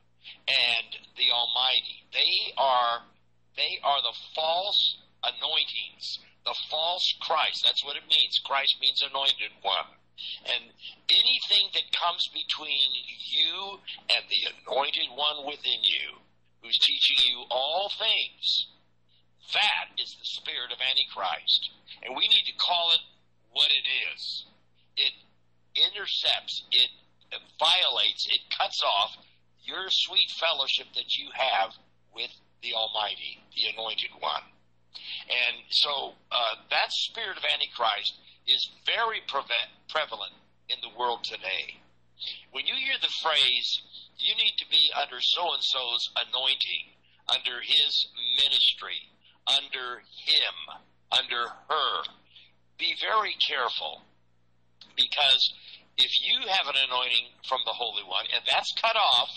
[0.48, 2.04] and the Almighty.
[2.12, 3.02] They are
[3.56, 7.62] they are the false anointings the false Christ.
[7.64, 8.40] That's what it means.
[8.42, 9.98] Christ means anointed one.
[10.46, 10.70] And
[11.10, 12.90] anything that comes between
[13.30, 13.80] you
[14.14, 16.18] and the anointed one within you,
[16.62, 18.68] who's teaching you all things,
[19.52, 21.70] that is the spirit of Antichrist.
[22.02, 23.02] And we need to call it
[23.50, 24.46] what it is.
[24.96, 25.12] It
[25.74, 26.90] intercepts, it
[27.58, 29.16] violates, it cuts off
[29.64, 31.72] your sweet fellowship that you have
[32.14, 32.30] with
[32.62, 34.46] the Almighty, the Anointed One.
[35.28, 38.14] And so uh, that spirit of Antichrist
[38.46, 40.34] is very prevalent
[40.68, 41.80] in the world today.
[42.50, 43.82] When you hear the phrase,
[44.18, 46.94] you need to be under so and so's anointing,
[47.28, 48.06] under his
[48.36, 49.10] ministry,
[49.46, 50.54] under him,
[51.10, 52.02] under her,
[52.78, 54.02] be very careful.
[54.96, 55.54] Because
[55.96, 59.30] if you have an anointing from the Holy One, and that's cut off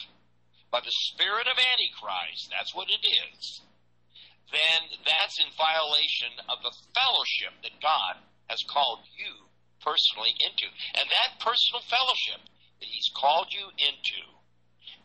[0.76, 3.62] by the spirit of Antichrist, that's what it is
[4.52, 9.50] then that's in violation of the fellowship that God has called you
[9.82, 10.70] personally into.
[10.94, 12.42] And that personal fellowship
[12.80, 14.22] that He's called you into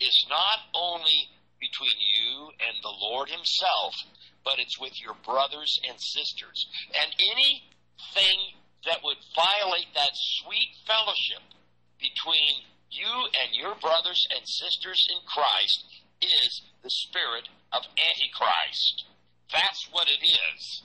[0.01, 1.29] is not only
[1.61, 3.95] between you and the Lord Himself,
[4.45, 6.67] but it's with your brothers and sisters.
[6.95, 11.45] And anything that would violate that sweet fellowship
[12.01, 15.87] between you and your brothers and sisters in Christ
[16.21, 19.07] is the spirit of Antichrist.
[19.51, 20.83] That's what it is.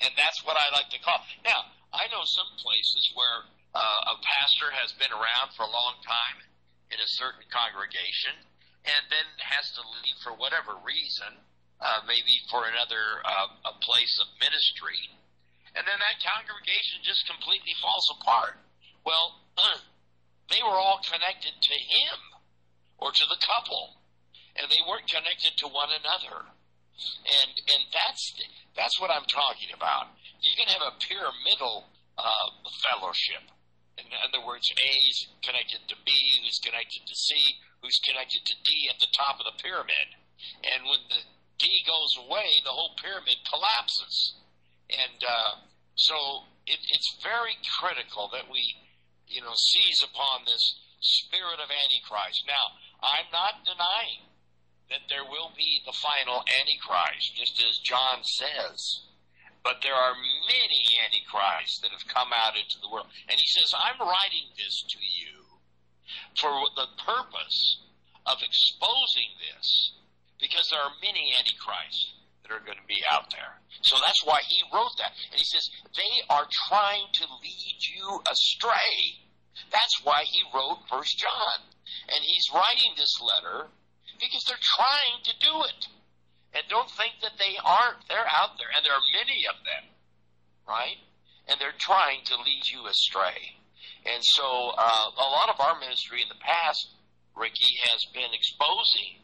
[0.00, 1.20] And that's what I like to call.
[1.44, 6.00] Now, I know some places where uh, a pastor has been around for a long
[6.04, 6.44] time
[6.88, 8.32] in a certain congregation
[8.86, 11.44] and then has to leave for whatever reason,
[11.82, 15.12] uh, maybe for another uh, a place of ministry,
[15.76, 18.56] and then that congregation just completely falls apart.
[19.04, 19.44] Well,
[20.50, 22.18] they were all connected to him
[22.98, 24.02] or to the couple,
[24.56, 26.50] and they weren't connected to one another.
[26.98, 28.34] And and that's
[28.74, 30.10] that's what I'm talking about.
[30.42, 31.86] You can have a pyramidal
[32.18, 32.48] uh,
[32.82, 33.46] fellowship.
[33.98, 36.10] In other words, A is connected to B,
[36.42, 40.14] who's connected to C, who's connected to D at the top of the pyramid.
[40.62, 41.22] And when the
[41.58, 44.38] D goes away, the whole pyramid collapses.
[44.88, 48.74] And uh, so it, it's very critical that we,
[49.28, 52.44] you know, seize upon this spirit of Antichrist.
[52.46, 54.26] Now, I'm not denying
[54.90, 59.04] that there will be the final Antichrist, just as John says.
[59.62, 60.16] But there are
[60.48, 63.12] many Antichrists that have come out into the world.
[63.28, 65.60] And he says, I'm writing this to you
[66.40, 67.78] for the purpose
[68.24, 69.92] of exposing this,
[70.40, 72.16] because there are many Antichrists
[72.48, 73.60] that are going to be out there.
[73.82, 75.12] So that's why he wrote that.
[75.30, 79.20] And he says, they are trying to lead you astray.
[79.70, 81.68] That's why he wrote First John.
[82.08, 83.68] And he's writing this letter
[84.18, 85.86] because they're trying to do it.
[86.54, 88.08] And don't think that they aren't.
[88.08, 89.92] They're out there, and there are many of them,
[90.66, 90.96] right?
[91.46, 93.60] And they're trying to lead you astray.
[94.06, 96.88] And so uh, a lot of our ministry in the past,
[97.36, 99.20] Ricky, has been exposing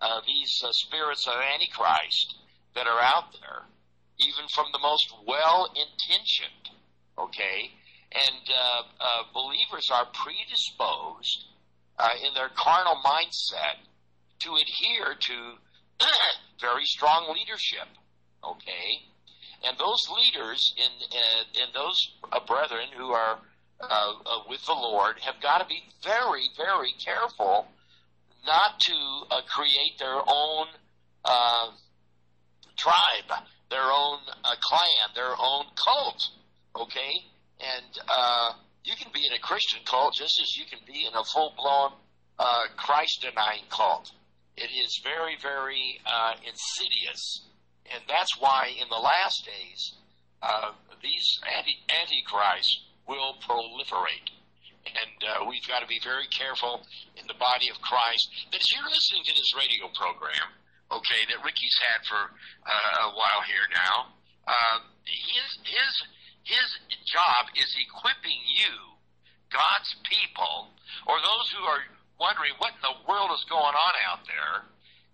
[0.00, 2.36] uh, these uh, spirits of Antichrist
[2.76, 3.64] that are out there,
[4.20, 6.76] even from the most well intentioned,
[7.18, 7.72] okay?
[8.12, 11.44] And uh, uh, believers are predisposed
[11.98, 13.80] uh, in their carnal mindset
[14.40, 15.54] to adhere to
[16.60, 17.88] very strong leadership,
[18.44, 19.02] okay?
[19.64, 23.38] And those leaders in, uh, in those uh, brethren who are
[23.80, 24.12] uh,
[24.48, 27.66] with the Lord have got to be very, very careful
[28.46, 28.94] not to
[29.48, 30.68] create their own
[32.76, 36.22] tribe, their own uh, clan, their own cult.
[36.76, 37.12] Okay,
[37.60, 38.52] and uh,
[38.84, 41.92] you can be in a Christian cult just as you can be in a full-blown
[42.38, 44.12] uh, Christ-denying cult.
[44.56, 47.42] It is very, very uh, insidious,
[47.92, 49.92] and that's why in the last days
[50.42, 50.72] uh,
[51.02, 54.30] these anti antichrists will proliferate.
[54.86, 56.86] And uh, we've got to be very careful
[57.16, 60.54] in the body of Christ that as you're listening to this radio program,
[60.90, 62.22] okay, that Ricky's had for
[62.66, 64.14] uh, a while here now,
[64.46, 65.92] uh, his his
[66.46, 66.68] his
[67.06, 68.74] job is equipping you,
[69.50, 70.70] God's people,
[71.06, 71.82] or those who are
[72.18, 74.56] wondering what in the world is going on out there,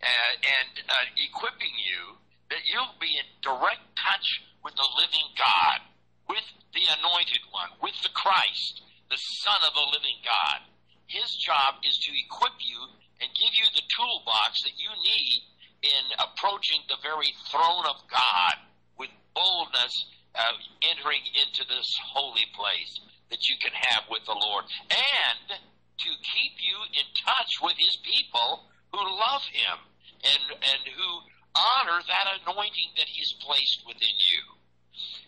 [0.04, 2.20] uh, and uh, equipping you
[2.52, 4.28] that you'll be in direct touch
[4.60, 5.88] with the living God,
[6.28, 6.44] with
[6.76, 10.68] the anointed one, with the Christ, the Son of the living God.
[11.08, 15.51] His job is to equip you and give you the toolbox that you need
[15.82, 18.54] in approaching the very throne of God
[18.98, 19.94] with boldness,
[20.34, 20.56] uh,
[20.94, 23.00] entering into this holy place
[23.30, 27.98] that you can have with the Lord, and to keep you in touch with His
[28.00, 29.78] people who love Him
[30.22, 31.08] and and who
[31.54, 34.42] honor that anointing that He's placed within you.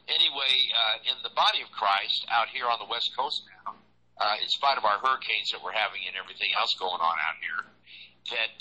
[0.09, 3.75] Anyway, uh, in the body of Christ out here on the West Coast now,
[4.21, 7.39] uh, in spite of our hurricanes that we're having and everything else going on out
[7.41, 7.63] here,
[8.31, 8.57] that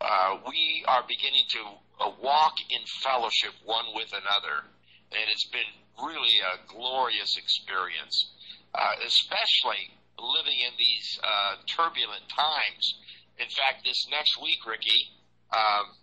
[0.00, 1.60] uh, we are beginning to
[2.00, 4.66] uh, walk in fellowship one with another,
[5.12, 5.70] and it's been
[6.02, 8.32] really a glorious experience,
[8.74, 12.98] uh, especially living in these uh, turbulent times.
[13.38, 15.14] In fact, this next week, Ricky,
[15.52, 15.94] um,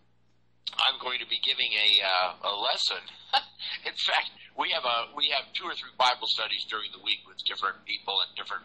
[0.87, 3.03] I'm going to be giving a uh, a lesson.
[3.87, 7.27] in fact, we have a we have two or three Bible studies during the week
[7.27, 8.63] with different people and different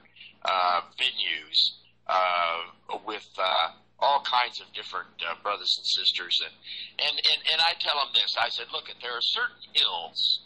[0.95, 1.83] venues
[3.05, 3.27] with
[3.99, 6.53] all kinds of different uh, brothers and sisters, and,
[7.01, 8.37] and and and I tell them this.
[8.37, 10.45] I said, look, there are certain hills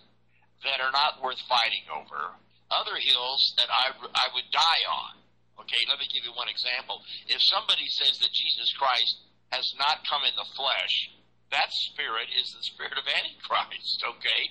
[0.62, 2.38] that are not worth fighting over.
[2.70, 5.18] Other hills that I I would die on.
[5.66, 7.02] Okay, let me give you one example.
[7.28, 11.10] If somebody says that Jesus Christ has not come in the flesh,
[11.50, 14.42] that spirit is the spirit of Antichrist, okay?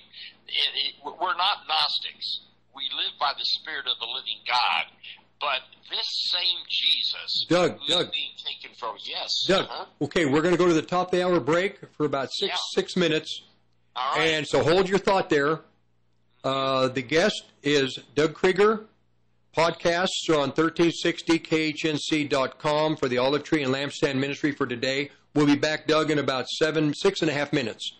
[0.46, 2.44] It, it, we're not Gnostics.
[2.76, 4.92] We live by the spirit of the living God.
[5.40, 5.60] But
[5.90, 8.12] this same Jesus Doug, who's Doug.
[8.12, 9.44] being taken from, yes.
[9.46, 9.86] Doug, uh-huh.
[10.02, 12.54] okay, we're going to go to the top of the hour break for about six
[12.74, 13.42] six minutes.
[14.16, 15.60] And so hold your thought there.
[16.44, 18.84] Uh, the guest is Doug Krieger.
[19.56, 25.10] Podcasts are on 1360khnc.com for the Olive Tree and Lampstand Ministry for today.
[25.34, 27.92] We'll be back, Doug, in about seven, six and a half minutes.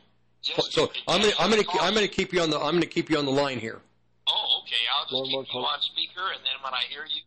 [0.43, 3.19] so I'm gonna, I'm gonna, I'm gonna keep you on the, I'm gonna keep you
[3.19, 3.81] on the line here.
[4.29, 4.77] Oh, okay.
[4.97, 7.23] I'll just keep you on speaker, and then when I hear you.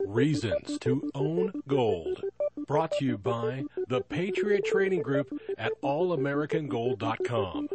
[0.00, 2.22] Reasons to Own Gold.
[2.66, 7.68] Brought to you by the Patriot Trading Group at allamericangold.com.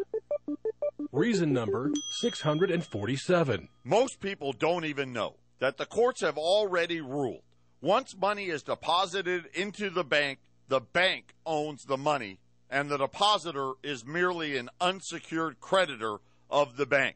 [1.12, 3.70] Reason number 647.
[3.84, 7.42] Most people don't even know that the courts have already ruled.
[7.82, 13.74] Once money is deposited into the bank, the bank owns the money, and the depositor
[13.84, 16.18] is merely an unsecured creditor
[16.50, 17.16] of the bank.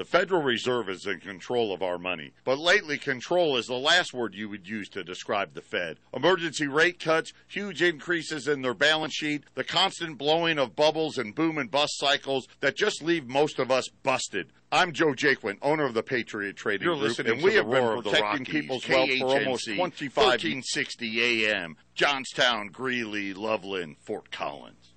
[0.00, 2.32] The Federal Reserve is in control of our money.
[2.44, 5.98] But lately, control is the last word you would use to describe the Fed.
[6.14, 11.34] Emergency rate cuts, huge increases in their balance sheet, the constant blowing of bubbles and
[11.34, 14.54] boom and bust cycles that just leave most of us busted.
[14.72, 18.02] I'm Joe Jaquin, owner of the Patriot Trading You're Group, listening and we have been
[18.02, 21.76] protecting Rockies, people's wealth for almost KHNC, 25 1360 AM.
[21.94, 24.94] Johnstown, Greeley, Loveland, Fort Collins.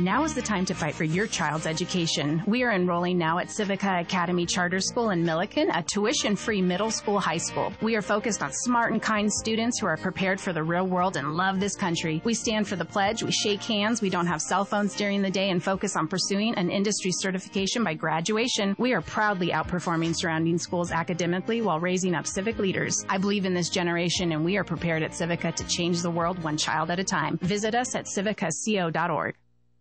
[0.00, 2.40] Now is the time to fight for your child's education.
[2.46, 6.92] We are enrolling now at Civica Academy Charter School in Milliken, a tuition free middle
[6.92, 7.72] school high school.
[7.82, 11.16] We are focused on smart and kind students who are prepared for the real world
[11.16, 12.22] and love this country.
[12.22, 15.32] We stand for the pledge, we shake hands, we don't have cell phones during the
[15.32, 18.76] day, and focus on pursuing an industry certification by graduation.
[18.78, 23.04] We are proudly outperforming surrounding schools academically while raising up civic leaders.
[23.08, 26.40] I believe in this generation, and we are prepared at Civica to change the world
[26.44, 27.36] one child at a time.
[27.38, 29.34] Visit us at civicaco.org.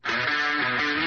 [0.03, 1.06] Thank you.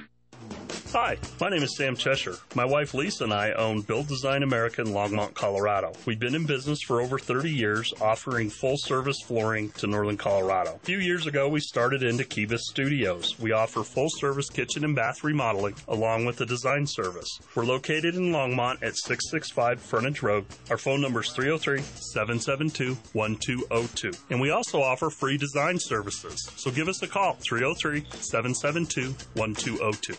[0.93, 2.35] Hi, my name is Sam Cheshire.
[2.55, 5.93] My wife Lisa and I own Build Design America in Longmont, Colorado.
[6.05, 10.75] We've been in business for over 30 years, offering full service flooring to northern Colorado.
[10.75, 13.39] A few years ago, we started into Kivas Studios.
[13.39, 17.39] We offer full service kitchen and bath remodeling along with the design service.
[17.55, 20.45] We're located in Longmont at 665 Frontage Road.
[20.69, 21.81] Our phone number is 303
[22.13, 24.11] 772 1202.
[24.29, 26.51] And we also offer free design services.
[26.57, 30.15] So give us a call 303 772 1202.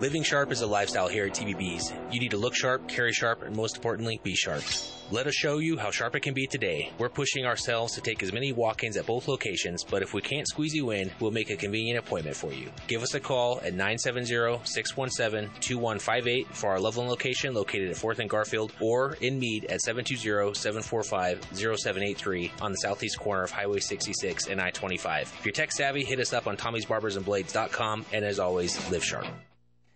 [0.00, 1.92] Living sharp is a lifestyle here at TVB's.
[2.10, 4.62] You need to look sharp, carry sharp, and most importantly, be sharp.
[5.10, 6.90] Let us show you how sharp it can be today.
[6.96, 10.48] We're pushing ourselves to take as many walk-ins at both locations, but if we can't
[10.48, 12.70] squeeze you in, we'll make a convenient appointment for you.
[12.86, 18.72] Give us a call at 970-617-2158 for our Loveland location located at 4th and Garfield,
[18.80, 25.22] or in Mead at 720-745-0783 on the southeast corner of Highway 66 and I-25.
[25.24, 29.26] If you're tech savvy, hit us up on tommy'sbarbersandblades.com, and as always, live sharp.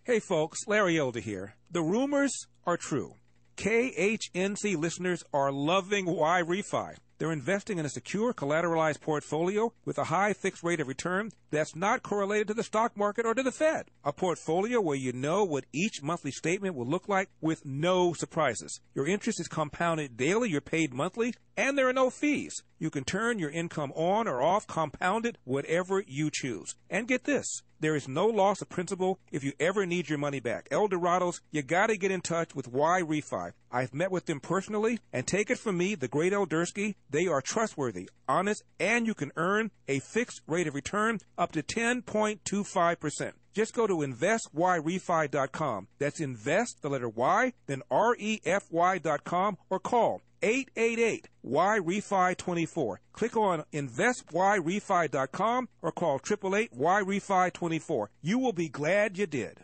[0.06, 1.55] Hey folks, Larry Elder here.
[1.70, 3.14] The rumors are true.
[3.56, 6.97] KHNC listeners are loving Y Refy.
[7.16, 11.74] They're investing in a secure collateralized portfolio with a high fixed rate of return that's
[11.74, 13.86] not correlated to the stock market or to the Fed.
[14.05, 18.82] A portfolio where you know what each monthly statement will look like with no surprises.
[18.94, 22.62] Your interest is compounded daily, you're paid monthly, and there are no fees.
[22.78, 26.74] You can turn your income on or off, compounded, whatever you choose.
[26.90, 27.62] And get this.
[27.80, 30.68] There is no loss of principal if you ever need your money back.
[30.70, 33.52] Eldorados, you gotta get in touch with Y Refy.
[33.70, 37.42] I've met with them personally, and take it from me, the great Eldersky, they are
[37.42, 43.32] trustworthy, honest, and you can earn a fixed rate of return up to 10.25%.
[43.52, 45.88] Just go to investyrefy.com.
[45.98, 53.00] That's invest, the letter Y, then R-E-F-Y.com, or call 888 Y Refy 24.
[53.14, 58.10] Click on investyrefy.com or call 888 Y Refy 24.
[58.20, 59.64] You will be glad you did.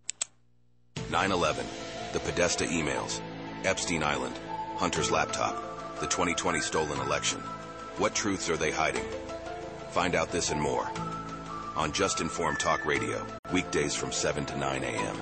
[1.11, 1.65] 9 11,
[2.13, 3.19] the Podesta emails,
[3.65, 4.33] Epstein Island,
[4.77, 7.41] Hunter's laptop, the 2020 stolen election.
[7.97, 9.03] What truths are they hiding?
[9.89, 10.89] Find out this and more
[11.75, 15.17] on Just Informed Talk Radio, weekdays from 7 to 9 a.m.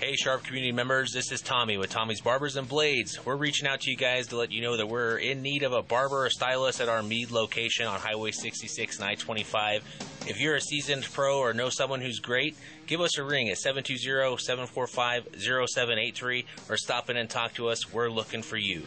[0.00, 3.24] Hey, Sharp community members, this is Tommy with Tommy's Barbers and Blades.
[3.24, 5.72] We're reaching out to you guys to let you know that we're in need of
[5.72, 9.84] a barber or stylist at our Mead location on Highway 66 and I 25.
[10.26, 12.56] If you're a seasoned pro or know someone who's great,
[12.88, 17.92] give us a ring at 720 745 0783 or stop in and talk to us.
[17.92, 18.82] We're looking for you.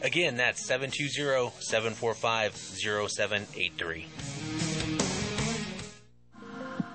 [0.00, 4.06] Again, that's 720 745 0783.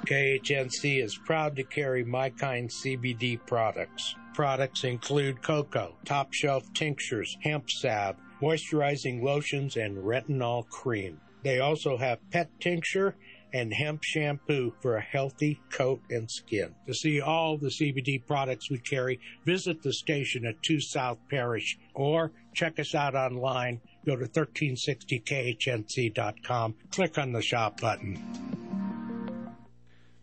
[0.08, 4.16] KHNC is proud to carry My Kind CBD products.
[4.34, 11.20] Products include cocoa, top shelf tinctures, hemp salve, moisturizing lotions, and retinol cream.
[11.44, 13.16] They also have pet tincture
[13.54, 16.76] and hemp shampoo for a healthy coat and skin.
[16.88, 21.78] To see all the CBD products we carry, visit the station at 2 South Parish
[21.94, 23.80] or check us out online.
[24.06, 28.22] Go to 1360khnc.com, click on the shop button.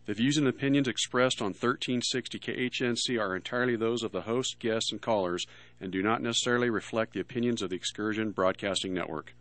[0.05, 4.91] The views and opinions expressed on 1360 KHNC are entirely those of the host, guests,
[4.91, 5.47] and callers
[5.79, 9.35] and do not necessarily reflect the opinions of the Excursion Broadcasting Network.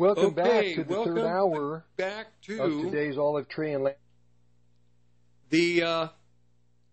[0.00, 3.84] Welcome Okay, back to the welcome third hour back to of today's Olive Tree and
[3.84, 3.98] Lamp.
[5.50, 6.08] the uh,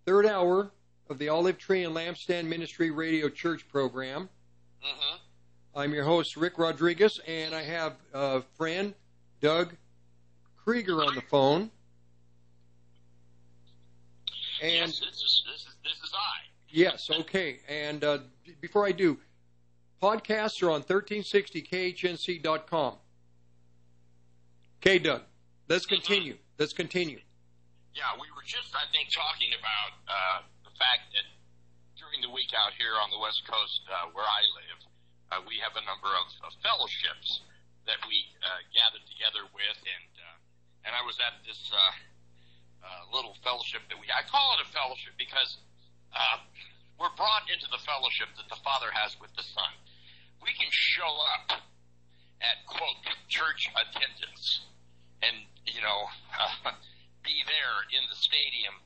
[0.05, 0.71] third hour
[1.09, 4.27] of the Olive Tree and Lampstand Ministry Radio Church program.
[5.73, 8.93] I'm your host, Rick Rodriguez, and I have a friend,
[9.39, 9.77] Doug
[10.57, 11.71] Krieger, on the phone.
[14.61, 16.47] And yes, this is, this is, this is I.
[16.67, 17.59] Yes, okay.
[17.69, 18.17] And uh,
[18.59, 19.17] before I do,
[20.01, 22.95] podcasts are on 1360khnc.com.
[24.81, 25.23] Okay, Doug,
[25.67, 26.37] let's continue.
[26.57, 27.19] Let's continue.
[27.93, 31.25] Yeah, we were just, I think, talking about uh, the fact that
[31.97, 34.85] during the week out here on the West Coast, uh, where I live,
[35.33, 37.41] uh, we have a number of, of fellowships
[37.87, 41.77] that we uh, gather together with, and uh, and I was at this uh,
[42.83, 45.57] uh, little fellowship that we I call it a fellowship because
[46.11, 46.43] uh,
[46.99, 49.71] we're brought into the fellowship that the Father has with the Son.
[50.41, 51.61] We can show up
[52.41, 54.61] at quote church attendance
[55.21, 55.35] and
[55.65, 56.07] you know
[56.37, 56.71] uh,
[57.25, 58.79] be there in the stadium,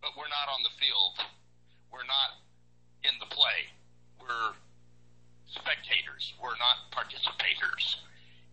[0.00, 1.20] but we're not on the field.
[1.92, 2.42] We're not
[3.06, 3.70] in the play.
[4.18, 4.56] We're
[5.46, 6.34] spectators.
[6.42, 8.02] We're not participators.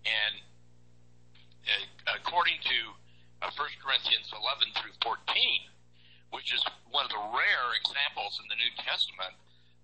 [0.05, 0.45] And
[1.65, 2.77] uh, according to
[3.41, 5.17] uh, 1 Corinthians 11 through 14,
[6.29, 6.61] which is
[6.93, 9.33] one of the rare examples in the New Testament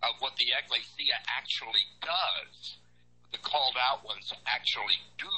[0.03, 2.77] of what the ecclesia actually does,
[3.31, 5.31] the called out ones actually do,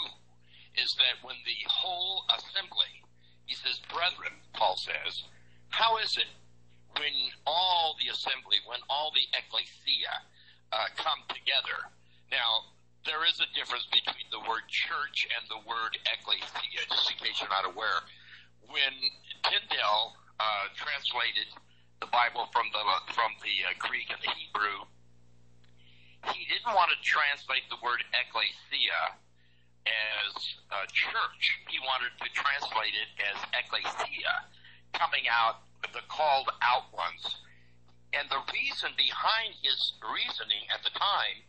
[0.77, 3.03] is that when the whole assembly,
[3.45, 5.23] he says, brethren, Paul says,
[5.69, 6.29] how is it
[6.97, 7.13] when
[7.45, 10.25] all the assembly, when all the ecclesia
[10.71, 11.89] uh, come together?
[12.31, 12.75] Now,
[13.05, 17.39] there is a difference between the word church and the word ecclesia, just in case
[17.39, 18.05] you're not aware.
[18.67, 18.93] When
[19.47, 21.49] Tyndale uh, translated
[21.99, 24.87] the Bible from the from the uh, Greek and the Hebrew,
[26.33, 29.19] he didn't want to translate the word ecclesia
[29.87, 30.33] as
[30.71, 31.43] uh, church.
[31.67, 34.47] He wanted to translate it as ecclesia,
[34.93, 35.63] coming out
[35.93, 37.39] the called out ones.
[38.11, 41.45] And the reason behind his reasoning at the time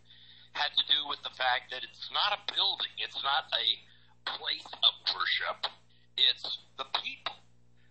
[0.53, 3.67] had to do with the fact that it's not a building, it's not a
[4.39, 5.71] place of worship,
[6.17, 7.39] it's the people.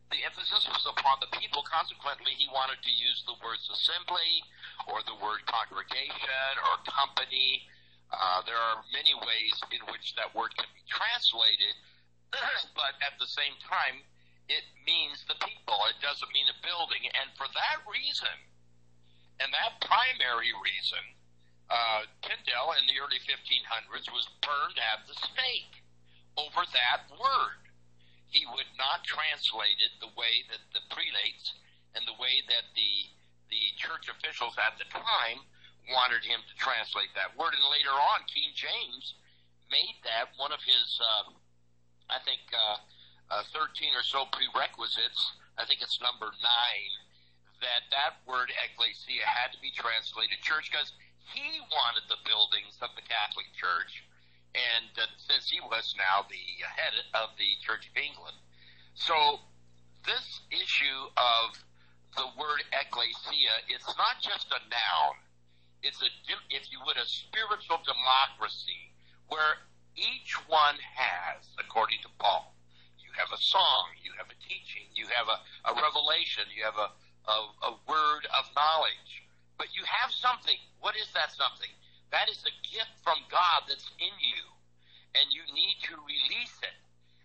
[0.10, 1.62] The emphasis was upon the people.
[1.62, 4.42] Consequently, he wanted to use the words assembly
[4.90, 7.70] or the word congregation or company.
[8.10, 11.78] Uh, there are many ways in which that word can be translated,
[12.74, 14.02] but at the same time,
[14.50, 15.78] it means the people.
[15.94, 17.06] It doesn't mean a building.
[17.14, 18.34] And for that reason,
[19.38, 21.06] and that primary reason,
[21.70, 25.86] uh, Tyndale in the early 1500s was burned at the stake
[26.34, 27.69] over that word.
[28.30, 31.58] He would not translate it the way that the prelates
[31.98, 33.10] and the way that the
[33.50, 35.42] the church officials at the time
[35.90, 37.58] wanted him to translate that word.
[37.58, 39.18] And later on, King James
[39.74, 41.34] made that one of his, uh,
[42.14, 42.78] I think, uh,
[43.34, 45.34] uh, 13 or so prerequisites.
[45.58, 46.94] I think it's number nine.
[47.62, 50.94] That that word ecclesia had to be translated church because
[51.36, 54.02] he wanted the buildings of the Catholic Church,
[54.56, 58.38] and uh, since he was now the head of the Church of England,
[58.96, 59.40] so
[60.06, 61.64] this issue of
[62.18, 65.16] the word ecclesia, it's not just a noun.
[65.82, 66.10] It's a,
[66.50, 68.92] if you would, a spiritual democracy
[69.30, 69.64] where
[69.96, 72.56] each one has, according to Paul,
[73.00, 75.38] you have a song, you have a teaching, you have a,
[75.70, 76.90] a revelation, you have a,
[77.30, 77.38] a,
[77.70, 79.24] a word of knowledge,
[79.58, 80.58] but you have something.
[80.80, 81.72] What is that something?
[82.12, 84.44] That is a gift from God that's in you,
[85.14, 86.78] and you need to release it.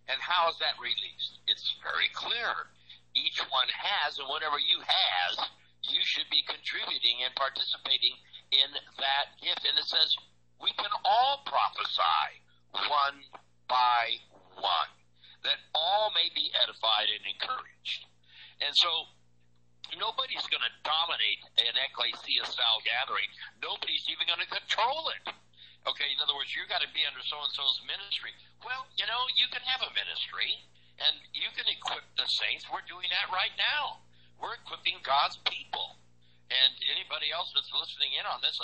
[0.09, 1.41] And how is that released?
[1.49, 2.69] It's very clear
[3.17, 5.41] each one has, and whatever you has,
[5.89, 8.13] you should be contributing and participating
[8.53, 8.69] in
[9.01, 9.65] that gift.
[9.65, 10.13] And it says,
[10.61, 12.45] we can all prophesy
[12.75, 13.25] one
[13.69, 14.21] by
[14.61, 14.93] one,
[15.45, 18.05] that all may be edified and encouraged.
[18.61, 19.09] And so,
[19.99, 23.29] nobody's going to dominate an ecclesia style gathering.
[23.61, 25.35] Nobody's even going to control it.
[25.85, 28.33] Okay, in other words, you've got to be under so and so's ministry.
[28.65, 30.65] Well, you know, you can have a ministry
[30.97, 32.65] and you can equip the saints.
[32.71, 34.01] We're doing that right now.
[34.41, 36.01] We're equipping God's people.
[36.49, 38.61] And anybody else that's listening in on this,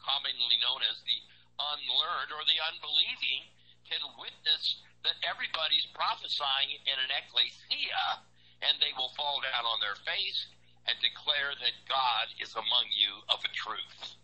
[0.00, 1.18] commonly known as the
[1.60, 3.52] unlearned or the unbelieving,
[3.84, 8.24] can witness that everybody's prophesying in an ecclesia,
[8.64, 10.48] and they will fall down on their face
[10.86, 14.20] and declare that God is among you of a truth.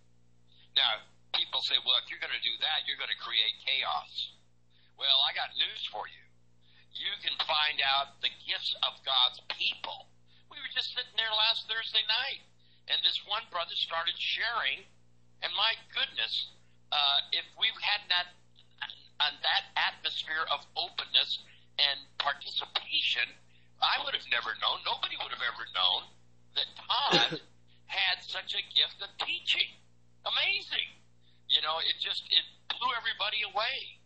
[0.77, 4.37] Now, people say, well, if you're going to do that, you're going to create chaos.
[5.01, 6.21] Well, I got news for you
[7.01, 10.11] you can find out the gifts of God's people.
[10.51, 12.43] We were just sitting there last Thursday night,
[12.91, 14.85] and this one brother started sharing,
[15.41, 16.53] and my goodness,
[16.91, 18.37] uh, if we had that
[19.21, 21.45] on that atmosphere of openness
[21.77, 23.29] and participation,
[23.81, 24.81] I would have never known.
[24.85, 26.09] Nobody would have ever known
[26.55, 27.41] that Todd
[27.87, 29.71] had such a gift of teaching.
[30.27, 30.91] Amazing.
[31.51, 33.99] You know, it just it blew everybody away.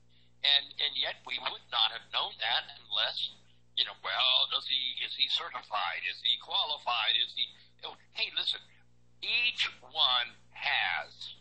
[0.44, 3.32] And and yet we would not have known that unless
[3.76, 6.04] you know well does he is he certified?
[6.04, 7.16] Is he qualified?
[7.16, 7.48] Is he
[7.84, 8.60] oh, hey listen
[9.24, 11.40] each one has.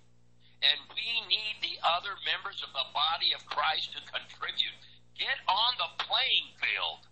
[0.64, 4.80] And we need the other members of the body of Christ to contribute.
[5.20, 7.04] Get on the playing field.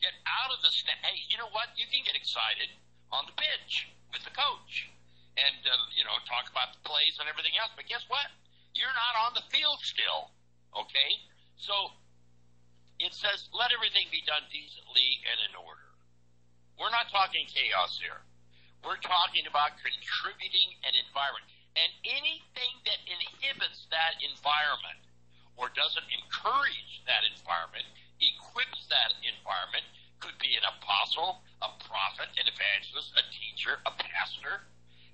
[0.00, 1.76] Get out of the stand hey you know what?
[1.76, 2.72] You can get excited
[3.16, 4.92] on the pitch with the coach
[5.40, 8.28] and uh, you know talk about the plays and everything else but guess what
[8.76, 10.36] you're not on the field still
[10.76, 11.10] Okay?
[11.56, 11.96] So
[13.00, 15.88] it says, let everything be done decently and in order.
[16.76, 18.20] We're not talking chaos here.
[18.84, 21.48] We're talking about contributing an environment.
[21.76, 25.00] And anything that inhibits that environment
[25.56, 27.88] or doesn't encourage that environment,
[28.20, 29.84] equips that environment,
[30.20, 34.66] could be an apostle, a prophet, an evangelist, a teacher, a pastor,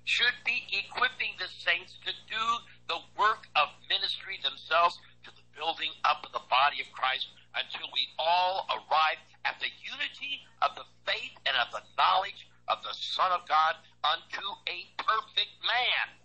[0.03, 2.45] should be equipping the saints to do
[2.87, 7.87] the work of ministry themselves to the building up of the body of Christ until
[7.95, 12.95] we all arrive at the unity of the faith and of the knowledge of the
[12.95, 16.19] Son of God unto a perfect man.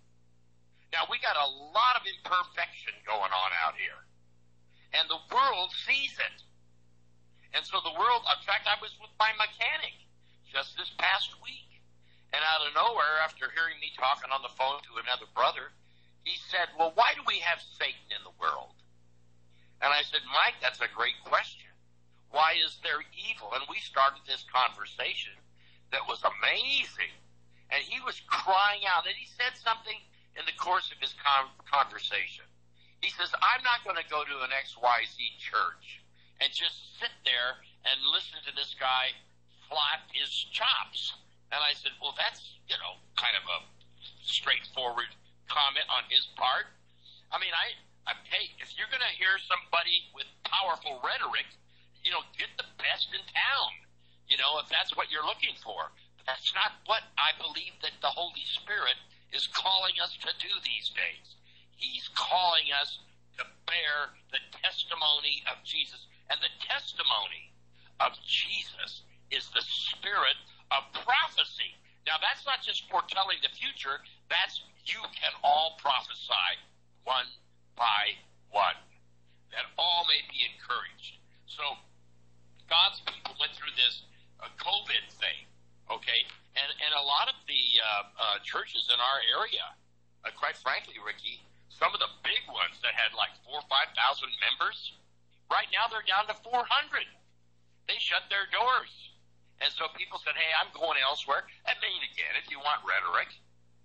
[0.91, 4.03] Now we got a lot of imperfection going on out here.
[4.91, 6.43] And the world sees it.
[7.53, 9.97] And so the world, in fact, I was with my mechanic
[10.45, 11.81] just this past week.
[12.29, 15.73] And out of nowhere, after hearing me talking on the phone to another brother,
[16.21, 18.77] he said, well, why do we have Satan in the world?
[19.81, 21.71] And I said, Mike, that's a great question.
[22.29, 23.49] Why is there evil?
[23.57, 25.33] And we started this conversation
[25.89, 27.15] that was amazing.
[27.73, 29.09] And he was crying out.
[29.09, 29.97] And he said something
[30.37, 32.45] in the course of his con- conversation.
[33.01, 35.98] He says, I'm not going to go to an XYZ church
[36.39, 39.15] and just sit there and listen to this guy
[39.69, 41.13] flap his chops.
[41.53, 43.59] And I said, well, that's, you know, kind of a
[44.25, 45.09] straightforward
[45.49, 46.69] comment on his part.
[47.29, 47.77] I mean, I,
[48.29, 51.45] hey, if you're going to hear somebody with powerful rhetoric,
[52.01, 53.71] you know, get the best in town.
[54.29, 55.89] You know, if that's what you're looking for.
[56.17, 58.97] But that's not what I believe that the Holy Spirit
[59.33, 61.37] is calling us to do these days.
[61.77, 63.01] He's calling us
[63.37, 66.05] to bear the testimony of Jesus.
[66.29, 67.53] And the testimony
[67.99, 69.03] of Jesus
[69.33, 70.37] is the spirit
[70.71, 71.73] of prophecy.
[72.05, 76.49] Now, that's not just foretelling the future, that's you can all prophesy
[77.03, 77.29] one
[77.77, 78.17] by
[78.49, 78.77] one,
[79.53, 81.21] that all may be encouraged.
[81.45, 81.61] So,
[82.69, 84.05] God's people went through this
[84.41, 85.45] uh, COVID thing,
[85.89, 86.25] okay?
[86.57, 89.65] And, and a lot of the uh, uh, churches in our area,
[90.25, 93.93] uh, quite frankly, Ricky, some of the big ones that had like four or 5,000
[94.41, 94.93] members,
[95.51, 97.09] right now they're down to four hundred.
[97.89, 98.93] They shut their doors.
[99.59, 101.43] And so people said, hey, I'm going elsewhere.
[101.67, 103.27] And mean again, if you want rhetoric.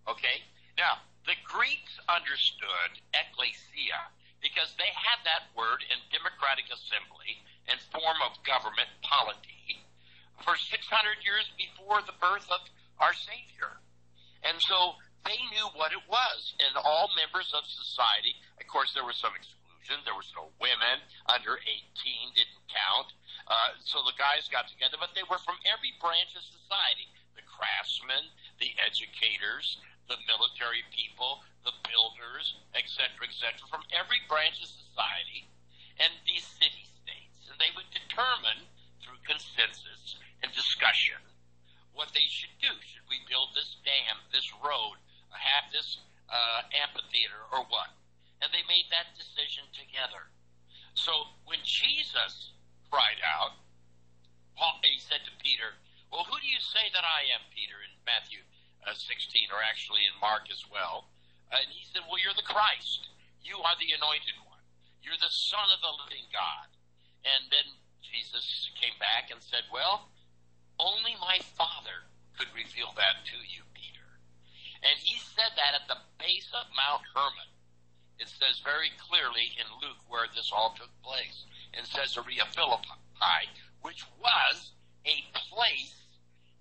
[0.07, 0.47] Okay?
[0.79, 8.21] Now, the Greeks understood ecclesia because they had that word in democratic assembly and form
[8.23, 9.81] of government polity
[10.45, 10.77] for 600
[11.25, 12.61] years before the birth of
[13.01, 13.81] our Savior.
[14.45, 16.53] And so they knew what it was.
[16.61, 19.64] And all members of society, of course, there were some exclusions.
[19.85, 23.13] There was no women under 18 didn't count.
[23.45, 27.45] Uh, so the guys got together, but they were from every branch of society the
[27.45, 28.31] craftsmen,
[28.63, 35.51] the educators, the military people, the builders, etc., etc., from every branch of society
[35.99, 37.51] and these city states.
[37.51, 38.71] And they would determine
[39.03, 41.19] through consensus and discussion
[41.93, 42.71] what they should do.
[42.83, 44.99] Should we build this dam, this road,
[45.31, 45.99] have this
[46.31, 47.91] uh, amphitheater, or what?
[48.45, 50.29] And they made that decision together.
[50.93, 52.53] So when Jesus
[52.95, 53.59] cried out.
[54.87, 55.75] He said to Peter,
[56.15, 58.47] Well, who do you say that I am, Peter, in Matthew
[58.87, 61.11] uh, 16, or actually in Mark as well?
[61.51, 63.11] And he said, Well, you're the Christ.
[63.43, 64.63] You are the anointed one.
[65.03, 66.71] You're the Son of the living God.
[67.27, 67.67] And then
[68.07, 70.15] Jesus came back and said, Well,
[70.79, 72.07] only my Father
[72.39, 74.23] could reveal that to you, Peter.
[74.87, 77.51] And he said that at the base of Mount Hermon.
[78.41, 83.47] Says very clearly in Luke where this all took place in Caesarea Philippi,
[83.81, 84.73] which was
[85.07, 85.95] a place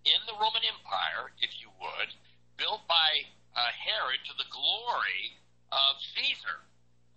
[0.05, 2.13] in the Roman Empire, if you would,
[2.57, 3.25] built by
[3.55, 5.39] uh, Herod to the glory
[5.71, 6.61] of Caesar.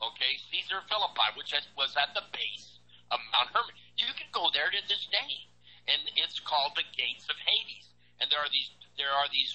[0.00, 2.80] Okay, Caesar Philippi, which was at the base
[3.10, 3.76] of Mount Hermon.
[3.96, 5.48] You can go there to this day,
[5.88, 7.92] and it's called the Gates of Hades.
[8.20, 9.52] And there are these there are these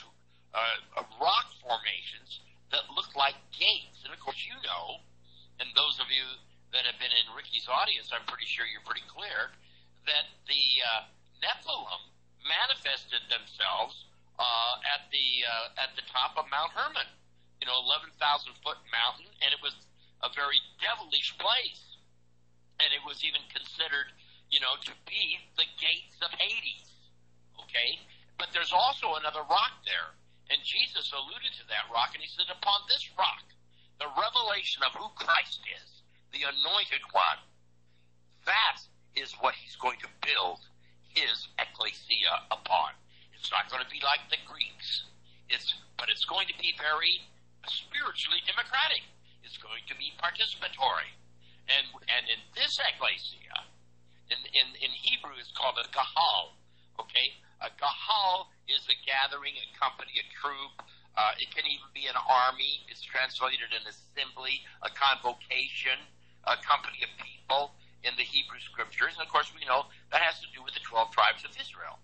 [0.54, 2.42] uh, rock formations
[2.72, 4.04] that look like gates.
[4.04, 5.04] And of course, you know,
[5.60, 6.26] and those of you
[6.74, 9.52] that have been in Ricky's audience, I'm pretty sure you're pretty clear
[10.08, 11.12] that the uh,
[11.44, 12.04] Nephilim
[12.42, 14.08] manifested themselves
[14.42, 17.06] uh, at the uh, at the top of Mount Hermon,
[17.62, 18.18] you know, 11,000
[18.66, 19.78] foot mountain, and it was
[20.26, 22.02] a very devilish place,
[22.82, 24.10] and it was even considered,
[24.50, 26.90] you know, to be the gates of Hades.
[27.62, 28.02] Okay,
[28.42, 30.18] but there's also another rock there,
[30.52, 33.48] and Jesus alluded to that rock, and he said, "Upon this rock,
[33.98, 36.02] the revelation of who Christ is."
[36.32, 37.40] the anointed one.
[38.48, 38.80] That
[39.16, 40.64] is what he's going to build
[41.12, 42.96] his ecclesia upon.
[43.36, 45.04] It's not going to be like the Greeks.
[45.52, 47.28] It's, but it's going to be very
[47.68, 49.04] spiritually democratic.
[49.44, 51.12] It's going to be participatory.
[51.68, 53.68] And, and in this ecclesia,
[54.32, 56.56] in, in, in Hebrew, it's called a kahal.
[56.96, 57.36] Okay?
[57.62, 60.82] A kahal is a gathering, a company, a troop.
[61.14, 62.82] Uh, it can even be an army.
[62.90, 66.00] It's translated an assembly, a convocation
[66.46, 69.14] a company of people in the Hebrew scriptures.
[69.14, 72.02] And of course, we know that has to do with the 12 tribes of Israel.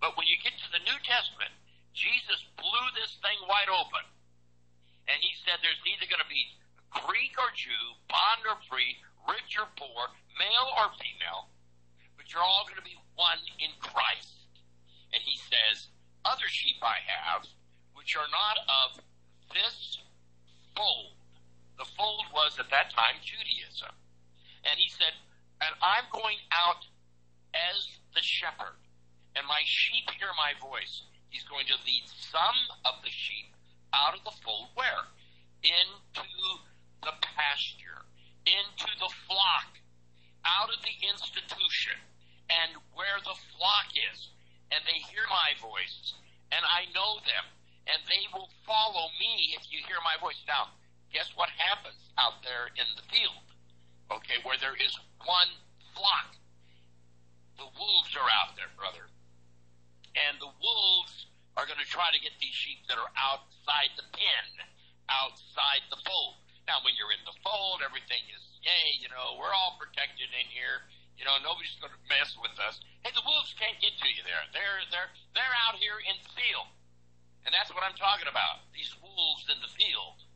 [0.00, 1.52] But when you get to the New Testament,
[1.92, 4.04] Jesus blew this thing wide open.
[5.08, 6.56] And he said there's neither going to be
[7.04, 8.96] Greek or Jew, bond or free,
[9.28, 10.08] rich or poor,
[10.40, 11.52] male or female,
[12.16, 14.35] but you're all going to be one in Christ.
[15.16, 15.88] And he says,
[16.28, 17.48] Other sheep I have,
[17.96, 19.00] which are not of
[19.48, 19.96] this
[20.76, 21.16] fold,
[21.80, 23.96] the fold was at that time Judaism.
[24.68, 25.16] And he said,
[25.64, 26.84] And I'm going out
[27.56, 28.76] as the shepherd,
[29.32, 31.08] and my sheep hear my voice.
[31.32, 33.56] He's going to lead some of the sheep
[33.96, 35.08] out of the fold where?
[35.64, 36.28] Into
[37.00, 38.04] the pasture,
[38.44, 39.80] into the flock,
[40.44, 41.96] out of the institution,
[42.52, 44.35] and where the flock is.
[44.74, 46.14] And they hear my voice,
[46.50, 47.46] and I know them,
[47.86, 50.42] and they will follow me if you hear my voice.
[50.46, 50.74] Now,
[51.14, 53.46] guess what happens out there in the field?
[54.10, 55.54] Okay, where there is one
[55.94, 56.34] flock.
[57.58, 59.06] The wolves are out there, brother.
[60.18, 64.04] And the wolves are going to try to get these sheep that are outside the
[64.12, 64.46] pen,
[65.08, 66.42] outside the fold.
[66.66, 70.46] Now, when you're in the fold, everything is, yay, you know, we're all protected in
[70.50, 70.84] here.
[71.16, 72.80] You know, nobody's going to mess with us.
[73.00, 74.44] Hey, the wolves can't get to you there.
[74.52, 76.68] They're, they're, they're out here in the field.
[77.48, 78.68] And that's what I'm talking about.
[78.76, 80.26] These wolves in the field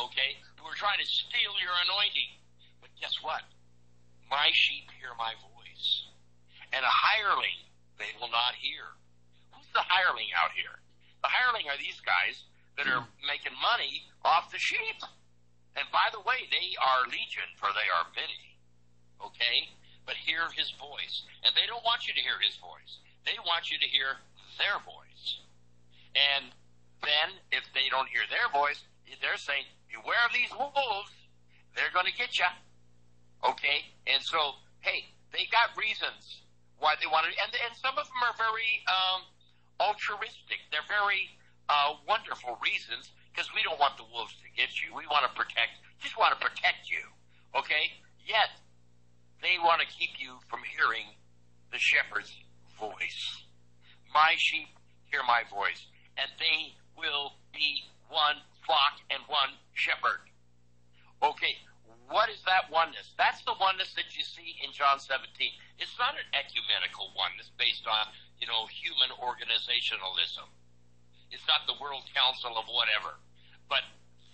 [0.00, 2.36] okay, who are trying to steal your anointing.
[2.80, 3.44] But guess what?
[4.28, 6.08] My sheep hear my voice.
[6.72, 8.92] And a hireling they will not hear.
[9.56, 10.84] Who's the hireling out here?
[11.24, 12.44] The hireling are these guys
[12.76, 13.24] that are hmm.
[13.24, 15.00] making money off the sheep.
[15.76, 18.60] And by the way, they are legion, for they are many.
[19.20, 19.72] Okay?
[20.06, 21.26] But hear his voice.
[21.42, 23.02] And they don't want you to hear his voice.
[23.26, 24.22] They want you to hear
[24.56, 25.42] their voice.
[26.14, 26.54] And
[27.02, 28.80] then, if they don't hear their voice,
[29.20, 31.12] they're saying, beware of these wolves.
[31.74, 32.48] They're going to get you.
[33.44, 33.84] Okay?
[34.06, 36.40] And so, hey, they got reasons
[36.78, 39.24] why they want to, and, and some of them are very um,
[39.80, 40.60] altruistic.
[40.72, 41.32] They're very
[41.68, 44.96] uh, wonderful reasons because we don't want the wolves to get you.
[44.96, 47.04] We want to protect, just want to protect you.
[47.56, 47.92] Okay?
[48.24, 48.56] Yet,
[49.42, 51.06] they want to keep you from hearing
[51.72, 52.32] the shepherd's
[52.78, 53.44] voice.
[54.12, 54.68] My sheep
[55.10, 55.86] hear my voice,
[56.16, 60.24] and they will be one flock and one shepherd.
[61.22, 61.60] Okay,
[62.08, 63.12] what is that oneness?
[63.18, 65.26] That's the oneness that you see in John 17.
[65.78, 70.46] It's not an ecumenical oneness based on, you know, human organizationalism.
[71.34, 73.18] It's not the World Council of whatever.
[73.66, 73.82] But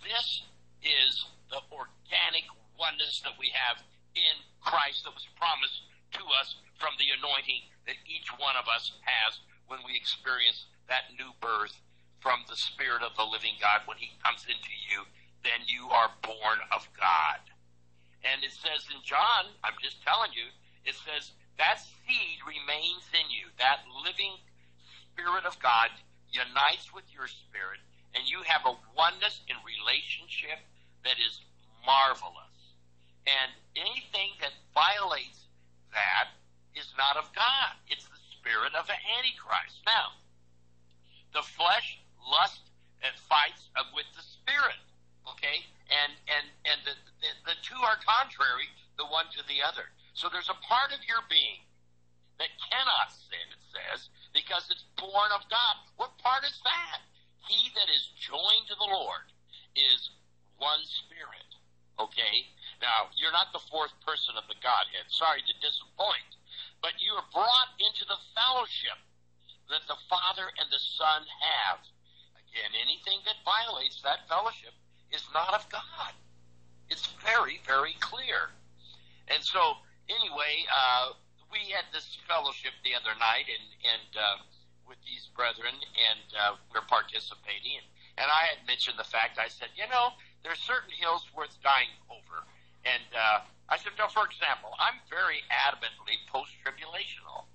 [0.05, 0.45] this
[0.85, 2.45] is the organic
[2.77, 3.81] oneness that we have
[4.15, 5.83] in Christ that was promised
[6.17, 11.11] to us from the anointing that each one of us has when we experience that
[11.17, 11.73] new birth
[12.21, 13.83] from the Spirit of the living God.
[13.85, 15.03] When He comes into you,
[15.43, 17.41] then you are born of God.
[18.23, 20.47] And it says in John, I'm just telling you,
[20.87, 23.51] it says that seed remains in you.
[23.59, 24.39] That living
[25.13, 25.93] Spirit of God
[26.33, 27.77] unites with your spirit
[28.17, 30.57] and you have a oneness in relationship
[31.05, 31.41] that is
[31.85, 32.73] marvelous.
[33.29, 35.49] And anything that violates
[35.93, 36.33] that
[36.73, 37.77] is not of God.
[37.87, 39.81] It's the spirit of the Antichrist.
[39.85, 40.17] Now,
[41.33, 42.69] the flesh lusts
[43.01, 44.79] and fights with the spirit.
[45.29, 45.65] Okay?
[45.91, 49.91] And and and the, the the two are contrary, the one to the other.
[50.13, 51.65] So there's a part of your being
[52.41, 55.75] that cannot sin, it says, because it's born of God.
[55.97, 57.01] What part is that?
[57.47, 59.27] he that is joined to the Lord
[59.75, 60.11] is
[60.57, 61.49] one spirit.
[61.99, 62.47] Okay?
[62.83, 65.07] Now, you're not the fourth person of the Godhead.
[65.07, 66.35] Sorry to disappoint.
[66.83, 68.99] But you are brought into the fellowship
[69.71, 71.79] that the Father and the Son have.
[72.35, 74.75] Again, anything that violates that fellowship
[75.15, 76.11] is not of God.
[76.91, 78.51] It's very, very clear.
[79.31, 79.79] And so,
[80.11, 81.15] anyway, uh,
[81.47, 84.37] we had this fellowship the other night, and, and uh,
[84.83, 87.79] with these brethren, and uh, we're participating.
[87.79, 87.87] And,
[88.19, 89.39] and I had mentioned the fact.
[89.39, 92.43] I said, you know, there's certain hills worth dying over.
[92.83, 97.47] And uh, I said, now, for example, I'm very adamantly post-tribulational.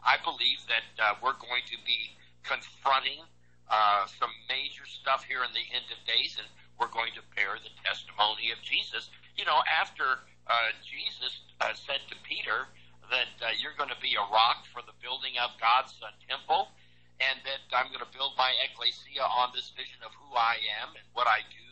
[0.00, 3.20] I believe that uh, we're going to be confronting
[3.68, 6.48] uh, some major stuff here in the end of days, and
[6.80, 9.12] we're going to bear the testimony of Jesus.
[9.36, 12.66] You know, after uh, Jesus uh, said to Peter,
[13.12, 16.72] that uh, you're going to be a rock for the building of God's uh, temple,
[17.20, 20.96] and that I'm going to build my ecclesia on this vision of who I am
[20.96, 21.68] and what I do,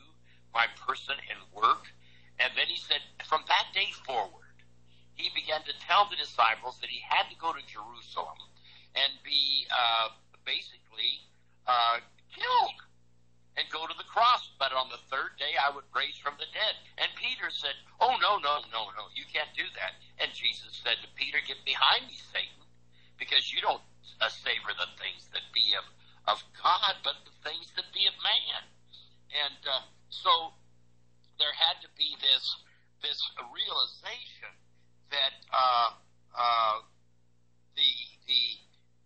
[0.52, 1.88] my person and work.
[2.38, 4.54] And then he said, from that day forward,
[5.14, 8.38] he began to tell the disciples that he had to go to Jerusalem
[8.94, 10.14] and be uh,
[10.46, 11.26] basically
[11.66, 11.98] uh,
[12.30, 12.78] killed
[13.58, 16.46] and go to the cross, but on the third day I would raise from the
[16.54, 16.78] dead.
[17.02, 19.98] And Peter said, Oh, no, no, no, no, you can't do that.
[20.22, 22.62] And Jesus said to Peter, Get behind me, Satan,
[23.18, 23.82] because you don't
[24.22, 25.90] uh, savor the things that be of,
[26.30, 28.62] of God, but the things that be of man.
[29.34, 30.54] And uh, so
[31.38, 32.44] there had to be this
[33.02, 33.22] this
[33.54, 34.52] realization
[35.10, 35.90] that uh,
[36.34, 36.76] uh,
[37.78, 37.92] the
[38.26, 38.42] the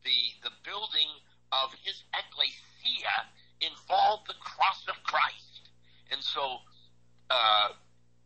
[0.04, 1.12] the the building
[1.52, 3.28] of his ecclesia
[3.60, 5.68] involved the cross of Christ.
[6.10, 6.64] And so
[7.28, 7.76] uh,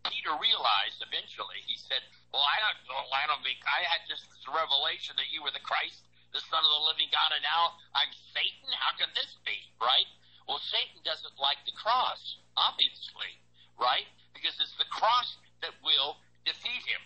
[0.06, 4.46] Peter realized eventually, he said, Well, I don't, I don't think I had just this
[4.46, 8.10] revelation that you were the Christ, the Son of the living God, and now I'm
[8.30, 8.70] Satan?
[8.78, 9.58] How can this be?
[9.82, 10.08] Right?
[10.46, 13.42] Well, Satan doesn't like the cross, obviously,
[13.78, 14.08] right?
[14.32, 17.02] Because it's the cross that will defeat him.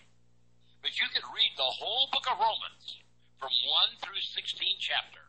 [0.82, 2.98] But you could read the whole book of Romans
[3.36, 3.52] from
[3.98, 5.22] 1 through 16 chapter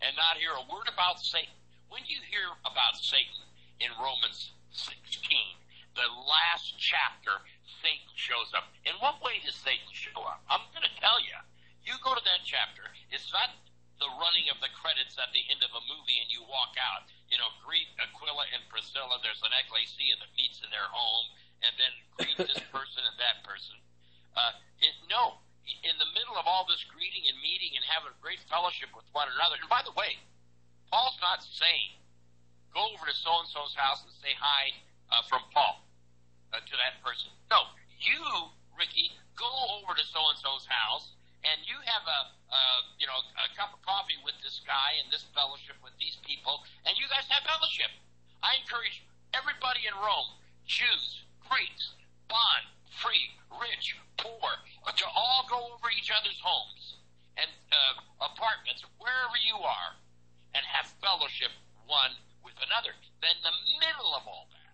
[0.00, 3.44] and not hear a word about Satan when you hear about Satan
[3.76, 4.96] in Romans 16,
[5.92, 7.44] the last chapter,
[7.84, 8.72] Satan shows up.
[8.88, 10.40] In what way does Satan show up?
[10.48, 11.36] I'm going to tell you.
[11.84, 12.88] You go to that chapter.
[13.12, 13.52] It's not
[14.00, 17.06] the running of the credits at the end of a movie and you walk out.
[17.28, 19.20] You know, greet Aquila and Priscilla.
[19.20, 21.26] There's an ecclesia that meets in their home,
[21.64, 23.76] and then greet this person and that person.
[24.36, 28.18] Uh, it, no, in the middle of all this greeting and meeting and having a
[28.18, 29.60] great fellowship with one another.
[29.60, 30.18] And by the way,
[30.90, 31.96] Paul's not saying,
[32.74, 34.76] go over to so and so's house and say hi
[35.12, 35.84] uh, from Paul
[36.52, 37.30] uh, to that person.
[37.48, 39.48] No, you, Ricky, go
[39.80, 42.20] over to so and so's house and you have a,
[42.98, 46.62] you know, a cup of coffee with this guy and this fellowship with these people,
[46.86, 47.90] and you guys have fellowship.
[48.42, 49.02] I encourage
[49.34, 51.98] everybody in Rome, Jews, Greeks,
[52.30, 54.50] bond, free, rich, poor,
[54.86, 57.02] to all go over each other's homes
[57.36, 59.96] and uh, apartments, wherever you are,
[60.54, 61.50] and have fellowship
[61.88, 62.12] one
[62.44, 62.92] with another.
[63.24, 64.72] Then, the middle of all that,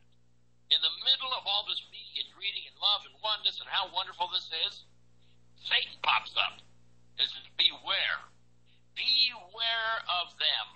[0.75, 3.89] in the middle of all this meeting and greeting and love and oneness and how
[3.95, 4.85] wonderful this is,
[5.65, 6.63] Satan pops up.
[7.19, 8.23] It says, beware.
[8.95, 10.67] Beware of them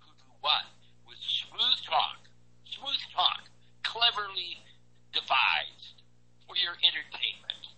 [0.00, 0.64] who do what?
[1.04, 2.24] With smooth talk.
[2.64, 3.48] Smooth talk.
[3.84, 4.64] Cleverly
[5.12, 6.00] devised
[6.46, 7.74] for your entertainment.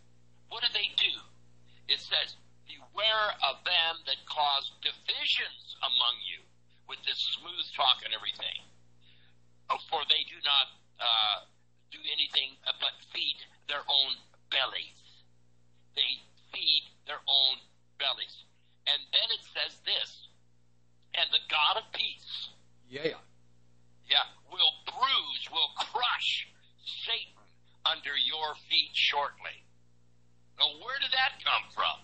[0.48, 1.14] What do they do?
[1.88, 2.36] It says,
[2.68, 6.44] beware of them that cause divisions among you
[6.88, 8.62] with this smooth talk and everything.
[9.70, 10.66] Oh, For they do not
[11.00, 11.48] uh,
[11.90, 14.16] do anything but feed their own
[14.52, 15.01] bellies.
[15.94, 16.22] They
[16.52, 17.56] feed their own
[17.98, 18.44] bellies.
[18.86, 20.28] And then it says this,
[21.14, 22.48] and the God of peace,
[22.88, 23.20] Yeah.
[24.08, 26.48] yeah, will bruise, will crush
[27.06, 27.46] Satan
[27.84, 29.64] under your feet shortly.
[30.58, 32.00] Now, where did that come from?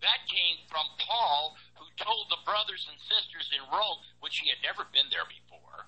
[0.00, 4.64] That came from Paul, who told the brothers and sisters in Rome, which he had
[4.64, 5.84] never been there before,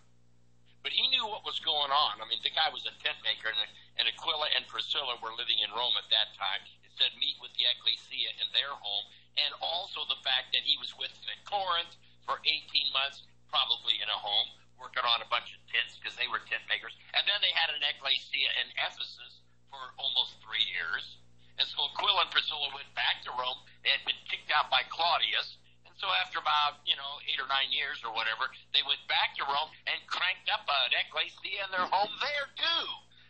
[0.84, 2.20] but he knew what was going on.
[2.20, 3.60] I mean, the guy was a tent maker, and,
[3.96, 6.60] and Aquila and Priscilla were living in Rome at that time.
[7.00, 9.06] Said, meet with the ecclesia in their home,
[9.40, 11.96] and also the fact that he was with them at Corinth
[12.28, 16.26] for 18 months, probably in a home, working on a bunch of tents because they
[16.26, 16.92] were tent makers.
[17.14, 19.40] And then they had an ecclesia in Ephesus
[19.70, 21.16] for almost three years.
[21.56, 23.62] And so Aquila and Priscilla went back to Rome.
[23.86, 25.56] They had been kicked out by Claudius.
[25.86, 29.38] And so after about, you know, eight or nine years or whatever, they went back
[29.38, 32.84] to Rome and cranked up an ecclesia in their home there too.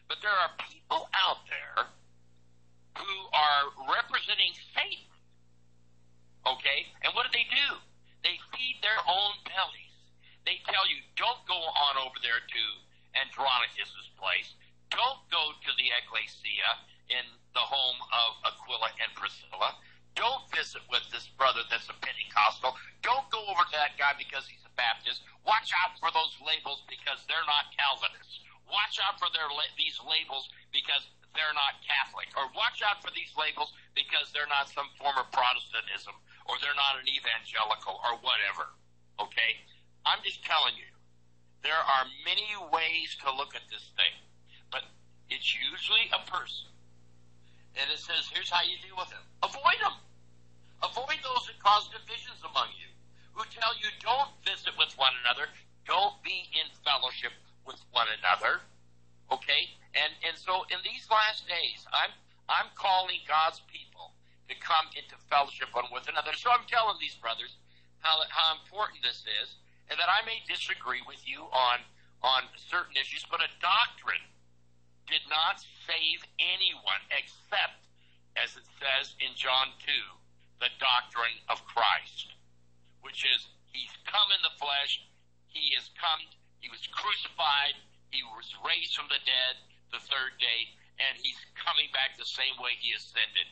[0.09, 1.93] But there are people out there
[2.97, 5.09] who are representing Satan.
[6.45, 6.91] Okay?
[7.03, 7.81] And what do they do?
[8.23, 9.97] They feed their own bellies.
[10.45, 12.65] They tell you, don't go on over there to
[13.15, 14.55] Andronicus's place.
[14.91, 16.71] Don't go to the ecclesia
[17.09, 19.79] in the home of Aquila and Priscilla.
[20.13, 22.77] Don't visit with this brother that's a Pentecostal.
[23.01, 25.25] Don't go over to that guy because he's a Baptist.
[25.49, 28.45] Watch out for those labels because they're not Calvinists.
[28.69, 32.29] Watch out for their these labels because they're not Catholic.
[32.37, 36.17] Or watch out for these labels because they're not some form of Protestantism
[36.49, 38.73] or they're not an evangelical or whatever.
[39.21, 39.61] Okay?
[40.05, 40.89] I'm just telling you,
[41.63, 44.15] there are many ways to look at this thing,
[44.75, 44.83] but
[45.31, 46.69] it's usually a person.
[47.79, 49.25] And it says, here's how you deal with them.
[49.41, 49.97] Avoid them.
[50.83, 52.91] Avoid those that cause divisions among you,
[53.33, 55.47] who tell you don't visit with one another,
[55.87, 57.33] don't be in fellowship
[57.65, 58.61] with one another.
[59.31, 59.71] Okay?
[59.95, 62.13] And and so in these last days, I'm
[63.29, 64.17] God's people
[64.49, 66.33] to come into fellowship one with another.
[66.33, 67.57] So I'm telling these brothers
[68.01, 69.61] how how important this is,
[69.93, 71.85] and that I may disagree with you on
[72.23, 74.23] on certain issues, but a doctrine
[75.11, 77.83] did not save anyone except,
[78.39, 79.91] as it says in John 2,
[80.63, 82.33] the doctrine of Christ,
[83.03, 85.03] which is he's come in the flesh,
[85.51, 86.23] he has come,
[86.63, 87.75] he was crucified,
[88.15, 89.59] he was raised from the dead
[89.91, 90.73] the third day,
[91.09, 93.49] and he's coming back the same way he ascended.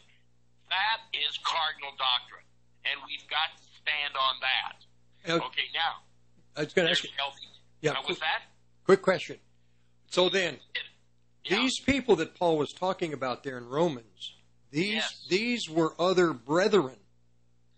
[0.70, 2.46] That is cardinal doctrine,
[2.86, 4.76] and we've got to stand on that.
[5.26, 6.06] Uh, Okay, now,
[6.56, 7.10] I was going to ask you.
[7.16, 7.48] healthy.
[7.80, 8.42] Yeah, Now, with that,
[8.84, 9.36] Quick question.
[10.10, 10.58] So then,
[11.48, 14.34] these people that Paul was talking about there in Romans,
[14.70, 16.96] these these were other brethren.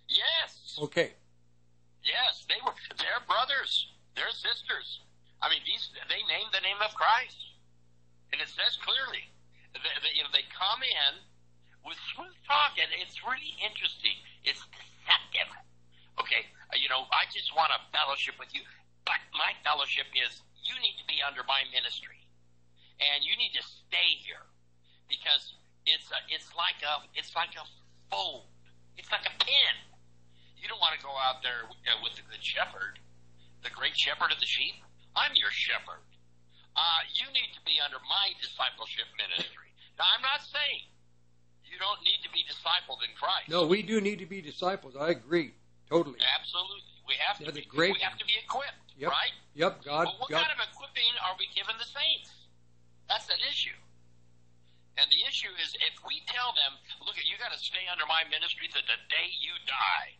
[0.08, 1.12] yes, Okay.
[2.04, 5.00] yes, they were, they're brothers, they're sisters.
[5.42, 7.36] I mean, these, they named the name of Christ.
[8.32, 9.28] And it says clearly
[9.74, 11.12] that, that you know, they come in
[11.82, 14.14] with smooth talk, and it's really interesting.
[14.44, 15.50] It's deceptive.
[16.20, 18.62] Okay, uh, you know, I just want to fellowship with you,
[19.08, 22.20] but my fellowship is you need to be under my ministry,
[23.00, 24.44] and you need to stay here
[25.08, 25.56] because
[25.88, 27.64] it's a, it's like a it's like a
[28.12, 28.46] fold.
[29.00, 29.74] It's like a pin.
[30.60, 33.00] You don't want to go out there uh, with the good shepherd,
[33.64, 34.78] the great shepherd of the sheep.
[35.16, 36.04] I'm your shepherd.
[36.76, 39.68] Uh, you need to be under my discipleship ministry.
[40.00, 40.88] Now, I'm not saying
[41.68, 43.48] you don't need to be discipled in Christ.
[43.52, 44.96] No, we do need to be disciples.
[44.96, 45.52] I agree
[45.88, 46.16] totally.
[46.40, 46.80] Absolutely.
[47.04, 49.10] We have to be great- we have to be equipped, Yep.
[49.10, 49.34] right?
[49.54, 49.82] Yep.
[49.84, 50.04] God.
[50.08, 50.46] But what God.
[50.48, 52.32] kind of equipping are we giving the saints?
[53.08, 53.76] That's an issue.
[54.96, 58.24] And the issue is if we tell them, look, you got to stay under my
[58.28, 60.16] ministry to the day you die.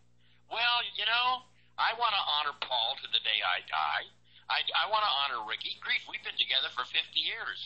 [0.50, 1.44] Well, you know,
[1.78, 4.04] I want to honor Paul to the day I die.
[4.50, 5.78] I, I want to honor Ricky.
[5.80, 7.60] Grief, we've been together for 50 years.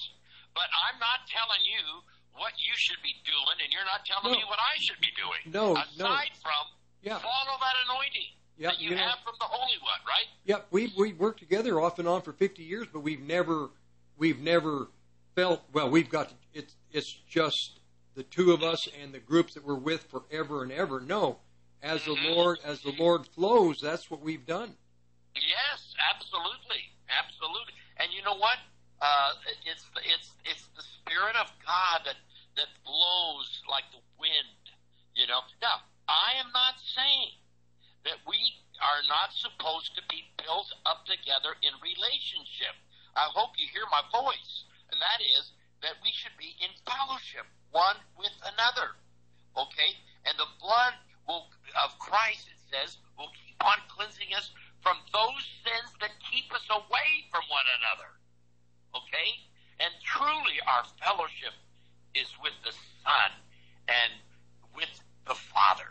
[0.54, 2.00] But I'm not telling you
[2.36, 4.38] what you should be doing, and you're not telling No.
[4.40, 5.52] me what I should be doing.
[5.52, 6.08] No, no.
[6.08, 6.64] Aside from
[7.02, 7.18] Yeah.
[7.18, 10.28] follow that anointing Yeah, that you, you know- have from the Holy One, right?
[10.44, 10.68] Yep.
[10.70, 13.70] We we worked together off and on for 50 years, but we've never
[14.16, 14.88] we've never
[15.34, 15.90] felt well.
[15.90, 17.80] We've got it's it's just
[18.14, 21.00] the two of us and the groups that we're with forever and ever.
[21.00, 21.40] No,
[21.82, 22.32] as the mm-hmm.
[22.32, 24.76] Lord as the Lord flows, that's what we've done.
[25.34, 27.74] Yes, absolutely, absolutely.
[27.96, 28.58] And you know what?
[29.00, 29.36] Uh,
[29.68, 32.16] it's it's it's the spirit of God that
[32.56, 34.62] that blows like the wind.
[35.14, 35.44] You know.
[35.60, 37.36] Now, I am not saying
[38.04, 38.38] that we
[38.80, 42.76] are not supposed to be built up together in relationship.
[43.16, 47.48] I hope you hear my voice, and that is that we should be in fellowship
[47.72, 48.96] one with another.
[49.56, 50.96] Okay, and the blood
[51.28, 51.48] will
[51.84, 54.52] of Christ it says will keep on cleansing us
[54.86, 58.06] from those sins that keep us away from one another.
[58.94, 59.34] Okay?
[59.82, 61.58] And truly our fellowship
[62.14, 62.70] is with the
[63.02, 63.30] Son
[63.90, 64.14] and
[64.78, 64.94] with
[65.26, 65.90] the Father.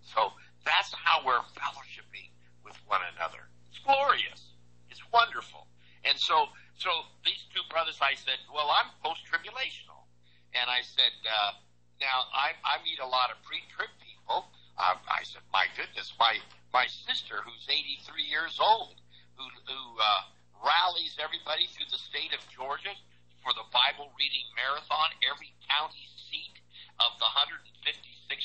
[0.00, 0.32] So
[0.64, 2.32] that's how we're fellowshipping
[2.64, 3.44] with one another.
[3.68, 4.56] It's glorious.
[4.88, 5.68] It's wonderful.
[6.08, 6.48] And so,
[6.80, 6.88] so
[7.28, 10.08] these two brothers, I said, well, I'm post-tribulational.
[10.56, 11.60] And I said, uh,
[12.00, 14.48] now I, I meet a lot of pre-trib people.
[14.80, 16.40] Uh, I said, my goodness, my,
[16.74, 18.98] my sister who's 83 years old,
[19.38, 20.26] who, who, uh,
[20.58, 22.98] rallies everybody through the state of Georgia
[23.46, 26.58] for the Bible reading marathon, every county seat
[26.98, 27.86] of the 156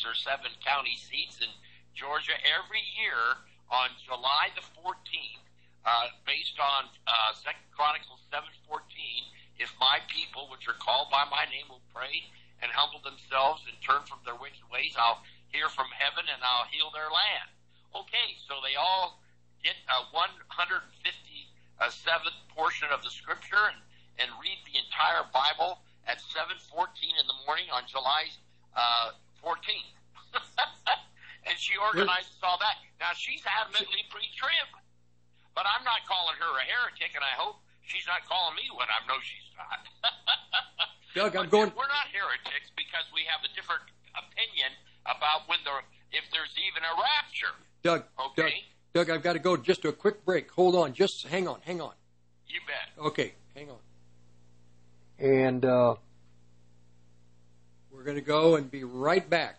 [0.05, 1.49] or 7 county seats in
[1.97, 3.41] Georgia every year
[3.73, 5.45] on July the 14th,
[5.89, 7.33] uh, based on uh,
[7.73, 9.25] Chronicles 7:14.
[9.57, 12.29] If my people, which are called by my name, will pray
[12.61, 16.67] and humble themselves and turn from their wicked ways, I'll hear from heaven and I'll
[16.69, 17.49] heal their land.
[17.95, 19.19] Okay, so they all
[19.63, 23.81] get a 157th portion of the scripture and,
[24.21, 28.29] and read the entire Bible at 7:14 in the morning on July
[28.75, 29.11] uh,
[29.41, 29.93] 14th.
[31.47, 32.77] and she organizes all that.
[32.99, 34.69] Now she's adamantly pre-trib,
[35.55, 38.87] but I'm not calling her a heretic, and I hope she's not calling me one.
[38.89, 39.81] I know she's not.
[41.17, 41.73] Doug, I'm going.
[41.73, 43.81] We're not heretics because we have a different
[44.13, 44.77] opinion
[45.09, 45.81] about when there,
[46.13, 47.57] if there's even a rapture.
[47.81, 48.03] Doug,
[48.35, 48.51] Doug,
[48.93, 50.51] Doug, I've got to go just to a quick break.
[50.51, 51.93] Hold on, just hang on, hang on.
[52.47, 53.05] You bet.
[53.05, 53.77] Okay, hang on.
[55.19, 55.95] And uh,
[57.91, 59.58] we're going to go and be right back.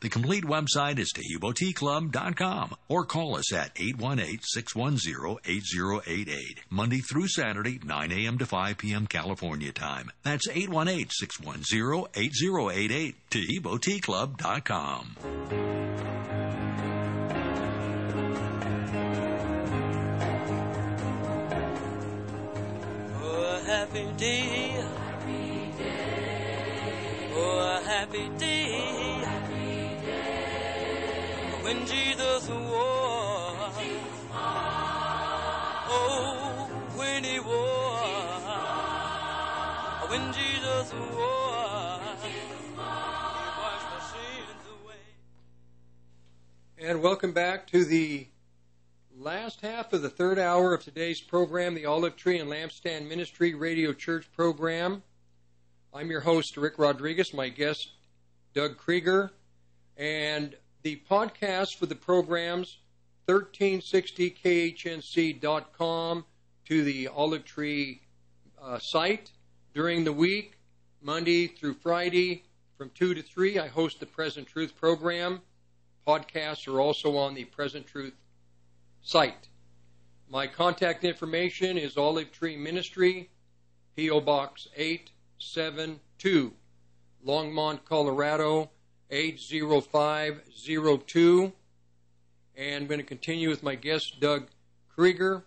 [0.00, 6.58] The complete website is TaheeboTeaClub.com or call us at 818-610-8088.
[6.70, 8.38] Monday through Saturday, 9 a.m.
[8.38, 9.06] to 5 p.m.
[9.06, 10.10] California time.
[10.22, 13.14] That's 818-610-8088.
[13.30, 15.16] TaheeboTeaClub.com.
[23.22, 24.82] Oh, a happy day.
[27.32, 29.09] Oh, a happy day.
[31.70, 33.74] When Jesus was.
[35.88, 37.36] Oh, when he.
[40.08, 40.92] When Jesus.
[46.76, 48.26] And welcome back to the
[49.16, 53.54] last half of the third hour of today's program, the Olive Tree and Lampstand Ministry
[53.54, 55.04] Radio Church program.
[55.94, 57.92] I'm your host, Rick Rodriguez, my guest,
[58.54, 59.30] Doug Krieger,
[59.96, 62.78] and the podcast for the programs
[63.28, 66.24] 1360khnc.com
[66.64, 68.00] to the Olive Tree
[68.60, 69.30] uh, site
[69.74, 70.58] during the week,
[71.02, 72.44] Monday through Friday
[72.76, 73.58] from 2 to 3.
[73.58, 75.40] I host the Present Truth program.
[76.06, 78.14] Podcasts are also on the Present Truth
[79.02, 79.48] site.
[80.28, 83.30] My contact information is Olive Tree Ministry,
[83.96, 84.20] P.O.
[84.20, 86.52] Box 872,
[87.26, 88.70] Longmont, Colorado
[89.10, 91.52] 80502.
[92.56, 94.48] And I'm going to continue with my guest, Doug
[94.94, 95.44] Krieger.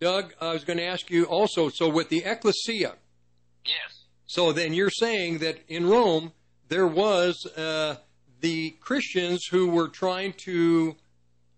[0.00, 2.94] Doug, I was going to ask you also so with the ecclesia,
[3.64, 4.04] Yes.
[4.26, 6.32] so then you're saying that in Rome
[6.68, 7.96] there was uh,
[8.40, 10.96] the Christians who were trying to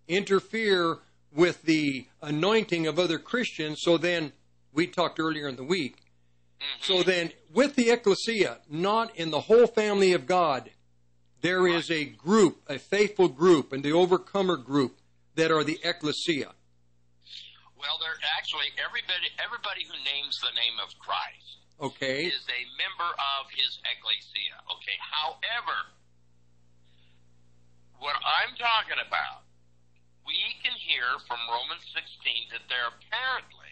[0.07, 0.99] interfere
[1.33, 3.79] with the anointing of other Christians.
[3.81, 4.31] So then
[4.71, 5.97] we talked earlier in the week.
[6.59, 6.93] Mm-hmm.
[6.93, 10.71] So then with the ecclesia, not in the whole family of God,
[11.41, 14.97] there is a group, a faithful group, and the overcomer group
[15.35, 16.51] that are the ecclesia.
[17.77, 19.29] Well, they're actually everybody.
[19.37, 22.25] Everybody who names the name of Christ Okay.
[22.25, 23.05] is a member
[23.37, 24.57] of His ecclesia.
[24.81, 24.97] Okay.
[24.97, 25.93] However,
[28.01, 29.45] what I'm talking about,
[30.25, 33.66] we can hear from Romans 16 that there apparently,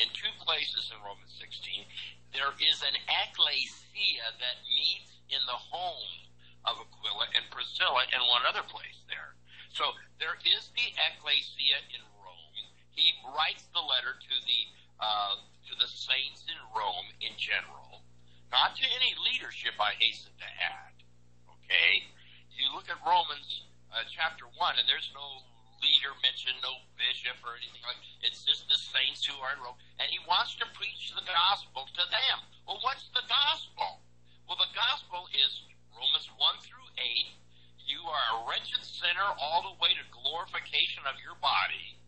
[0.00, 1.84] in two places in Romans 16,
[2.32, 6.16] there is an ecclesia that meets in the home
[6.64, 9.36] of Aquila and Priscilla and one other place there.
[9.76, 12.56] So there is the ecclesia in Rome.
[12.96, 14.60] He writes the letter to the
[15.00, 18.04] uh, to the saints in Rome in general,
[18.52, 19.72] not to any leadership.
[19.80, 20.92] I hasten to add.
[21.48, 22.04] Okay,
[22.52, 25.40] you look at Romans uh, chapter one, and there's no
[25.80, 28.00] leader mentioned, no bishop or anything like.
[28.20, 31.88] It's just the saints who are in Rome, and he wants to preach the gospel
[31.96, 32.38] to them.
[32.68, 34.04] Well, what's the gospel?
[34.44, 35.64] Well, the gospel is
[35.96, 37.36] Romans one through eight.
[37.84, 41.98] You are a wretched sinner all the way to glorification of your body,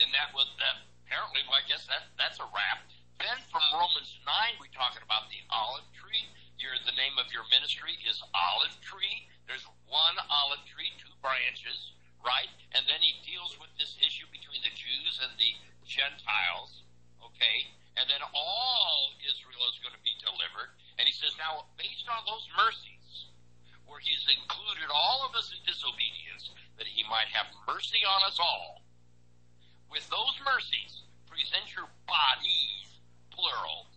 [0.00, 0.82] and that was that.
[1.08, 2.84] Apparently, well, I guess that that's a wrap.
[3.16, 6.28] Then from Romans nine, we're talking about the olive tree.
[6.60, 9.26] Your the name of your ministry is olive tree.
[9.48, 12.50] There's one olive tree, two branches, right?
[12.74, 15.52] And then he deals with this issue between the Jews and the
[15.86, 16.82] Gentiles,
[17.22, 17.70] okay?
[17.98, 20.70] And then all Israel is going to be delivered.
[20.98, 23.30] And he says, now, based on those mercies,
[23.88, 28.36] where he's included all of us in disobedience, that he might have mercy on us
[28.36, 28.84] all.
[29.88, 33.00] With those mercies, present your bodies,
[33.32, 33.88] plural,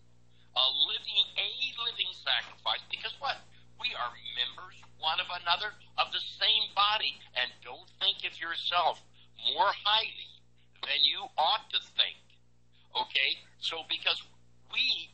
[0.55, 1.49] a living, a
[1.83, 2.81] living sacrifice.
[2.87, 3.43] Because what?
[3.81, 7.17] We are members one of another of the same body.
[7.33, 9.01] And don't think of yourself
[9.57, 10.31] more highly
[10.85, 12.21] than you ought to think.
[12.93, 13.41] Okay?
[13.57, 14.21] So because
[14.69, 15.09] we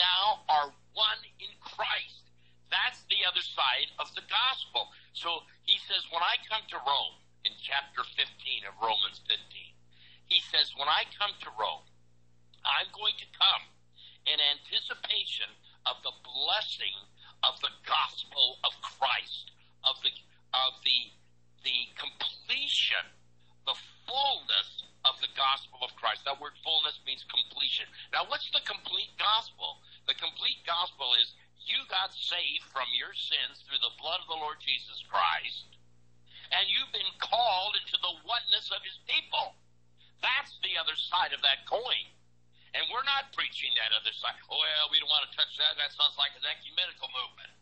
[0.00, 2.24] now are one in Christ,
[2.72, 4.88] that's the other side of the gospel.
[5.12, 8.26] So he says, when I come to Rome, in chapter 15
[8.66, 9.38] of Romans 15,
[10.26, 11.86] he says, when I come to Rome,
[12.66, 13.64] I'm going to come
[14.28, 15.48] in anticipation
[15.86, 16.92] of the blessing
[17.44, 19.52] of the gospel of Christ,
[19.84, 20.12] of the
[20.54, 21.12] of the
[21.62, 23.04] the completion,
[23.66, 23.76] the
[24.06, 26.24] fullness of the gospel of Christ.
[26.24, 27.86] That word fullness means completion.
[28.10, 29.78] Now what's the complete gospel?
[30.10, 34.40] The complete gospel is you got saved from your sins through the blood of the
[34.40, 35.68] Lord Jesus Christ,
[36.50, 39.54] and you've been called into the oneness of his people.
[40.24, 42.08] That's the other side of that coin.
[42.76, 44.36] And we're not preaching that other side.
[44.48, 45.76] Oh, well, we don't want to touch that.
[45.80, 47.52] That sounds like an ecumenical movement.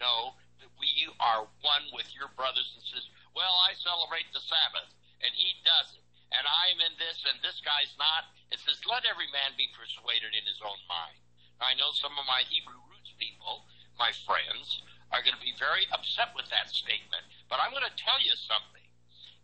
[0.00, 0.34] No,
[0.80, 3.12] we are one with your brothers and sisters.
[3.36, 6.02] Well, I celebrate the Sabbath, and he doesn't.
[6.34, 8.26] And I'm in this, and this guy's not.
[8.50, 11.20] It says, let every man be persuaded in his own mind.
[11.62, 14.82] Now, I know some of my Hebrew roots people, my friends,
[15.14, 17.22] are going to be very upset with that statement.
[17.46, 18.82] But I'm going to tell you something.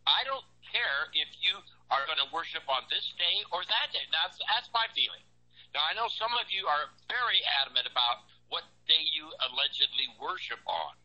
[0.02, 1.58] I don't care if you
[1.90, 4.06] are going to worship on this day or that day.
[4.14, 5.22] Now, that's, that's my feeling.
[5.74, 10.62] Now, I know some of you are very adamant about what day you allegedly worship
[10.66, 10.98] on,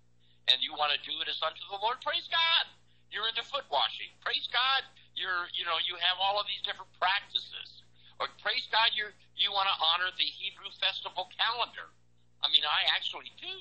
[0.50, 2.02] and you want to do it as unto the Lord.
[2.02, 2.66] Praise God.
[3.14, 4.10] You're into foot washing.
[4.26, 4.82] Praise God.
[5.14, 7.85] You're, you know, you have all of these different practices.
[8.19, 11.92] Or praise God, you you want to honor the Hebrew festival calendar.
[12.40, 13.56] I mean, I actually do.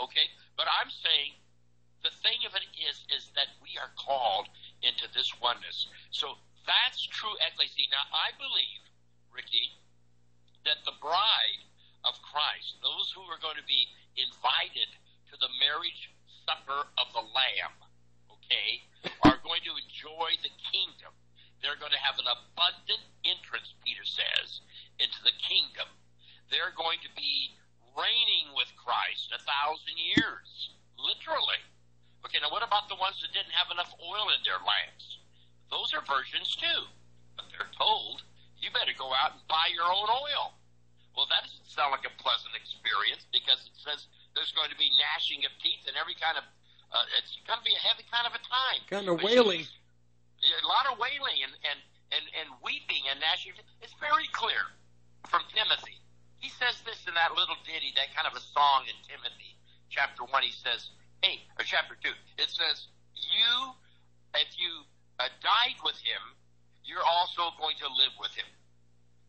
[0.00, 0.24] Okay,
[0.56, 1.36] but I'm saying
[2.00, 4.48] the thing of it is is that we are called
[5.20, 5.84] this oneness.
[6.08, 7.92] So that's true ecclesia.
[7.92, 8.80] Now, I believe,
[9.28, 9.76] Ricky,
[10.64, 11.60] that the bride
[12.08, 13.84] of Christ, those who are going to be
[14.16, 14.88] invited
[15.28, 16.08] to the marriage
[16.48, 17.76] supper of the Lamb,
[18.32, 18.80] okay,
[19.28, 21.12] are going to enjoy the kingdom.
[21.60, 24.64] They're going to have an abundant entrance, Peter says,
[24.96, 25.92] into the kingdom.
[26.48, 27.60] They're going to be
[27.92, 31.60] reigning with Christ a thousand years, literally.
[32.24, 35.20] Okay, now what about the ones that didn't have enough oil in their lamps?
[35.72, 36.82] Those are virgins too.
[37.36, 38.22] But they're told,
[38.60, 40.52] you better go out and buy your own oil.
[41.16, 44.92] Well, that doesn't sound like a pleasant experience because it says there's going to be
[45.00, 46.44] gnashing of teeth and every kind of,
[46.92, 48.80] uh, it's going to be a heavy kind of a time.
[48.86, 49.64] Kind of wailing.
[49.64, 51.78] A lot of wailing and, and,
[52.14, 53.56] and, and weeping and gnashing.
[53.82, 54.70] It's very clear
[55.28, 55.98] from Timothy.
[56.40, 59.56] He says this in that little ditty, that kind of a song in Timothy,
[59.92, 60.30] chapter 1.
[60.40, 60.88] He says,
[61.22, 62.08] 8, or chapter 2,
[62.38, 63.76] it says, You,
[64.34, 66.22] if you uh, died with him,
[66.84, 68.48] you're also going to live with him.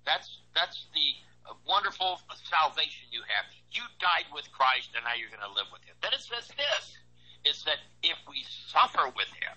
[0.05, 1.07] That's, that's the
[1.45, 3.45] uh, wonderful salvation you have.
[3.71, 5.99] You died with Christ, and now you're going to live with him.
[5.99, 6.85] Then it says this,
[7.45, 9.55] is that if we suffer with him,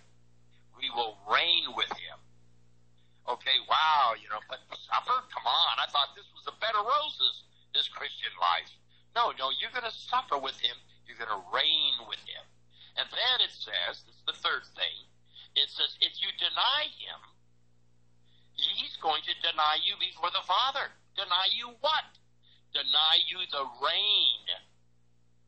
[0.76, 2.18] we will reign with him.
[3.24, 5.16] Okay, wow, you know, but suffer?
[5.32, 8.68] Come on, I thought this was a bed of roses, this Christian life.
[9.16, 10.76] No, no, you're going to suffer with him
[11.06, 12.44] you're going to reign with him.
[12.96, 14.98] And then it says, this is the third thing,
[15.54, 17.20] it says, if you deny him,
[18.54, 20.90] he's going to deny you before the Father.
[21.14, 22.06] Deny you what?
[22.74, 24.46] Deny you the reign.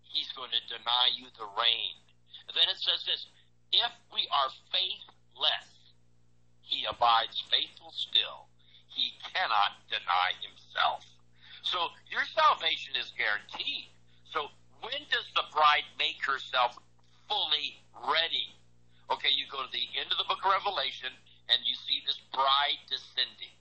[0.02, 1.99] He's going to deny you the reign.
[2.55, 3.26] Then it says this,
[3.75, 5.68] if we are faithless,
[6.62, 8.47] he abides faithful still,
[8.91, 11.05] he cannot deny himself.
[11.62, 13.91] So your salvation is guaranteed.
[14.33, 14.49] So
[14.80, 16.76] when does the bride make herself
[17.28, 18.55] fully ready?
[19.10, 21.14] Okay, you go to the end of the book of Revelation
[21.48, 23.55] and you see this bride descending.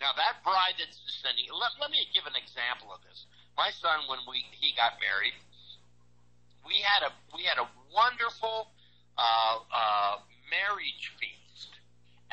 [0.00, 3.24] Now that bride that's descending, let, let me give an example of this.
[3.56, 5.32] My son, when we he got married,
[6.66, 8.74] we had a we had a wonderful
[9.16, 10.14] uh, uh,
[10.50, 11.78] marriage feast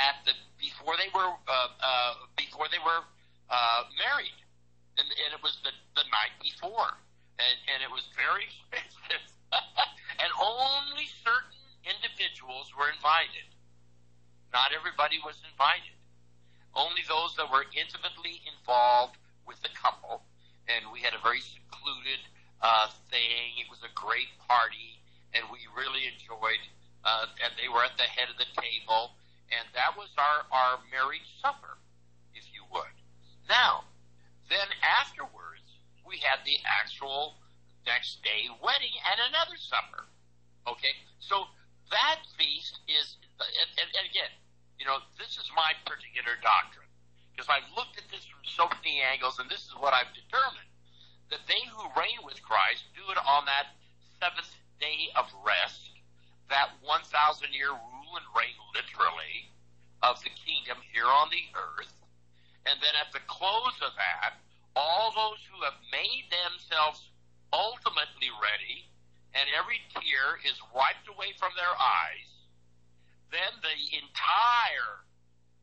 [0.02, 3.06] at the before they were uh, uh, before they were
[3.50, 4.36] uh, married,
[4.98, 6.98] and, and it was the the night before,
[7.42, 9.24] and and it was very expensive,
[10.22, 13.50] and only certain individuals were invited.
[14.54, 15.96] Not everybody was invited.
[16.76, 20.24] Only those that were intimately involved with the couple,
[20.68, 22.22] and we had a very secluded
[22.62, 23.60] uh, thing.
[23.60, 25.02] It was a great party,
[25.34, 26.64] and we really enjoyed.
[27.04, 29.18] Uh, and they were at the head of the table,
[29.50, 31.80] and that was our our marriage supper,
[32.36, 32.96] if you would.
[33.50, 33.84] Now,
[34.48, 34.68] then
[35.02, 35.61] afterwards,
[36.12, 37.40] we had the actual
[37.88, 40.12] next day wedding and another supper.
[40.68, 40.92] Okay,
[41.24, 41.48] so
[41.90, 44.30] that feast is, and, and, and again,
[44.76, 46.92] you know, this is my particular doctrine
[47.32, 50.68] because I've looked at this from so many angles, and this is what I've determined
[51.32, 53.72] that they who reign with Christ do it on that
[54.20, 54.52] seventh
[54.84, 55.96] day of rest,
[56.52, 57.08] that 1,000
[57.56, 59.48] year rule and reign literally
[60.04, 61.96] of the kingdom here on the earth.
[62.68, 64.38] And then at the close of that,
[64.76, 67.12] all those who have made themselves
[67.52, 68.88] ultimately ready
[69.36, 72.32] and every tear is wiped away from their eyes,
[73.32, 75.08] then the entire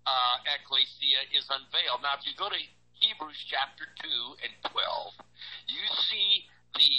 [0.09, 2.01] uh, ecclesia is unveiled.
[2.01, 2.61] Now, if you go to
[2.97, 4.09] Hebrews chapter 2
[4.41, 5.13] and 12,
[5.69, 6.91] you see the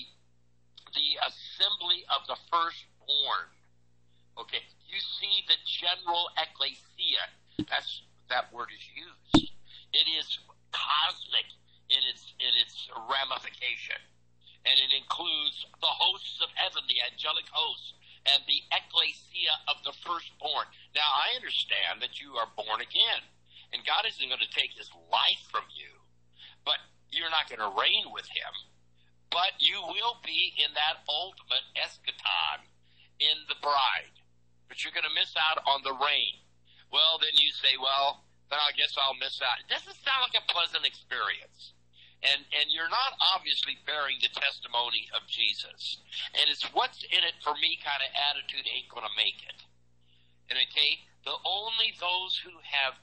[0.89, 3.53] the assembly of the firstborn.
[4.41, 7.29] Okay, you see the general ecclesia.
[7.69, 9.53] That's that word is used.
[9.93, 10.25] It is
[10.73, 11.49] cosmic
[11.89, 13.99] in its in its ramification,
[14.65, 17.97] and it includes the hosts of heaven, the angelic hosts,
[18.29, 20.69] and the ecclesia of the firstborn.
[20.93, 23.25] Now, I understand that you are born again,
[23.73, 26.03] and God isn't going to take His life from you,
[26.65, 28.53] but you're not going to reign with Him.
[29.29, 32.65] But you will be in that ultimate eschaton
[33.21, 34.17] in the bride.
[34.67, 36.41] But you're going to miss out on the reign.
[36.89, 39.61] Well, then you say, well, then I guess I'll miss out.
[39.61, 41.77] It doesn't sound like a pleasant experience.
[42.19, 46.03] And, and you're not obviously bearing the testimony of Jesus.
[46.35, 49.63] And it's what's in it for me kind of attitude ain't going to make it.
[50.51, 52.99] And okay, the only those who have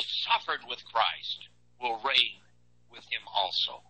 [0.00, 2.40] suffered with Christ will reign
[2.88, 3.84] with him also.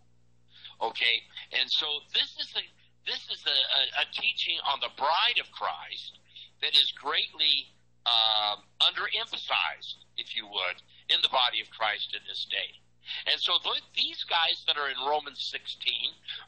[0.82, 1.22] Okay,
[1.54, 2.64] and so this is a
[3.06, 6.18] this is a, a, a teaching on the bride of Christ
[6.62, 7.70] that is greatly
[8.06, 10.78] um, underemphasized, if you would,
[11.10, 12.81] in the body of Christ in this day.
[13.30, 15.78] And so th- these guys that are in Romans 16,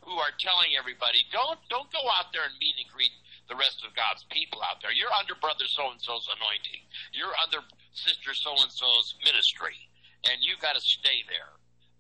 [0.07, 3.13] who are telling everybody, don't don't go out there and meet and greet
[3.49, 4.93] the rest of God's people out there.
[4.93, 6.83] You're under brother so and so's anointing.
[7.13, 7.61] You're under
[7.93, 9.77] sister so and so's ministry,
[10.25, 11.53] and you've got to stay there.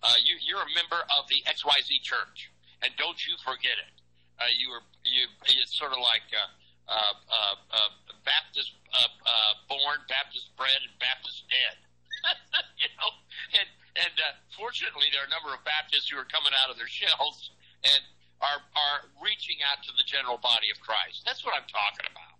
[0.04, 2.52] Uh, you, you're a member of the XYZ church,
[2.84, 3.94] and don't you forget it.
[4.36, 5.30] Uh, you are you.
[5.46, 6.50] It's sort of like uh,
[6.90, 7.90] uh, uh, uh,
[8.26, 11.76] Baptist uh, uh, born, Baptist bred, and Baptist dead.
[12.82, 13.10] you know,
[13.58, 16.76] and and uh, fortunately, there are a number of Baptists who are coming out of
[16.76, 18.02] their shells and
[18.42, 21.22] are are reaching out to the general body of Christ.
[21.22, 22.36] That's what I'm talking about,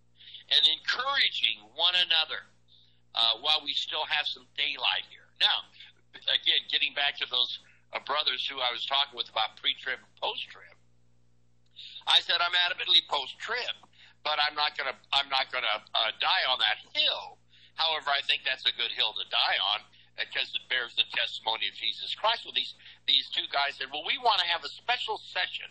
[0.53, 2.51] and encouraging one another
[3.15, 5.31] uh, while we still have some daylight here.
[5.39, 5.71] Now,
[6.31, 7.59] again, getting back to those
[7.95, 10.75] uh, brothers who I was talking with about pre-trib and post-trib,
[12.07, 13.77] I said I'm adamantly post-trib,
[14.27, 17.39] but I'm not gonna I'm not gonna uh, die on that hill.
[17.75, 19.83] However, I think that's a good hill to die on
[20.15, 22.47] because it bears the testimony of Jesus Christ.
[22.47, 22.75] Well, these
[23.07, 25.71] these two guys said, "Well, we want to have a special session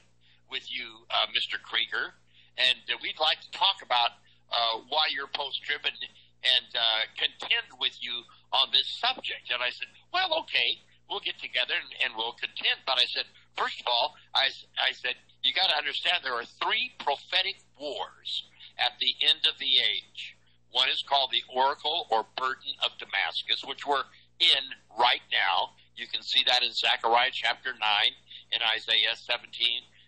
[0.52, 1.62] with you, uh, Mr.
[1.62, 2.20] Krieger,
[2.60, 4.20] and uh, we'd like to talk about
[4.52, 5.96] uh, why you're post-trib and
[6.44, 11.38] and uh, contend with you on this subject." And I said, "Well, okay." We'll get
[11.38, 12.88] together and, and we'll contend.
[12.88, 13.26] But I said,
[13.58, 14.50] first of all, I,
[14.80, 18.48] I said, you got to understand there are three prophetic wars
[18.80, 20.33] at the end of the age.
[20.74, 24.10] One is called the Oracle or Burden of Damascus, which we're
[24.42, 24.66] in
[24.98, 25.78] right now.
[25.96, 29.46] You can see that in Zechariah chapter 9 and Isaiah 17,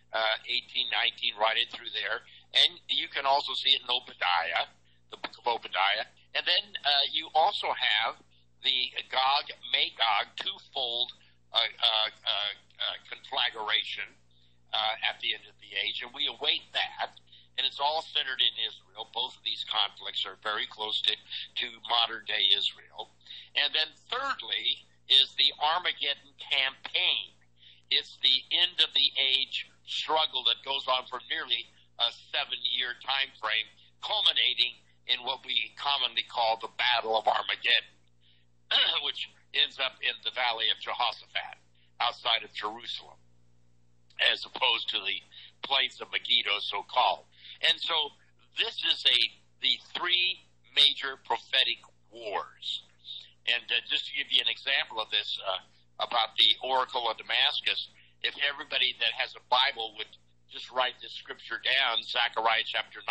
[0.10, 0.18] uh,
[0.50, 2.26] 18, 19, right in through there.
[2.58, 4.66] And you can also see it in Obadiah,
[5.14, 6.10] the book of Obadiah.
[6.34, 8.18] And then uh, you also have
[8.66, 11.14] the Gog Magog twofold
[11.54, 14.10] uh, uh, uh, conflagration
[14.74, 17.16] uh, at the end of the age, and we await that.
[17.58, 19.08] And it's all centered in Israel.
[19.16, 23.16] Both of these conflicts are very close to, to modern day Israel.
[23.56, 27.32] And then thirdly is the Armageddon campaign.
[27.90, 31.70] It's the end of the age struggle that goes on for nearly
[32.02, 33.70] a seven year time frame,
[34.04, 34.76] culminating
[35.08, 37.96] in what we commonly call the Battle of Armageddon,
[39.06, 41.62] which ends up in the Valley of Jehoshaphat
[42.02, 43.22] outside of Jerusalem,
[44.34, 45.22] as opposed to the
[45.64, 47.26] plains of Megiddo, so called.
[47.70, 48.14] And so
[48.58, 49.20] this is a
[49.62, 50.46] the three
[50.76, 52.84] major prophetic wars.
[53.48, 55.64] And uh, just to give you an example of this uh,
[56.02, 57.90] about the oracle of Damascus,
[58.22, 60.10] if everybody that has a Bible would
[60.50, 63.10] just write this scripture down, Zechariah chapter 9,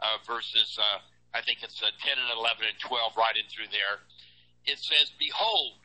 [0.00, 1.00] uh, verses, uh,
[1.32, 4.02] I think it's uh, 10 and 11 and 12, right in through there.
[4.66, 5.78] It says, Behold,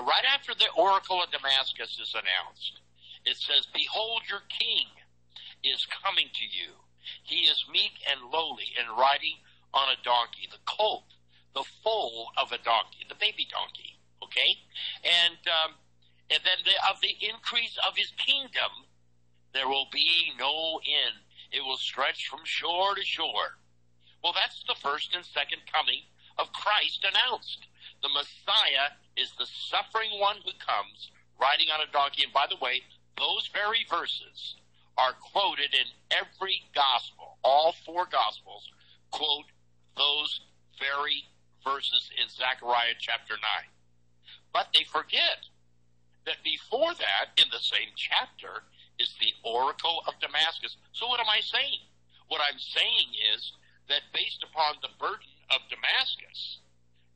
[0.00, 2.80] right after the oracle of Damascus is announced,
[3.28, 4.88] it says, Behold, your king
[5.62, 6.87] is coming to you.
[7.22, 9.38] He is meek and lowly and riding
[9.74, 11.04] on a donkey, the colt,
[11.54, 13.98] the foal of a donkey, the baby donkey.
[14.22, 14.56] Okay?
[15.04, 15.74] And, um,
[16.30, 18.88] and then the, of the increase of his kingdom,
[19.52, 21.24] there will be no end.
[21.52, 23.58] It will stretch from shore to shore.
[24.22, 26.02] Well, that's the first and second coming
[26.38, 27.66] of Christ announced.
[28.02, 32.24] The Messiah is the suffering one who comes riding on a donkey.
[32.24, 32.82] And by the way,
[33.16, 34.56] those very verses
[34.98, 37.38] are quoted in every gospel.
[37.44, 38.68] All four gospels
[39.10, 39.46] quote
[39.96, 40.40] those
[40.78, 41.24] very
[41.64, 43.40] verses in Zechariah chapter 9.
[44.52, 45.46] But they forget
[46.26, 48.66] that before that, in the same chapter,
[48.98, 50.76] is the oracle of Damascus.
[50.92, 51.86] So what am I saying?
[52.28, 53.52] What I'm saying is
[53.88, 56.60] that based upon the burden of Damascus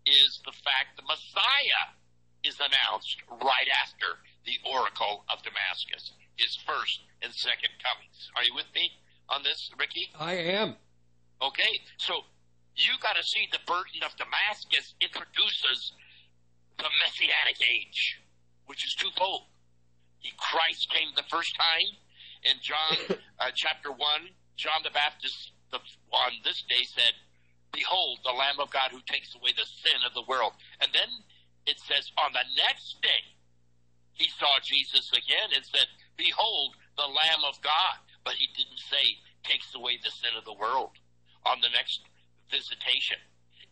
[0.06, 1.98] is the fact the Messiah
[2.42, 8.30] is announced right after the oracle of Damascus, his first and second comings.
[8.36, 8.90] Are you with me
[9.28, 10.08] on this, Ricky?
[10.18, 10.76] I am.
[11.40, 12.22] Okay, so
[12.76, 15.92] you got to see the burden of Damascus introduces
[16.78, 18.20] the messianic age,
[18.66, 19.50] which is twofold.
[20.18, 21.98] He, Christ came the first time
[22.44, 23.98] in John uh, chapter 1.
[24.56, 25.78] John the Baptist the,
[26.12, 27.12] on this day said,
[27.72, 30.52] Behold, the Lamb of God who takes away the sin of the world.
[30.80, 31.08] And then
[31.66, 33.32] it says, On the next day,
[34.12, 37.98] he saw Jesus again and said, Behold, the Lamb of God.
[38.24, 40.94] But he didn't say, takes away the sin of the world.
[41.44, 42.06] On the next
[42.50, 43.18] visitation,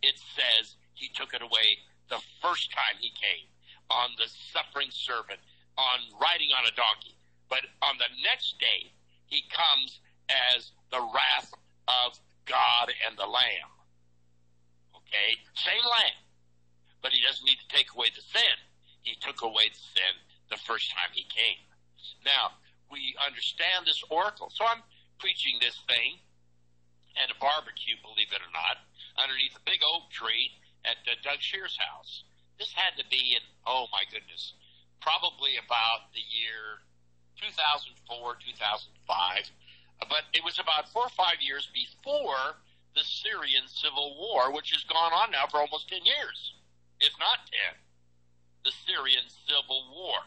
[0.01, 1.79] it says he took it away
[2.09, 3.47] the first time he came
[3.89, 5.39] on the suffering servant,
[5.77, 7.15] on riding on a donkey.
[7.47, 8.91] But on the next day,
[9.27, 9.99] he comes
[10.55, 11.51] as the wrath
[11.87, 13.71] of God and the Lamb.
[14.95, 15.39] Okay?
[15.55, 16.19] Same Lamb.
[17.01, 18.55] But he doesn't need to take away the sin.
[19.01, 20.13] He took away the sin
[20.49, 21.63] the first time he came.
[22.25, 22.57] Now,
[22.91, 24.51] we understand this oracle.
[24.53, 24.83] So I'm
[25.19, 26.19] preaching this thing
[27.19, 28.83] at a barbecue, believe it or not,
[29.19, 30.51] underneath a big oak tree
[30.83, 32.23] at uh, Doug Shear's house.
[32.59, 34.53] This had to be in, oh my goodness,
[35.01, 36.85] probably about the year
[37.41, 39.51] 2004, 2005.
[40.09, 42.57] But it was about four or five years before
[42.95, 46.53] the Syrian civil war, which has gone on now for almost 10 years,
[46.99, 47.77] if not 10.
[48.65, 50.21] The Syrian civil war,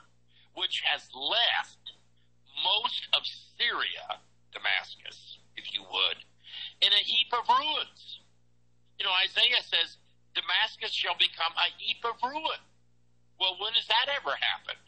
[0.55, 1.95] which has left
[2.63, 3.27] most of
[3.59, 4.23] Syria,
[4.55, 6.19] Damascus, if you would,
[6.81, 8.23] in a heap of ruins.
[8.99, 9.99] You know, Isaiah says,
[10.35, 12.63] Damascus shall become a heap of ruin.
[13.39, 14.83] Well, when has that ever happened?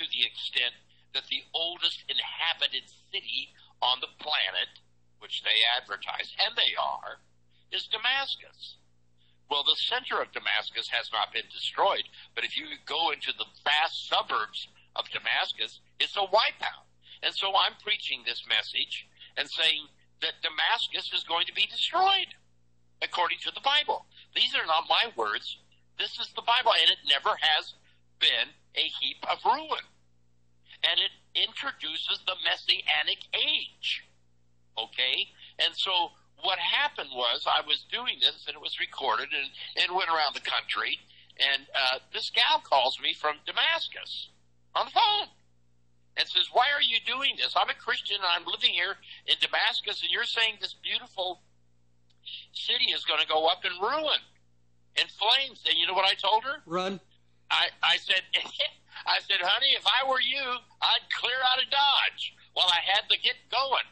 [0.00, 0.72] To the extent
[1.12, 4.80] that the oldest inhabited city on the planet,
[5.20, 7.20] which they advertise, and they are,
[7.72, 8.80] is Damascus.
[9.50, 13.50] Well, the center of Damascus has not been destroyed, but if you go into the
[13.64, 16.86] vast suburbs of Damascus, it's a wipeout.
[17.22, 19.88] And so I'm preaching this message and saying
[20.22, 22.36] that Damascus is going to be destroyed
[23.02, 24.06] according to the Bible.
[24.34, 25.58] These are not my words.
[25.98, 27.74] This is the Bible, and it never has
[28.20, 29.84] been a heap of ruin.
[30.84, 34.04] And it introduces the Messianic age.
[34.76, 35.28] Okay?
[35.58, 39.96] And so what happened was I was doing this, and it was recorded, and, and
[39.96, 40.96] went around the country.
[41.36, 44.28] And uh, this gal calls me from Damascus
[44.74, 45.28] on the phone
[46.16, 47.54] and says, Why are you doing this?
[47.56, 51.40] I'm a Christian and I'm living here in Damascus, and you're saying this beautiful
[52.52, 54.20] city is going to go up in ruin,
[54.96, 55.62] in flames.
[55.68, 56.62] And you know what I told her?
[56.66, 57.00] Run.
[57.50, 58.22] I, I said,
[59.06, 60.44] I said, honey, if I were you,
[60.82, 63.88] I'd clear out of Dodge while I had to get going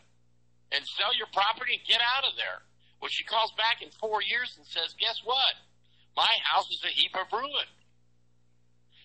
[0.71, 2.63] and sell your property and get out of there.
[3.01, 5.55] Well, she calls back in four years and says, guess what?
[6.17, 7.71] My house is a heap of ruin.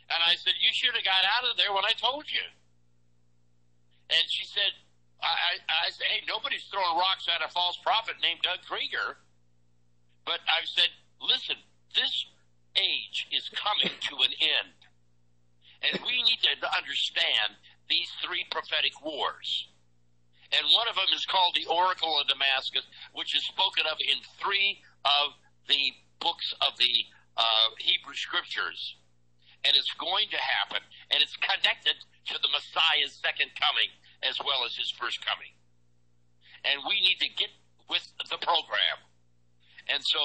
[0.10, 2.44] And I said, you should have got out of there when I told you.
[4.10, 4.76] And she said,
[5.24, 9.18] I, I say, hey, nobody's throwing rocks at a false prophet named Doug Krieger.
[10.26, 10.92] But I've said,
[11.24, 11.56] listen,
[11.96, 12.28] this
[12.76, 14.78] age is coming to an end.
[15.84, 17.60] And we need to understand
[17.90, 19.68] these three prophetic wars.
[20.52, 24.20] And one of them is called the Oracle of Damascus, which is spoken of in
[24.40, 25.34] three of
[25.68, 26.94] the books of the
[27.38, 28.96] uh, Hebrew Scriptures.
[29.64, 30.84] And it's going to happen.
[31.12, 31.96] And it's connected
[32.28, 33.92] to the Messiah's second coming
[34.24, 35.56] as well as his first coming.
[36.64, 37.52] And we need to get
[37.90, 38.98] with the program.
[39.92, 40.20] And so,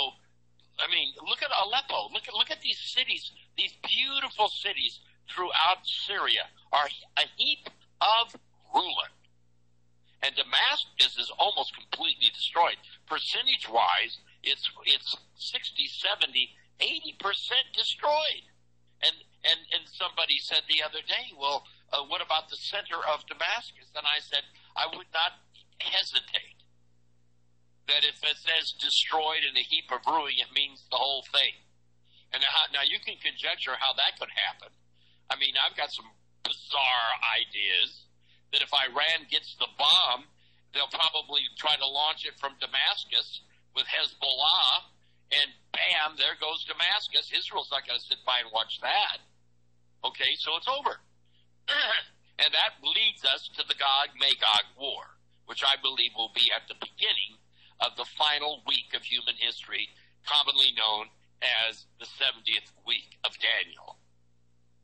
[0.79, 2.11] I mean, look at Aleppo.
[2.15, 5.01] Look at look at these cities, these beautiful cities
[5.31, 7.69] throughout Syria are a heap
[8.01, 8.35] of
[8.75, 9.13] ruin.
[10.23, 12.79] And Damascus is almost completely destroyed.
[13.07, 16.51] Percentage wise, it's it's 60, 70,
[16.81, 18.47] 80% destroyed.
[19.03, 19.15] And
[19.49, 23.89] and and somebody said the other day, well, uh, what about the center of Damascus?
[23.97, 24.45] And I said,
[24.77, 25.41] I would not
[25.81, 26.61] hesitate.
[27.89, 31.57] That if it says destroyed in a heap of ruin, it means the whole thing.
[32.37, 34.69] And how, now you can conjecture how that could happen.
[35.33, 36.13] I mean, I've got some
[36.45, 38.05] bizarre ideas
[38.53, 40.29] that if Iran gets the bomb,
[40.77, 43.41] they'll probably try to launch it from Damascus
[43.77, 44.93] with Hezbollah,
[45.33, 47.29] and bam, there goes Damascus.
[47.33, 49.21] Israel's not going to sit by and watch that.
[50.05, 51.03] Okay, so it's over.
[52.39, 56.71] and that leads us to the Gog Magog War, which I believe will be at
[56.71, 57.43] the beginning
[57.83, 59.91] of the final week of human history,
[60.27, 61.11] commonly known
[61.43, 63.99] as the 70th week of Daniel.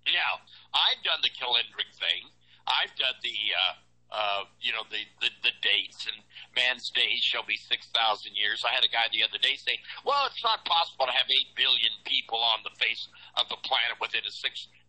[0.06, 0.44] Now,
[0.74, 2.30] I've done the calendric thing.
[2.66, 3.74] I've done the, uh,
[4.14, 6.22] uh, you know, the, the, the dates, and
[6.54, 7.90] man's days shall be 6,000
[8.36, 8.62] years.
[8.62, 11.56] I had a guy the other day say, well, it's not possible to have 8
[11.56, 14.32] billion people on the face of the planet within a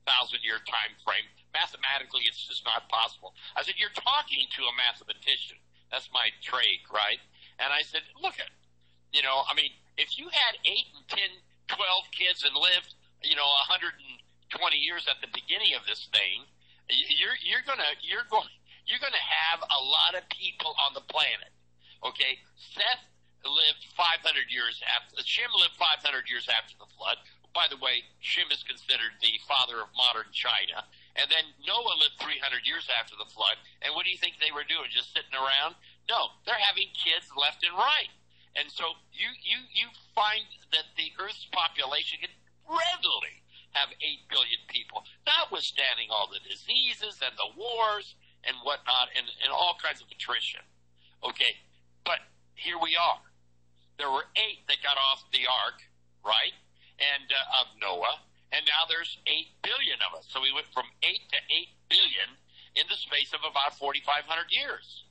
[0.06, 1.25] 6,000 year time frame.
[1.50, 3.34] Mathematically, it's just not possible.
[3.58, 5.58] I said, You're talking to a mathematician.
[5.90, 7.17] That's my trade, right?
[7.58, 8.53] And I said, Look at,
[9.09, 11.17] you know, I mean, if you had 8 and 10,
[11.74, 12.93] 12 kids and lived,
[13.25, 13.98] you know, 120
[14.77, 16.45] years at the beginning of this thing,
[16.85, 18.51] you're, you're gonna, you're going,
[18.85, 21.50] you're gonna have a lot of people on the planet.
[22.06, 22.38] Okay?
[22.77, 23.01] Seth
[23.42, 24.22] lived 500
[24.53, 27.17] years after, Shem lived 500 years after the flood.
[27.56, 30.84] By the way, Shem is considered the father of modern China.
[31.16, 33.56] And then Noah lived 300 years after the flood.
[33.80, 34.92] And what do you think they were doing?
[34.92, 35.80] Just sitting around?
[36.11, 38.11] No, they're having kids left and right.
[38.59, 40.43] And so you, you, you find
[40.75, 42.35] that the Earth's population can
[42.67, 43.40] readily
[43.80, 49.51] have 8 billion people, notwithstanding all the diseases and the wars and whatnot and, and
[49.51, 50.64] all kinds of attrition.
[51.24, 51.59] Okay,
[52.03, 52.19] but
[52.56, 53.24] here we are.
[53.95, 55.80] There were eight that got off the ark,
[56.24, 56.56] right?
[56.96, 58.24] And uh, of Noah,
[58.56, 60.32] and now there's 8 billion of us.
[60.32, 61.40] So we went from 8 to
[61.92, 62.30] 8 billion
[62.80, 65.04] in the space of about 4,500 years.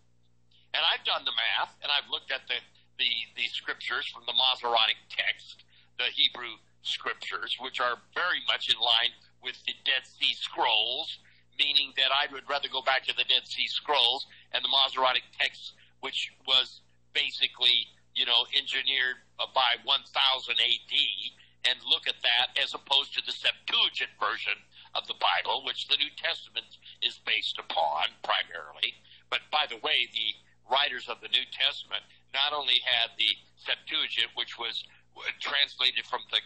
[0.73, 2.59] And I've done the math, and I've looked at the,
[2.97, 5.63] the, the scriptures from the Masoretic text,
[6.01, 9.13] the Hebrew scriptures, which are very much in line
[9.45, 11.21] with the Dead Sea Scrolls,
[11.61, 15.23] meaning that I would rather go back to the Dead Sea Scrolls and the Masoretic
[15.39, 16.81] text, which was
[17.13, 20.95] basically, you know, engineered by 1000 AD
[21.65, 24.57] and look at that as opposed to the Septuagint version
[24.95, 29.01] of the Bible, which the New Testament is based upon primarily.
[29.31, 30.37] But by the way, the
[30.69, 34.85] writers of the New Testament not only had the Septuagint, which was
[35.41, 36.41] translated from the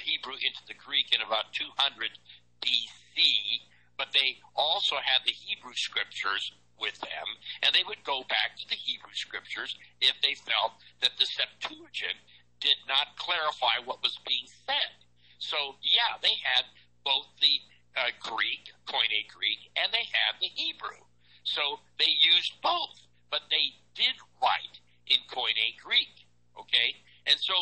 [0.00, 2.18] Hebrew into the Greek in about 200
[2.60, 3.64] BC,
[3.96, 7.28] but they also had the Hebrew scriptures with them,
[7.64, 12.20] and they would go back to the Hebrew scriptures if they felt that the Septuagint
[12.60, 14.96] did not clarify what was being said.
[15.38, 16.64] So, yeah, they had
[17.04, 17.60] both the
[17.96, 21.04] uh, Greek, Koine Greek, and they had the Hebrew.
[21.44, 26.26] So they used both, but they did write in Koine Greek.
[26.58, 27.00] Okay?
[27.26, 27.54] And so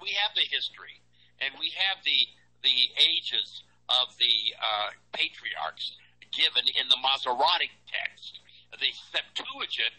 [0.00, 1.00] we have the history,
[1.40, 2.28] and we have the,
[2.62, 5.96] the ages of the uh, patriarchs
[6.32, 8.40] given in the Masoretic text.
[8.72, 9.96] The Septuagint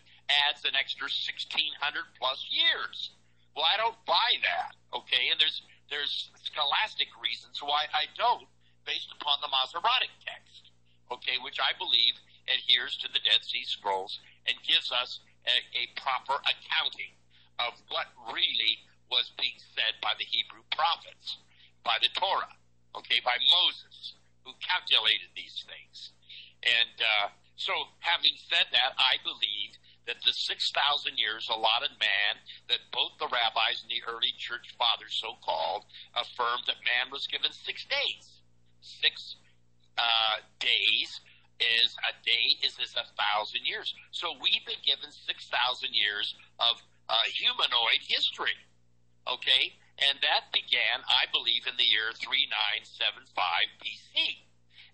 [0.50, 1.70] adds an extra 1600
[2.18, 3.14] plus years.
[3.56, 5.30] Well, I don't buy that, okay?
[5.30, 8.50] And there's there's scholastic reasons why I don't,
[8.82, 10.74] based upon the Masoretic text,
[11.14, 12.18] okay, which I believe
[12.50, 14.18] adheres to the Dead Sea Scrolls
[14.50, 17.14] and gives us a, a proper accounting
[17.62, 18.82] of what really
[19.14, 21.38] was being said by the Hebrew prophets,
[21.86, 22.58] by the Torah,
[22.98, 26.10] okay, by Moses, who calculated these things.
[26.66, 29.53] And uh, so, having said that, I believe
[30.08, 35.16] that the 6,000 years allotted man, that both the rabbis and the early church fathers,
[35.16, 38.44] so called, affirmed that man was given six days.
[38.82, 39.38] Six
[39.98, 41.22] uh, days
[41.60, 43.94] is a day is as a thousand years.
[44.12, 45.30] So we've been given 6,000
[45.94, 48.58] years of uh, humanoid history.
[49.24, 49.80] Okay?
[50.02, 53.32] And that began, I believe, in the year 3975
[53.80, 54.44] BC.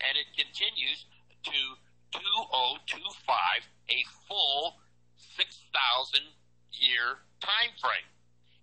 [0.03, 1.07] And it continues
[1.49, 1.59] to
[2.13, 3.25] 2025,
[3.89, 4.77] a full
[5.19, 6.35] 6,000
[6.71, 8.07] year time frame.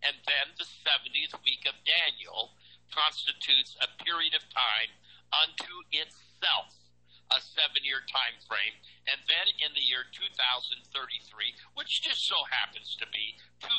[0.04, 2.54] And then the 70th week of Daniel
[2.92, 4.92] constitutes a period of time
[5.34, 6.72] unto itself,
[7.32, 8.76] a seven year time frame.
[9.10, 10.86] And then in the year 2033,
[11.74, 13.72] which just so happens to be 2,000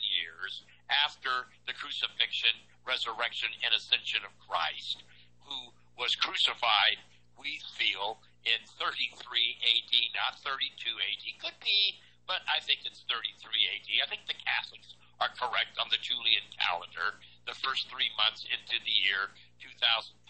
[0.00, 5.04] years after the crucifixion, resurrection, and ascension of Christ,
[5.44, 7.02] who was crucified,
[7.36, 11.24] we feel, in 33 AD, not 32 AD.
[11.38, 13.88] Could be, but I think it's 33 AD.
[14.04, 18.76] I think the Catholics are correct on the Julian calendar, the first three months into
[18.84, 20.20] the year 2033.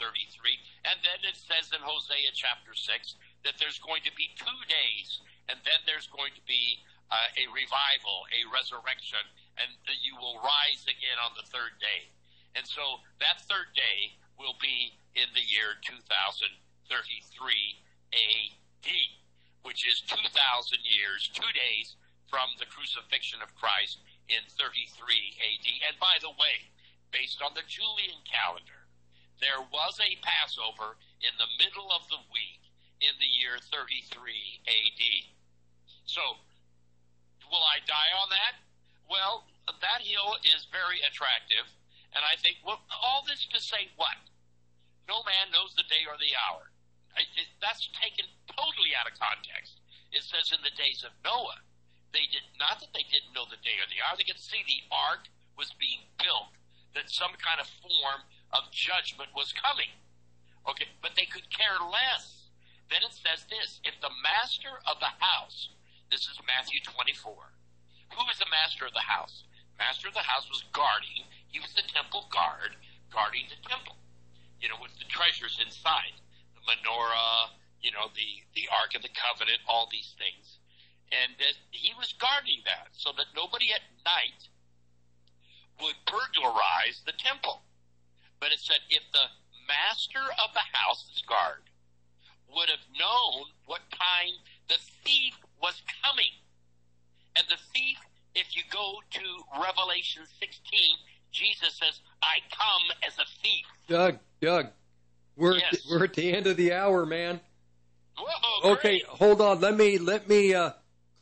[0.89, 2.87] And then it says in Hosea chapter 6
[3.45, 5.21] that there's going to be two days,
[5.51, 9.21] and then there's going to be uh, a revival, a resurrection,
[9.59, 12.09] and that you will rise again on the third day.
[12.57, 16.47] And so that third day will be in the year 2033
[18.15, 18.89] AD,
[19.63, 20.23] which is 2,000
[20.85, 21.97] years, two days
[22.29, 24.69] from the crucifixion of Christ in 33
[25.41, 25.67] AD.
[25.89, 26.69] And by the way,
[27.11, 28.89] based on the Julian calendar,
[29.41, 32.69] there was a Passover in the middle of the week
[33.01, 34.13] in the year 33
[34.67, 35.03] AD.
[36.05, 36.43] So,
[37.49, 38.61] will I die on that?
[39.09, 41.65] Well, that hill is very attractive,
[42.13, 44.17] and I think well, all this to say what?
[45.09, 46.69] No man knows the day or the hour.
[47.19, 49.83] It, that's taken totally out of context.
[50.15, 51.61] It says in the days of Noah,
[52.13, 54.17] they did not that they didn't know the day or the hour.
[54.17, 56.57] They could see the ark was being built,
[56.95, 58.25] that some kind of form
[58.55, 59.93] of judgment was coming.
[60.65, 62.49] Okay, but they could care less.
[62.89, 65.69] Then it says this: if the master of the house,
[66.09, 67.53] this is Matthew 24.
[68.17, 69.45] Who was the master of the house?
[69.77, 71.29] Master of the house was guarding.
[71.53, 72.81] He was the temple guard,
[73.13, 73.97] guarding the temple.
[74.61, 76.17] You know, with the treasures inside,
[76.69, 80.59] menorah, you know, the the Ark of the Covenant, all these things
[81.13, 81.33] and
[81.71, 84.49] he was guarding that so that nobody at night
[85.81, 87.63] would burglarize the temple.
[88.41, 89.33] But it said if the
[89.67, 91.65] master of the house's guard
[92.53, 94.37] would have known what time
[94.69, 96.33] the thief was coming,
[97.37, 97.99] and the thief,
[98.35, 99.25] if you go to
[99.61, 100.61] Revelation 16,
[101.31, 103.67] Jesus says, I come as a thief.
[103.87, 104.69] Doug, Doug,
[105.39, 105.63] we're Yes.
[105.73, 107.41] at the, we're at the end of the hour, man.
[108.19, 109.61] Whoa, Okay, hold on.
[109.61, 110.73] Let me let me uh,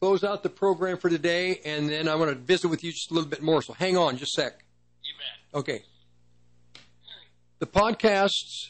[0.00, 3.10] close out the program for today, and then I want to visit with you just
[3.10, 3.60] a little bit more.
[3.62, 4.64] So hang on, just a sec.
[5.04, 5.26] You bet.
[5.60, 5.82] Okay.
[7.58, 8.68] The podcasts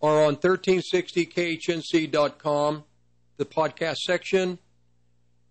[0.00, 2.84] are on 1360khnc.com,
[3.36, 4.58] the podcast section,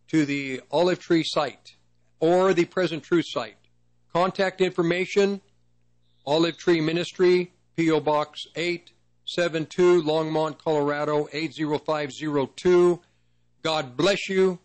[0.10, 1.76] to the Olive Tree site
[2.20, 3.56] or the Present Truth site.
[4.14, 5.40] Contact information
[6.26, 8.00] Olive Tree Ministry, P.O.
[8.02, 8.46] Box
[9.38, 13.00] 872, Longmont, Colorado 80502.
[13.64, 14.60] God bless you.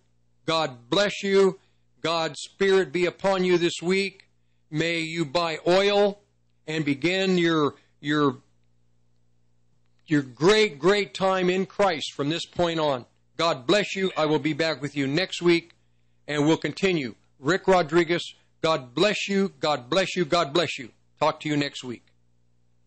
[0.44, 1.60] God bless you.
[2.00, 4.24] God's Spirit be upon you this week.
[4.68, 6.18] May you buy oil
[6.66, 8.38] and begin your your
[10.06, 13.06] your great great time in Christ from this point on.
[13.36, 14.10] God bless you.
[14.16, 15.74] I will be back with you next week
[16.26, 17.14] and we'll continue.
[17.38, 19.52] Rick Rodriguez, God bless you.
[19.60, 20.24] God bless you.
[20.24, 20.90] God bless you.
[21.20, 22.15] Talk to you next week.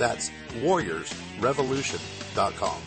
[0.00, 0.30] That's
[0.62, 2.80] warriorsrevolution.com.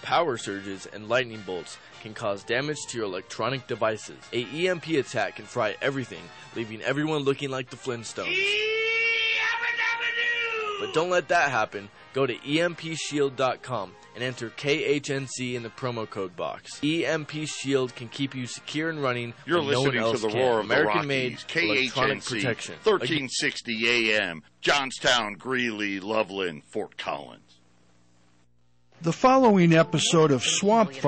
[0.00, 4.16] Power surges and lightning bolts can cause damage to your electronic devices.
[4.32, 6.22] A EMP attack can fry everything,
[6.56, 8.34] leaving everyone looking like the Flintstones.
[10.80, 11.90] But don't let that happen.
[12.14, 16.80] Go to EMPshield.com and and enter KHNC in the promo code box.
[16.84, 19.32] EMP Shield can keep you secure and running.
[19.46, 20.38] You're when no one listening to the can.
[20.38, 22.74] roar of American the made Rockies, electronic KHNC, protection.
[22.82, 27.60] 1360 AM, Johnstown, Greeley, Loveland, Fort Collins.
[29.02, 31.00] The following episode of Swamp Fight